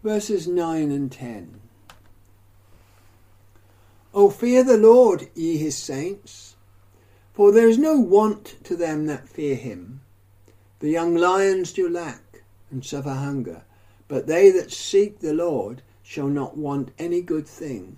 Verses 0.04 0.48
9 0.48 0.92
and 0.92 1.12
10. 1.12 1.60
O 4.14 4.30
fear 4.30 4.64
the 4.64 4.78
Lord, 4.78 5.30
ye 5.36 5.58
his 5.58 5.78
saints, 5.78 6.56
for 7.34 7.52
there 7.52 7.70
is 7.70 7.78
no 7.78 7.98
want 7.98 8.64
to 8.66 8.76
them 8.76 9.06
that 9.06 9.30
fear 9.30 9.56
him. 9.56 10.02
The 10.80 10.90
young 10.90 11.16
lions 11.16 11.72
do 11.72 11.88
lack 11.88 12.44
and 12.70 12.84
suffer 12.84 13.14
hunger, 13.14 13.64
but 14.08 14.28
they 14.28 14.52
that 14.52 14.72
seek 14.72 15.20
the 15.20 15.34
Lord 15.34 15.82
shall 16.04 16.28
not 16.28 16.58
want 16.58 16.92
any 17.00 17.22
good 17.22 17.48
thing. 17.48 17.98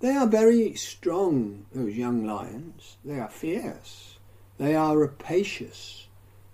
They 0.00 0.14
are 0.14 0.26
very 0.26 0.74
strong, 0.74 1.66
those 1.72 1.96
young 1.96 2.24
lions. 2.24 2.98
They 3.04 3.18
are 3.18 3.30
fierce. 3.30 4.18
They 4.58 4.74
are 4.74 4.96
rapacious. 4.96 6.06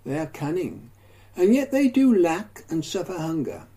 They 0.05 0.17
are 0.17 0.27
cunning. 0.27 0.91
And 1.35 1.53
yet 1.53 1.71
they 1.71 1.89
do 1.89 2.15
lack 2.15 2.63
and 2.69 2.83
suffer 2.83 3.17
hunger. 3.17 3.67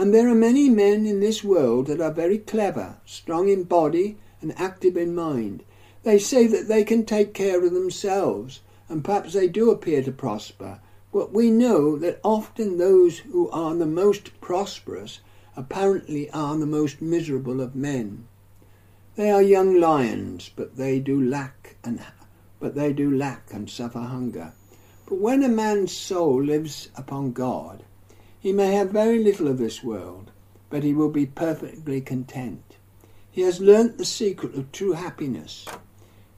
And 0.00 0.14
there 0.14 0.30
are 0.30 0.34
many 0.34 0.70
men 0.70 1.04
in 1.04 1.20
this 1.20 1.44
world 1.44 1.88
that 1.88 2.00
are 2.00 2.10
very 2.10 2.38
clever, 2.38 2.96
strong 3.04 3.50
in 3.50 3.64
body 3.64 4.16
and 4.40 4.58
active 4.58 4.96
in 4.96 5.14
mind. 5.14 5.62
They 6.04 6.18
say 6.18 6.46
that 6.46 6.68
they 6.68 6.84
can 6.84 7.04
take 7.04 7.34
care 7.34 7.62
of 7.62 7.74
themselves, 7.74 8.60
and 8.88 9.04
perhaps 9.04 9.34
they 9.34 9.46
do 9.46 9.70
appear 9.70 10.02
to 10.04 10.10
prosper, 10.10 10.80
but 11.12 11.34
we 11.34 11.50
know 11.50 11.98
that 11.98 12.18
often 12.24 12.78
those 12.78 13.18
who 13.18 13.50
are 13.50 13.74
the 13.74 13.84
most 13.84 14.40
prosperous 14.40 15.20
apparently 15.54 16.30
are 16.30 16.56
the 16.56 16.64
most 16.64 17.02
miserable 17.02 17.60
of 17.60 17.76
men. 17.76 18.26
They 19.16 19.30
are 19.30 19.42
young 19.42 19.78
lions, 19.78 20.50
but 20.56 20.78
they 20.78 20.98
do 20.98 21.20
lack 21.20 21.76
and 21.84 22.00
but 22.58 22.74
they 22.74 22.94
do 22.94 23.14
lack 23.14 23.52
and 23.52 23.68
suffer 23.68 23.98
hunger. 23.98 24.54
But 25.04 25.18
when 25.18 25.42
a 25.42 25.48
man's 25.50 25.92
soul 25.92 26.42
lives 26.42 26.88
upon 26.96 27.32
God, 27.32 27.84
he 28.40 28.52
may 28.52 28.72
have 28.72 28.90
very 28.90 29.22
little 29.22 29.46
of 29.46 29.58
this 29.58 29.84
world, 29.84 30.30
but 30.70 30.82
he 30.82 30.94
will 30.94 31.10
be 31.10 31.26
perfectly 31.26 32.00
content. 32.00 32.76
He 33.30 33.42
has 33.42 33.60
learnt 33.60 33.98
the 33.98 34.04
secret 34.04 34.54
of 34.54 34.72
true 34.72 34.92
happiness. 34.92 35.66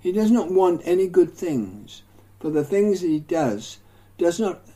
He 0.01 0.11
does 0.11 0.31
not 0.31 0.51
want 0.51 0.83
any 0.85 1.07
good 1.07 1.33
things, 1.33 2.03
for 2.41 2.51
the 2.51 2.65
things 2.65 3.01
he 3.01 3.21
does 3.21 3.79
does 4.19 4.41
not 4.41 4.67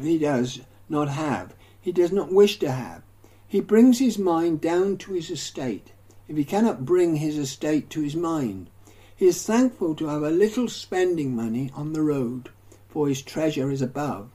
he 0.00 0.18
does 0.18 0.60
not 0.88 1.08
have, 1.08 1.54
he 1.80 1.90
does 1.90 2.12
not 2.12 2.32
wish 2.32 2.58
to 2.60 2.70
have. 2.70 3.02
He 3.46 3.60
brings 3.60 3.98
his 3.98 4.16
mind 4.16 4.60
down 4.60 4.96
to 4.98 5.12
his 5.12 5.30
estate, 5.30 5.92
if 6.28 6.36
he 6.36 6.44
cannot 6.44 6.86
bring 6.86 7.16
his 7.16 7.36
estate 7.36 7.90
to 7.90 8.00
his 8.00 8.16
mind. 8.16 8.70
He 9.14 9.26
is 9.26 9.44
thankful 9.44 9.94
to 9.96 10.06
have 10.06 10.22
a 10.22 10.30
little 10.30 10.68
spending 10.68 11.36
money 11.36 11.70
on 11.74 11.92
the 11.92 12.02
road, 12.02 12.50
for 12.88 13.08
his 13.08 13.20
treasure 13.20 13.70
is 13.70 13.82
above. 13.82 14.30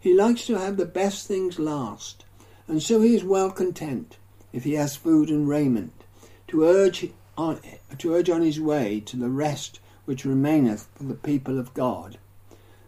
He 0.00 0.14
likes 0.14 0.46
to 0.46 0.58
have 0.58 0.76
the 0.76 0.86
best 0.86 1.26
things 1.26 1.58
last, 1.58 2.24
and 2.68 2.82
so 2.82 3.00
he 3.00 3.14
is 3.14 3.24
well 3.24 3.50
content, 3.50 4.16
if 4.52 4.64
he 4.64 4.74
has 4.74 4.94
food 4.94 5.28
and 5.28 5.48
raiment, 5.48 6.04
to 6.48 6.64
urge 6.64 7.10
on, 7.36 7.60
to 7.98 8.14
urge 8.14 8.30
on 8.30 8.42
his 8.42 8.60
way 8.60 9.00
to 9.00 9.16
the 9.16 9.28
rest 9.28 9.80
which 10.04 10.24
remaineth 10.24 10.88
for 10.94 11.04
the 11.04 11.14
people 11.14 11.58
of 11.58 11.74
God. 11.74 12.18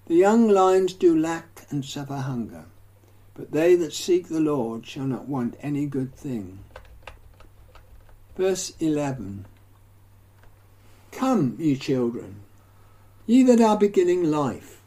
The 0.06 0.14
young 0.14 0.48
lions 0.48 0.92
do 0.92 1.16
lack 1.16 1.66
and 1.70 1.84
suffer 1.84 2.16
hunger, 2.16 2.64
but 3.34 3.52
they 3.52 3.74
that 3.76 3.92
seek 3.92 4.28
the 4.28 4.40
Lord 4.40 4.86
shall 4.86 5.06
not 5.06 5.28
want 5.28 5.56
any 5.61 5.86
good 5.86 6.14
thing. 6.14 6.61
Verse 8.36 8.72
11 8.80 9.46
Come, 11.12 11.56
ye 11.58 11.76
children, 11.76 12.36
ye 13.26 13.42
that 13.42 13.61
are 13.61 13.76
beginning 13.76 14.30
life, 14.30 14.80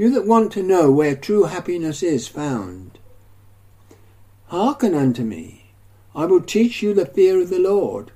you 0.00 0.08
that 0.08 0.26
want 0.26 0.50
to 0.50 0.62
know 0.62 0.90
where 0.90 1.14
true 1.14 1.42
happiness 1.42 2.02
is 2.02 2.26
found. 2.26 2.98
Hearken 4.46 4.94
unto 4.94 5.22
me, 5.22 5.72
I 6.14 6.24
will 6.24 6.40
teach 6.40 6.82
you 6.82 6.94
the 6.94 7.04
fear 7.04 7.38
of 7.38 7.50
the 7.50 7.58
Lord. 7.58 8.10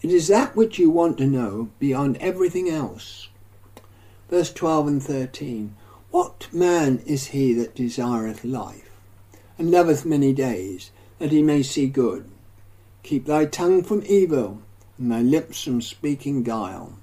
It 0.00 0.10
is 0.10 0.28
that 0.28 0.56
which 0.56 0.78
you 0.78 0.88
want 0.88 1.18
to 1.18 1.26
know 1.26 1.68
beyond 1.78 2.16
everything 2.16 2.70
else. 2.70 3.28
Verse 4.30 4.50
12 4.50 4.88
and 4.88 5.02
13 5.02 5.76
What 6.10 6.48
man 6.50 7.02
is 7.04 7.26
he 7.26 7.52
that 7.52 7.74
desireth 7.74 8.42
life, 8.42 8.90
and 9.58 9.70
loveth 9.70 10.06
many 10.06 10.32
days, 10.32 10.92
that 11.18 11.30
he 11.30 11.42
may 11.42 11.62
see 11.62 11.88
good? 11.88 12.24
Keep 13.02 13.26
thy 13.26 13.44
tongue 13.44 13.82
from 13.82 14.02
evil, 14.06 14.62
and 14.96 15.12
thy 15.12 15.20
lips 15.20 15.62
from 15.62 15.82
speaking 15.82 16.42
guile. 16.42 16.94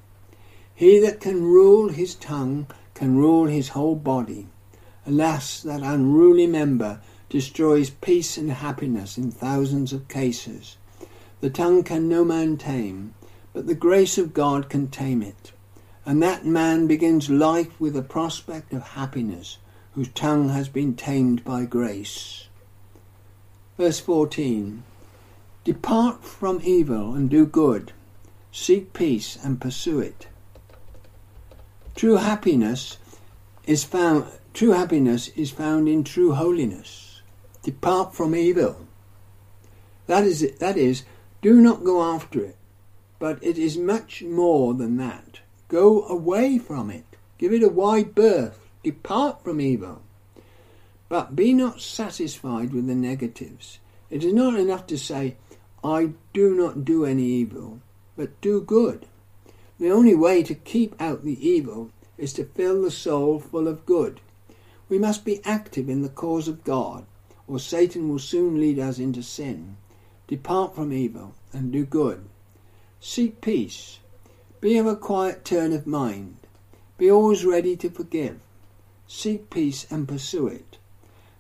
He 0.73 0.97
that 1.01 1.19
can 1.19 1.43
rule 1.43 1.89
his 1.89 2.15
tongue 2.15 2.65
can 2.95 3.17
rule 3.17 3.45
his 3.45 3.69
whole 3.69 3.95
body. 3.95 4.47
Alas, 5.05 5.61
that 5.61 5.83
unruly 5.83 6.47
member 6.47 6.99
destroys 7.29 7.91
peace 7.91 8.37
and 8.37 8.51
happiness 8.51 9.17
in 9.17 9.29
thousands 9.29 9.93
of 9.93 10.07
cases. 10.07 10.77
The 11.41 11.49
tongue 11.51 11.83
can 11.83 12.09
no 12.09 12.25
man 12.25 12.57
tame, 12.57 13.13
but 13.53 13.67
the 13.67 13.75
grace 13.75 14.17
of 14.17 14.33
God 14.33 14.69
can 14.69 14.87
tame 14.87 15.21
it. 15.21 15.51
And 16.05 16.23
that 16.23 16.45
man 16.45 16.87
begins 16.87 17.29
life 17.29 17.79
with 17.79 17.95
a 17.95 18.01
prospect 18.01 18.73
of 18.73 18.81
happiness, 18.81 19.57
whose 19.93 20.09
tongue 20.09 20.49
has 20.49 20.69
been 20.69 20.95
tamed 20.95 21.43
by 21.43 21.65
grace. 21.65 22.47
Verse 23.77 23.99
14 23.99 24.83
Depart 25.63 26.23
from 26.23 26.61
evil 26.63 27.13
and 27.13 27.29
do 27.29 27.45
good. 27.45 27.91
Seek 28.51 28.93
peace 28.93 29.37
and 29.43 29.59
pursue 29.59 29.99
it. 29.99 30.27
True 31.95 32.17
happiness 32.17 32.97
is 33.65 33.85
found 33.85 34.25
true 34.53 34.71
happiness 34.71 35.29
is 35.29 35.51
found 35.51 35.87
in 35.87 36.03
true 36.03 36.33
holiness. 36.33 37.21
Depart 37.63 38.13
from 38.13 38.35
evil. 38.35 38.85
That 40.07 40.25
is 40.25 40.43
it, 40.43 40.59
that 40.59 40.77
is 40.77 41.03
do 41.41 41.61
not 41.61 41.85
go 41.85 42.03
after 42.03 42.43
it. 42.43 42.57
But 43.17 43.41
it 43.41 43.57
is 43.57 43.77
much 43.77 44.23
more 44.23 44.73
than 44.73 44.97
that. 44.97 45.39
Go 45.69 46.03
away 46.03 46.57
from 46.57 46.89
it. 46.89 47.05
Give 47.37 47.53
it 47.53 47.63
a 47.63 47.69
wide 47.69 48.13
berth. 48.13 48.59
Depart 48.83 49.43
from 49.43 49.61
evil. 49.61 50.01
But 51.07 51.35
be 51.35 51.53
not 51.53 51.79
satisfied 51.79 52.73
with 52.73 52.87
the 52.87 52.95
negatives. 52.95 53.79
It 54.09 54.23
is 54.23 54.33
not 54.33 54.59
enough 54.59 54.85
to 54.87 54.97
say, 54.97 55.37
I 55.83 56.11
do 56.33 56.55
not 56.55 56.83
do 56.83 57.05
any 57.05 57.23
evil, 57.23 57.79
but 58.17 58.39
do 58.41 58.59
good. 58.59 59.07
The 59.79 59.91
only 59.91 60.15
way 60.15 60.41
to 60.43 60.55
keep 60.55 60.99
out 61.01 61.23
the 61.23 61.47
evil 61.47 61.91
is 62.17 62.31
to 62.33 62.45
fill 62.45 62.81
the 62.81 62.91
soul 62.91 63.39
full 63.39 63.67
of 63.67 63.85
good. 63.85 64.21
We 64.87 64.97
must 64.97 65.25
be 65.25 65.43
active 65.43 65.89
in 65.89 66.01
the 66.01 66.09
cause 66.09 66.47
of 66.47 66.63
God, 66.63 67.05
or 67.47 67.59
Satan 67.59 68.09
will 68.09 68.19
soon 68.19 68.59
lead 68.59 68.79
us 68.79 68.99
into 68.99 69.21
sin. 69.21 69.77
Depart 70.27 70.75
from 70.75 70.93
evil 70.93 71.35
and 71.51 71.71
do 71.71 71.85
good. 71.85 72.25
Seek 72.99 73.41
peace. 73.41 73.99
Be 74.61 74.77
of 74.77 74.87
a 74.87 74.95
quiet 74.95 75.43
turn 75.45 75.73
of 75.73 75.85
mind. 75.85 76.37
Be 76.97 77.11
always 77.11 77.45
ready 77.45 77.75
to 77.77 77.89
forgive. 77.89 78.39
Seek 79.07 79.49
peace 79.49 79.85
and 79.91 80.07
pursue 80.07 80.47
it. 80.47 80.77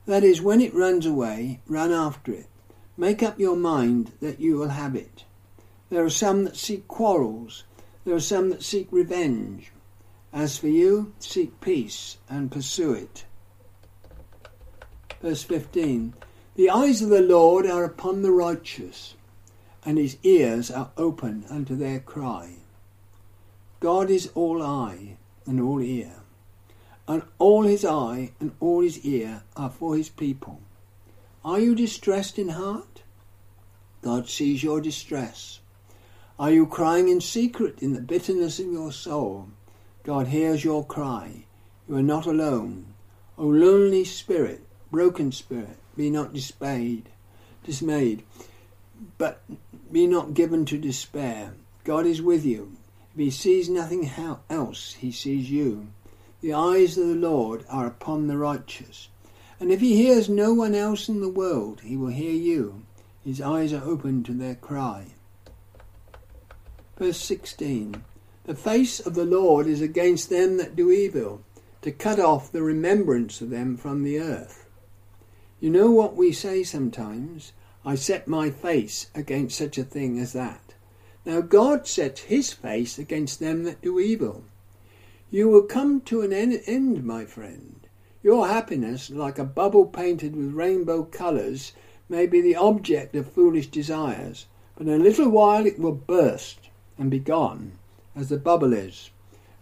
That 0.05 0.23
is, 0.23 0.41
when 0.41 0.61
it 0.61 0.73
runs 0.73 1.05
away, 1.05 1.61
run 1.67 1.91
after 1.91 2.33
it. 2.33 2.47
Make 2.97 3.23
up 3.23 3.39
your 3.39 3.55
mind 3.55 4.11
that 4.19 4.39
you 4.39 4.57
will 4.57 4.69
have 4.69 4.95
it. 4.95 5.23
There 5.89 6.03
are 6.03 6.09
some 6.09 6.43
that 6.43 6.55
seek 6.55 6.87
quarrels. 6.87 7.63
There 8.05 8.15
are 8.15 8.19
some 8.19 8.51
that 8.51 8.63
seek 8.63 8.87
revenge. 8.91 9.71
As 10.31 10.57
for 10.59 10.67
you, 10.67 11.13
seek 11.17 11.59
peace 11.59 12.17
and 12.29 12.51
pursue 12.51 12.93
it. 12.93 13.25
Verse 15.21 15.41
15 15.41 16.13
The 16.55 16.69
eyes 16.69 17.01
of 17.01 17.09
the 17.09 17.21
Lord 17.21 17.65
are 17.65 17.83
upon 17.83 18.21
the 18.21 18.31
righteous, 18.31 19.15
and 19.83 19.97
his 19.97 20.17
ears 20.21 20.69
are 20.69 20.91
open 20.97 21.45
unto 21.49 21.75
their 21.75 21.99
cry. 21.99 22.57
God 23.79 24.11
is 24.11 24.29
all 24.35 24.61
eye 24.61 25.17
and 25.47 25.59
all 25.59 25.81
ear, 25.81 26.17
and 27.07 27.23
all 27.39 27.63
his 27.63 27.83
eye 27.83 28.33
and 28.39 28.51
all 28.59 28.81
his 28.81 28.99
ear 29.03 29.43
are 29.55 29.71
for 29.71 29.97
his 29.97 30.09
people. 30.09 30.61
Are 31.43 31.59
you 31.59 31.73
distressed 31.73 32.37
in 32.37 32.49
heart? 32.49 33.01
God 34.03 34.29
sees 34.29 34.63
your 34.63 34.79
distress. 34.79 35.59
Are 36.37 36.51
you 36.51 36.65
crying 36.65 37.07
in 37.07 37.21
secret 37.21 37.81
in 37.81 37.93
the 37.93 38.01
bitterness 38.01 38.59
of 38.59 38.65
your 38.65 38.91
soul? 38.91 39.47
God 40.03 40.27
hears 40.27 40.65
your 40.65 40.85
cry. 40.85 41.45
You 41.87 41.95
are 41.95 42.03
not 42.03 42.25
alone. 42.25 42.87
O 43.37 43.47
lonely 43.47 44.03
spirit, 44.03 44.61
broken 44.91 45.31
spirit, 45.31 45.77
be 45.95 46.09
not 46.09 46.33
dismayed, 46.33 47.07
dismayed, 47.63 48.23
but 49.17 49.43
be 49.89 50.07
not 50.07 50.33
given 50.33 50.65
to 50.65 50.77
despair. 50.77 51.53
God 51.85 52.05
is 52.05 52.21
with 52.21 52.43
you. 52.43 52.75
If 53.13 53.19
he 53.19 53.29
sees 53.31 53.69
nothing 53.69 54.11
else, 54.49 54.95
he 54.95 55.13
sees 55.13 55.49
you. 55.49 55.87
The 56.41 56.53
eyes 56.53 56.97
of 56.97 57.07
the 57.07 57.15
Lord 57.15 57.63
are 57.69 57.87
upon 57.87 58.27
the 58.27 58.37
righteous, 58.37 59.07
and 59.57 59.71
if 59.71 59.79
he 59.79 59.95
hears 59.95 60.27
no 60.27 60.53
one 60.53 60.75
else 60.75 61.07
in 61.07 61.21
the 61.21 61.29
world, 61.29 61.79
he 61.85 61.95
will 61.95 62.09
hear 62.09 62.33
you. 62.33 62.83
His 63.23 63.39
eyes 63.39 63.71
are 63.71 63.85
open 63.85 64.21
to 64.23 64.33
their 64.33 64.55
cry. 64.55 65.13
Verse 66.97 67.17
16 67.17 68.05
The 68.45 68.55
face 68.55 69.01
of 69.01 69.15
the 69.15 69.25
Lord 69.25 69.67
is 69.67 69.81
against 69.81 70.29
them 70.29 70.55
that 70.55 70.77
do 70.77 70.89
evil, 70.89 71.41
to 71.81 71.91
cut 71.91 72.21
off 72.21 72.49
the 72.49 72.63
remembrance 72.63 73.41
of 73.41 73.49
them 73.49 73.75
from 73.75 74.03
the 74.03 74.17
earth. 74.17 74.65
You 75.59 75.71
know 75.71 75.91
what 75.91 76.15
we 76.15 76.31
say 76.31 76.63
sometimes? 76.63 77.51
I 77.83 77.95
set 77.95 78.29
my 78.29 78.49
face 78.49 79.07
against 79.13 79.57
such 79.57 79.77
a 79.77 79.83
thing 79.83 80.17
as 80.19 80.31
that. 80.31 80.73
Now 81.25 81.41
God 81.41 81.85
sets 81.85 82.21
his 82.21 82.53
face 82.53 82.97
against 82.97 83.41
them 83.41 83.65
that 83.65 83.81
do 83.81 83.99
evil. 83.99 84.45
You 85.29 85.49
will 85.49 85.63
come 85.63 85.99
to 86.01 86.21
an 86.21 86.31
end, 86.31 87.03
my 87.03 87.25
friend. 87.25 87.87
Your 88.23 88.47
happiness, 88.47 89.09
like 89.09 89.37
a 89.37 89.43
bubble 89.43 89.85
painted 89.85 90.33
with 90.33 90.53
rainbow 90.53 91.03
colours, 91.03 91.73
may 92.07 92.25
be 92.25 92.39
the 92.39 92.55
object 92.55 93.17
of 93.17 93.29
foolish 93.29 93.67
desires, 93.67 94.45
but 94.77 94.87
in 94.87 94.93
a 94.93 95.03
little 95.03 95.27
while 95.27 95.65
it 95.65 95.77
will 95.77 95.91
burst 95.91 96.64
and 96.97 97.11
be 97.11 97.19
gone, 97.19 97.73
as 98.15 98.29
the 98.29 98.37
bubble 98.37 98.73
is, 98.73 99.09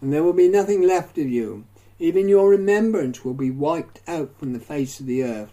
and 0.00 0.12
there 0.12 0.22
will 0.22 0.32
be 0.32 0.48
nothing 0.48 0.82
left 0.82 1.18
of 1.18 1.28
you. 1.28 1.64
Even 1.98 2.28
your 2.28 2.48
remembrance 2.48 3.24
will 3.24 3.34
be 3.34 3.50
wiped 3.50 4.00
out 4.06 4.38
from 4.38 4.52
the 4.52 4.60
face 4.60 5.00
of 5.00 5.06
the 5.06 5.22
earth. 5.22 5.52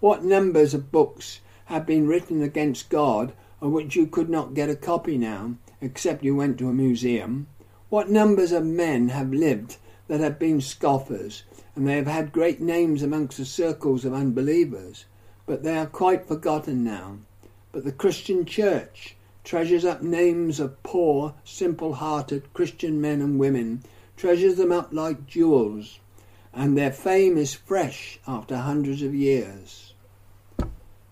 What 0.00 0.24
numbers 0.24 0.74
of 0.74 0.92
books 0.92 1.40
have 1.66 1.86
been 1.86 2.06
written 2.06 2.42
against 2.42 2.88
God 2.90 3.32
of 3.60 3.72
which 3.72 3.96
you 3.96 4.06
could 4.06 4.30
not 4.30 4.54
get 4.54 4.70
a 4.70 4.76
copy 4.76 5.18
now, 5.18 5.56
except 5.80 6.24
you 6.24 6.34
went 6.34 6.58
to 6.58 6.68
a 6.68 6.74
museum? 6.74 7.46
What 7.88 8.10
numbers 8.10 8.52
of 8.52 8.64
men 8.64 9.08
have 9.08 9.32
lived 9.32 9.76
that 10.08 10.20
have 10.20 10.38
been 10.38 10.60
scoffers, 10.60 11.44
and 11.74 11.86
they 11.86 11.96
have 11.96 12.06
had 12.06 12.32
great 12.32 12.60
names 12.60 13.02
amongst 13.02 13.36
the 13.36 13.44
circles 13.44 14.04
of 14.04 14.14
unbelievers, 14.14 15.04
but 15.46 15.62
they 15.62 15.76
are 15.76 15.86
quite 15.86 16.26
forgotten 16.26 16.82
now. 16.84 17.18
But 17.72 17.84
the 17.84 17.92
Christian 17.92 18.44
church 18.44 19.16
treasures 19.50 19.84
up 19.84 20.00
names 20.00 20.60
of 20.60 20.80
poor, 20.84 21.34
simple 21.42 21.94
hearted 21.94 22.54
Christian 22.54 23.00
men 23.00 23.20
and 23.20 23.36
women, 23.36 23.82
treasures 24.16 24.54
them 24.54 24.70
up 24.70 24.92
like 24.92 25.26
jewels, 25.26 25.98
and 26.54 26.78
their 26.78 26.92
fame 26.92 27.36
is 27.36 27.52
fresh 27.52 28.20
after 28.28 28.56
hundreds 28.56 29.02
of 29.02 29.12
years. 29.12 29.92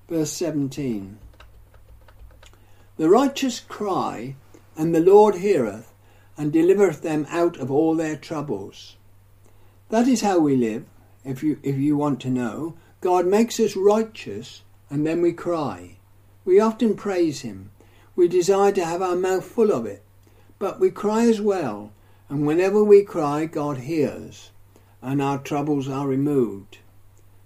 Verse 0.09 0.30
17 0.30 1.18
The 2.97 3.09
righteous 3.09 3.59
cry, 3.59 4.36
and 4.76 4.95
the 4.95 5.01
Lord 5.01 5.34
heareth, 5.34 5.93
and 6.36 6.53
delivereth 6.53 7.03
them 7.03 7.26
out 7.30 7.57
of 7.57 7.72
all 7.72 7.97
their 7.97 8.14
troubles. 8.14 8.95
That 9.89 10.07
is 10.07 10.20
how 10.20 10.39
we 10.39 10.55
live, 10.55 10.84
if 11.24 11.43
you, 11.43 11.59
if 11.64 11.76
you 11.76 11.97
want 11.97 12.20
to 12.20 12.30
know. 12.30 12.76
God 13.01 13.26
makes 13.26 13.59
us 13.59 13.74
righteous 13.74 14.62
and 14.89 15.05
then 15.05 15.22
we 15.22 15.32
cry. 15.32 15.97
We 16.45 16.61
often 16.61 16.95
praise 16.95 17.41
Him. 17.41 17.72
We 18.19 18.27
desire 18.27 18.73
to 18.73 18.85
have 18.85 19.01
our 19.01 19.14
mouth 19.14 19.45
full 19.45 19.71
of 19.71 19.87
it. 19.87 20.03
But 20.59 20.81
we 20.81 20.91
cry 20.91 21.27
as 21.27 21.41
well, 21.41 21.93
and 22.29 22.49
whenever 22.49 22.83
we 22.83 23.05
cry, 23.05 23.47
God 23.47 23.79
hears, 23.79 24.51
and 25.01 25.23
our 25.23 25.39
troubles 25.39 25.89
are 25.89 26.09
removed. 26.09 26.79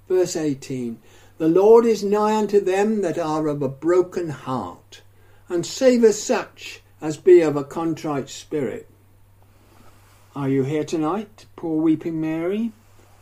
Verse 0.09 0.35
18 0.35 0.99
The 1.37 1.49
Lord 1.49 1.85
is 1.85 2.03
nigh 2.03 2.35
unto 2.35 2.59
them 2.59 3.03
that 3.03 3.19
are 3.19 3.49
of 3.49 3.61
a 3.61 3.69
broken 3.69 4.31
heart, 4.31 5.03
and 5.47 5.67
saveth 5.67 6.15
such 6.15 6.81
as 7.03 7.19
be 7.19 7.43
of 7.43 7.55
a 7.55 7.65
contrite 7.65 8.31
spirit. 8.31 8.89
Are 10.35 10.49
you 10.49 10.63
here 10.63 10.85
tonight, 10.85 11.45
poor 11.55 11.83
weeping 11.83 12.19
Mary? 12.19 12.73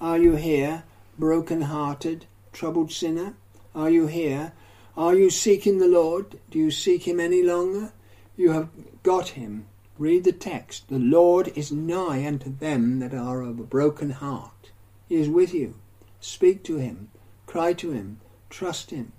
Are 0.01 0.19
you 0.19 0.37
here, 0.37 0.85
broken 1.19 1.63
hearted, 1.63 2.27
troubled 2.53 2.93
sinner? 2.93 3.35
Are 3.75 3.91
you 3.91 4.07
here? 4.07 4.53
Are 5.01 5.15
you 5.15 5.31
seeking 5.31 5.79
the 5.79 5.89
Lord? 5.89 6.39
Do 6.51 6.59
you 6.59 6.71
seek 6.71 7.09
him 7.09 7.21
any 7.21 7.43
longer? 7.43 7.95
You 8.37 8.51
have 8.51 8.69
got 9.03 9.29
him. 9.29 9.65
Read 9.97 10.25
the 10.25 10.33
text. 10.33 10.91
The 10.91 10.99
Lord 10.99 11.51
is 11.57 11.73
nigh 11.73 12.27
unto 12.27 12.55
them 12.55 12.99
that 12.99 13.15
are 13.15 13.41
of 13.41 13.59
a 13.59 13.63
broken 13.63 14.11
heart. 14.11 14.73
He 15.09 15.17
is 15.17 15.31
with 15.31 15.55
you. 15.55 15.77
Speak 16.21 16.63
to 16.65 16.77
him. 16.77 17.09
Cry 17.47 17.73
to 17.73 17.93
him. 17.93 18.21
Trust 18.51 18.91
him. 18.91 19.13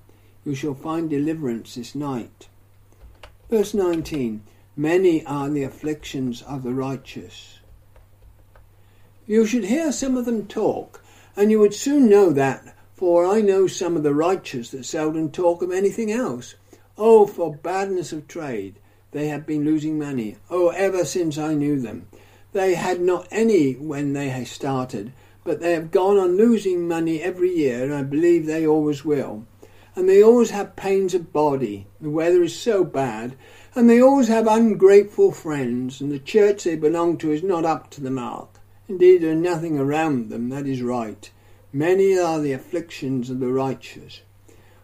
You 0.45 0.53
shall 0.53 0.75
find 0.75 1.09
deliverance 1.09 1.73
this 1.73 1.95
night. 1.95 2.47
Verse 3.49 3.73
19 3.73 4.43
Many 4.77 5.25
are 5.25 5.49
the 5.49 5.63
afflictions 5.63 6.43
of 6.43 6.61
the 6.61 6.75
righteous. 6.75 7.57
You 9.25 9.47
should 9.47 9.63
hear 9.63 9.91
some 9.91 10.15
of 10.15 10.25
them 10.25 10.45
talk, 10.45 11.03
and 11.35 11.49
you 11.49 11.57
would 11.57 11.73
soon 11.73 12.07
know 12.07 12.29
that, 12.33 12.75
for 13.01 13.25
I 13.25 13.41
know 13.41 13.65
some 13.65 13.97
of 13.97 14.03
the 14.03 14.13
righteous 14.13 14.69
that 14.69 14.85
seldom 14.85 15.31
talk 15.31 15.63
of 15.63 15.71
anything 15.71 16.11
else. 16.11 16.53
Oh, 16.99 17.25
for 17.25 17.51
badness 17.51 18.13
of 18.13 18.27
trade! 18.27 18.75
They 19.09 19.27
have 19.29 19.47
been 19.47 19.65
losing 19.65 19.97
money. 19.97 20.35
Oh, 20.51 20.69
ever 20.69 21.03
since 21.03 21.35
I 21.35 21.55
knew 21.55 21.81
them. 21.81 22.05
They 22.53 22.75
had 22.75 23.01
not 23.01 23.27
any 23.31 23.73
when 23.73 24.13
they 24.13 24.45
started, 24.45 25.13
but 25.43 25.59
they 25.61 25.73
have 25.73 25.89
gone 25.89 26.19
on 26.19 26.37
losing 26.37 26.87
money 26.87 27.23
every 27.23 27.49
year, 27.49 27.85
and 27.85 27.91
I 27.91 28.03
believe 28.03 28.45
they 28.45 28.67
always 28.67 29.03
will. 29.03 29.47
And 29.95 30.07
they 30.07 30.21
always 30.21 30.51
have 30.51 30.75
pains 30.75 31.15
of 31.15 31.33
body. 31.33 31.87
The 31.99 32.11
weather 32.11 32.43
is 32.43 32.55
so 32.55 32.83
bad, 32.83 33.35
and 33.73 33.89
they 33.89 33.99
always 33.99 34.27
have 34.27 34.45
ungrateful 34.45 35.31
friends, 35.31 36.01
and 36.01 36.11
the 36.11 36.19
church 36.19 36.65
they 36.65 36.75
belong 36.75 37.17
to 37.17 37.31
is 37.31 37.41
not 37.41 37.65
up 37.65 37.89
to 37.89 38.01
the 38.01 38.11
mark. 38.11 38.59
Indeed, 38.87 39.23
there 39.23 39.31
is 39.31 39.39
nothing 39.39 39.79
around 39.79 40.29
them 40.29 40.49
that 40.49 40.67
is 40.67 40.83
right. 40.83 41.31
Many 41.73 42.19
are 42.19 42.41
the 42.41 42.51
afflictions 42.51 43.29
of 43.29 43.39
the 43.39 43.47
righteous. 43.47 44.21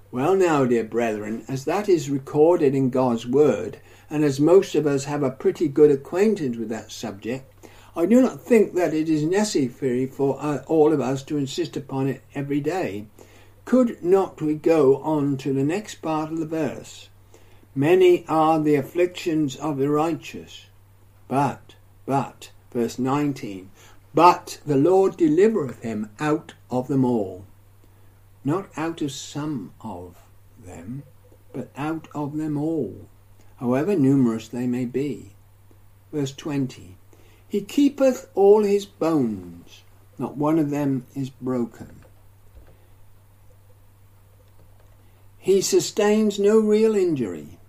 Well, 0.09 0.37
now, 0.37 0.63
dear 0.63 0.85
brethren, 0.85 1.43
as 1.45 1.65
that 1.65 1.89
is 1.89 2.09
recorded 2.09 2.73
in 2.73 2.91
God's 2.91 3.27
Word, 3.27 3.81
and 4.09 4.23
as 4.23 4.39
most 4.39 4.73
of 4.73 4.87
us 4.87 5.03
have 5.03 5.21
a 5.21 5.29
pretty 5.29 5.67
good 5.67 5.91
acquaintance 5.91 6.55
with 6.55 6.69
that 6.69 6.89
subject, 6.89 7.53
I 7.93 8.05
do 8.05 8.21
not 8.21 8.39
think 8.39 8.73
that 8.75 8.93
it 8.93 9.09
is 9.09 9.23
necessary 9.23 10.05
for 10.05 10.37
uh, 10.39 10.59
all 10.65 10.93
of 10.93 11.01
us 11.01 11.23
to 11.23 11.35
insist 11.35 11.75
upon 11.75 12.07
it 12.07 12.21
every 12.33 12.61
day. 12.61 13.07
Could 13.65 14.01
not 14.01 14.41
we 14.41 14.53
go 14.53 15.01
on 15.01 15.35
to 15.37 15.51
the 15.51 15.65
next 15.65 15.95
part 15.95 16.31
of 16.31 16.39
the 16.39 16.45
verse? 16.45 17.09
Many 17.75 18.25
are 18.29 18.61
the 18.61 18.75
afflictions 18.75 19.57
of 19.57 19.77
the 19.77 19.89
righteous, 19.89 20.67
but, 21.27 21.75
but, 22.05 22.51
verse 22.71 22.97
19, 22.97 23.71
but 24.17 24.59
the 24.65 24.75
Lord 24.75 25.15
delivereth 25.15 25.83
him 25.83 26.09
out 26.19 26.55
of 26.71 26.87
them 26.87 27.05
all. 27.05 27.45
Not 28.43 28.67
out 28.75 29.03
of 29.03 29.11
some 29.11 29.73
of 29.79 30.15
them, 30.57 31.03
but 31.53 31.69
out 31.77 32.07
of 32.15 32.35
them 32.35 32.57
all 32.57 33.07
however 33.57 33.95
numerous 33.95 34.47
they 34.47 34.65
may 34.65 34.85
be. 34.85 35.33
Verse 36.11 36.31
20 36.31 36.95
He 37.47 37.61
keepeth 37.61 38.31
all 38.33 38.63
his 38.63 38.87
bones, 38.87 39.83
not 40.17 40.35
one 40.35 40.57
of 40.57 40.71
them 40.71 41.05
is 41.13 41.29
broken. 41.29 42.03
He 45.37 45.61
sustains 45.61 46.39
no 46.39 46.59
real 46.59 46.95
injury. 46.95 47.59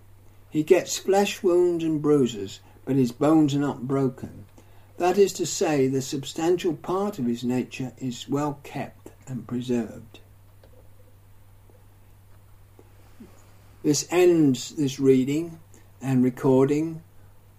He 0.49 0.63
gets 0.63 0.97
flesh 0.97 1.43
wounds 1.43 1.83
and 1.83 2.01
bruises, 2.01 2.59
but 2.85 2.95
his 2.95 3.11
bones 3.11 3.53
are 3.53 3.59
not 3.59 3.87
broken. 3.87 4.45
That 4.99 5.17
is 5.17 5.31
to 5.33 5.45
say, 5.45 5.87
the 5.87 6.01
substantial 6.01 6.73
part 6.73 7.19
of 7.19 7.25
his 7.25 7.41
nature 7.41 7.93
is 7.99 8.27
well 8.27 8.59
kept 8.63 9.11
and 9.27 9.47
preserved. 9.47 10.19
This 13.81 14.05
ends 14.11 14.71
this 14.71 14.99
reading 14.99 15.59
and 16.01 16.21
recording 16.21 17.01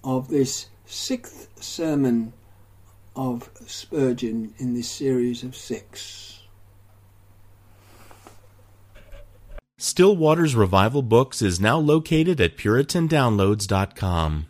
of 0.04 0.28
this 0.28 0.66
sixth 0.84 1.48
sermon 1.58 2.34
of 3.16 3.48
Spurgeon 3.66 4.52
in 4.58 4.74
this 4.74 4.90
series 4.90 5.42
of 5.42 5.56
six. 5.56 6.42
Still 9.78 10.14
Waters 10.14 10.54
Revival 10.54 11.00
Books 11.00 11.40
is 11.40 11.58
now 11.58 11.78
located 11.78 12.38
at 12.38 12.58
PuritanDownloads.com. 12.58 14.49